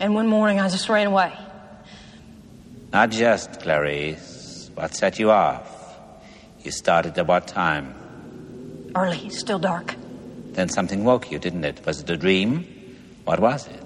[0.00, 1.30] And one morning I just ran away.
[2.92, 4.70] Not just, Clarice.
[4.76, 5.79] What set you off?
[6.62, 7.94] You started at what time?
[8.94, 9.94] Early, still dark.
[10.52, 11.84] Then something woke you, didn't it?
[11.86, 12.66] Was it a dream?
[13.24, 13.82] What was it?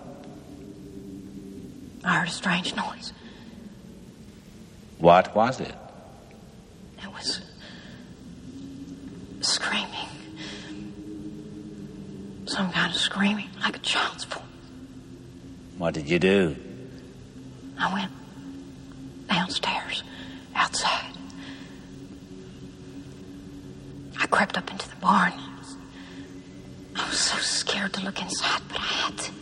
[2.02, 3.12] I heard a strange noise.
[4.98, 5.74] What was it?
[7.02, 7.40] It was
[9.40, 10.08] screaming.
[12.46, 14.42] Some kind of screaming, like a child's voice.
[15.78, 16.56] What did you do?
[17.78, 18.12] I went
[19.28, 20.02] downstairs,
[20.54, 21.12] outside.
[24.22, 25.32] I crept up into the barn.
[26.96, 29.32] I was so scared to look inside, but I had to.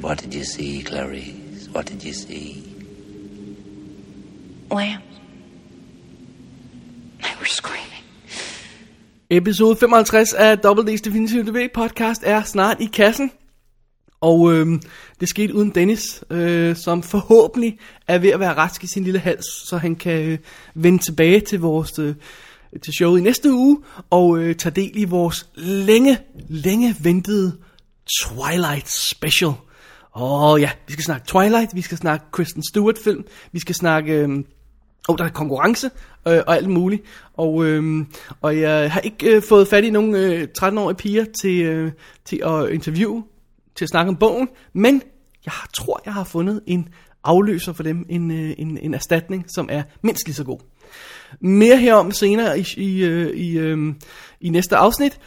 [0.00, 1.68] What did you see, Clarice?
[1.72, 2.62] What did you see?
[4.70, 5.04] Lambs.
[7.22, 8.04] They were screaming.
[9.30, 13.30] Episode 55 af Double D's Definitive DB podcast er snart i kassen.
[14.20, 14.66] Og øh,
[15.20, 17.78] det skete uden Dennis, øh, som forhåbentlig
[18.08, 20.38] er ved at være rask i sin lille hals, så han kan øh,
[20.74, 22.14] vende tilbage til vores øh,
[22.82, 23.78] til showet i næste uge
[24.10, 26.18] og øh, tage del i vores længe,
[26.48, 27.58] længe ventede
[28.22, 29.52] Twilight Special.
[30.12, 34.12] Og ja, vi skal snakke Twilight, vi skal snakke Kristen Stewart film, vi skal snakke...
[34.12, 34.44] Øh,
[35.08, 35.90] og der er konkurrence
[36.28, 37.02] øh, og alt muligt.
[37.34, 38.06] Og, øh,
[38.40, 41.92] og jeg har ikke øh, fået fat i nogen øh, 13-årige piger til, øh,
[42.24, 43.24] til at interviewe,
[43.74, 44.48] til at snakke om bogen.
[44.72, 45.02] Men
[45.46, 46.88] jeg tror, jeg har fundet en
[47.24, 50.58] afløser for dem, en, øh, en, en erstatning, som er mindst lige så god.
[51.40, 53.94] Mere herom senere i, i, øh, i, øh,
[54.40, 55.18] i næste afsnit.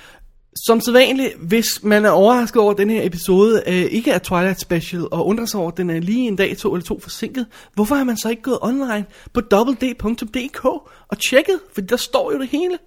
[0.65, 4.61] Som sædvanligt, hvis man er overrasket over, at den her episode øh, ikke er Twilight
[4.61, 7.45] Special, og undrer sig over, at den er lige en dag, to eller to forsinket,
[7.73, 10.65] hvorfor har man så ikke gået online på www.dk
[11.07, 11.59] og tjekket?
[11.73, 12.77] For der står jo det hele.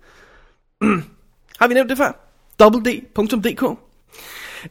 [1.60, 2.28] har vi nævnt det før?
[2.62, 3.78] www.dk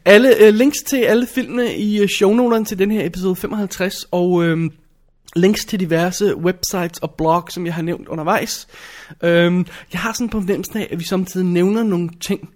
[0.04, 4.44] Alle øh, links til alle filmene i øh, shownoterne til den her episode 55, og...
[4.44, 4.70] Øh,
[5.38, 8.68] links til diverse websites og blogs, som jeg har nævnt undervejs.
[9.22, 12.48] Øhm, jeg har sådan på fornemmelsen af, at vi samtidig nævner nogle ting,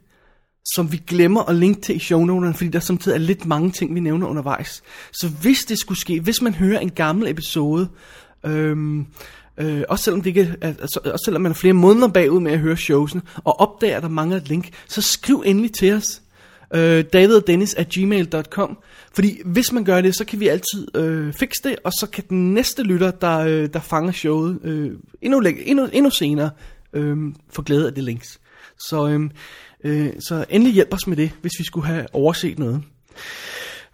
[0.75, 3.95] som vi glemmer at linke til i shownoterne, fordi der samtidig er lidt mange ting,
[3.95, 4.83] vi nævner undervejs.
[5.13, 7.89] Så hvis det skulle ske, hvis man hører en gammel episode,
[8.47, 9.07] øhm,
[9.59, 12.53] øh, også selvom det ikke er, altså, også selvom man er flere måneder bagud med
[12.53, 16.23] at høre showsene, og opdager, at der mangler et link, så skriv endelig til os.
[16.75, 18.79] Øh, daviddennis at gmail.com
[19.15, 22.25] fordi hvis man gør det, så kan vi altid øh, fikse det, og så kan
[22.29, 24.91] den næste lytter, der, øh, der fanger showet øh,
[25.23, 26.51] endnu, endnu, endnu senere,
[26.93, 27.17] øh,
[27.51, 28.41] få glæde af det links.
[28.79, 29.21] Så, øh,
[29.85, 32.83] øh, så endelig hjælp os med det, hvis vi skulle have overset noget.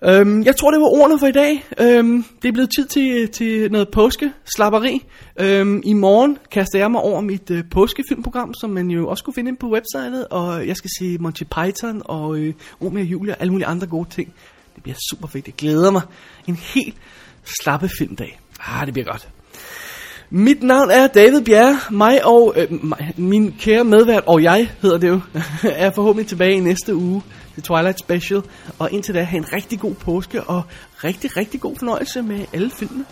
[0.05, 1.65] Øhm, jeg tror, det var ordene for i dag.
[1.81, 5.05] Øhm, det er blevet tid til, til noget påske slapperi.
[5.41, 9.35] Øhm, I morgen kaster jeg mig over mit øh, påskefilmprogram, som man jo også kunne
[9.35, 10.27] finde ind på websitet.
[10.31, 13.87] Og jeg skal se Monty Python og øh, Romeo og Julia og alle mulige andre
[13.87, 14.35] gode ting.
[14.89, 15.47] Det bliver super fedt.
[15.47, 16.03] Jeg glæder mig.
[16.47, 16.97] En helt
[17.61, 18.41] slappe filmdag.
[18.61, 19.29] Ah, det bliver godt.
[20.31, 21.79] Mit navn er David Bjerre.
[21.91, 22.83] Mig og øh,
[23.17, 25.21] min kære medvært, og jeg hedder det jo,
[25.85, 27.23] er forhåbentlig tilbage i næste uge
[27.55, 28.43] til Twilight Special.
[28.79, 30.63] Og indtil da, have en rigtig god påske og
[31.05, 33.05] rigtig, rigtig god fornøjelse med alle filmene.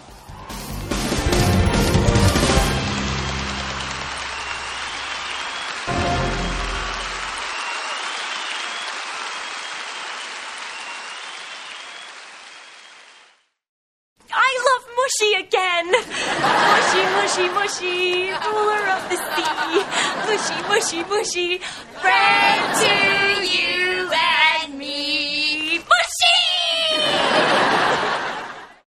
[21.27, 21.59] she?
[21.59, 22.96] Friend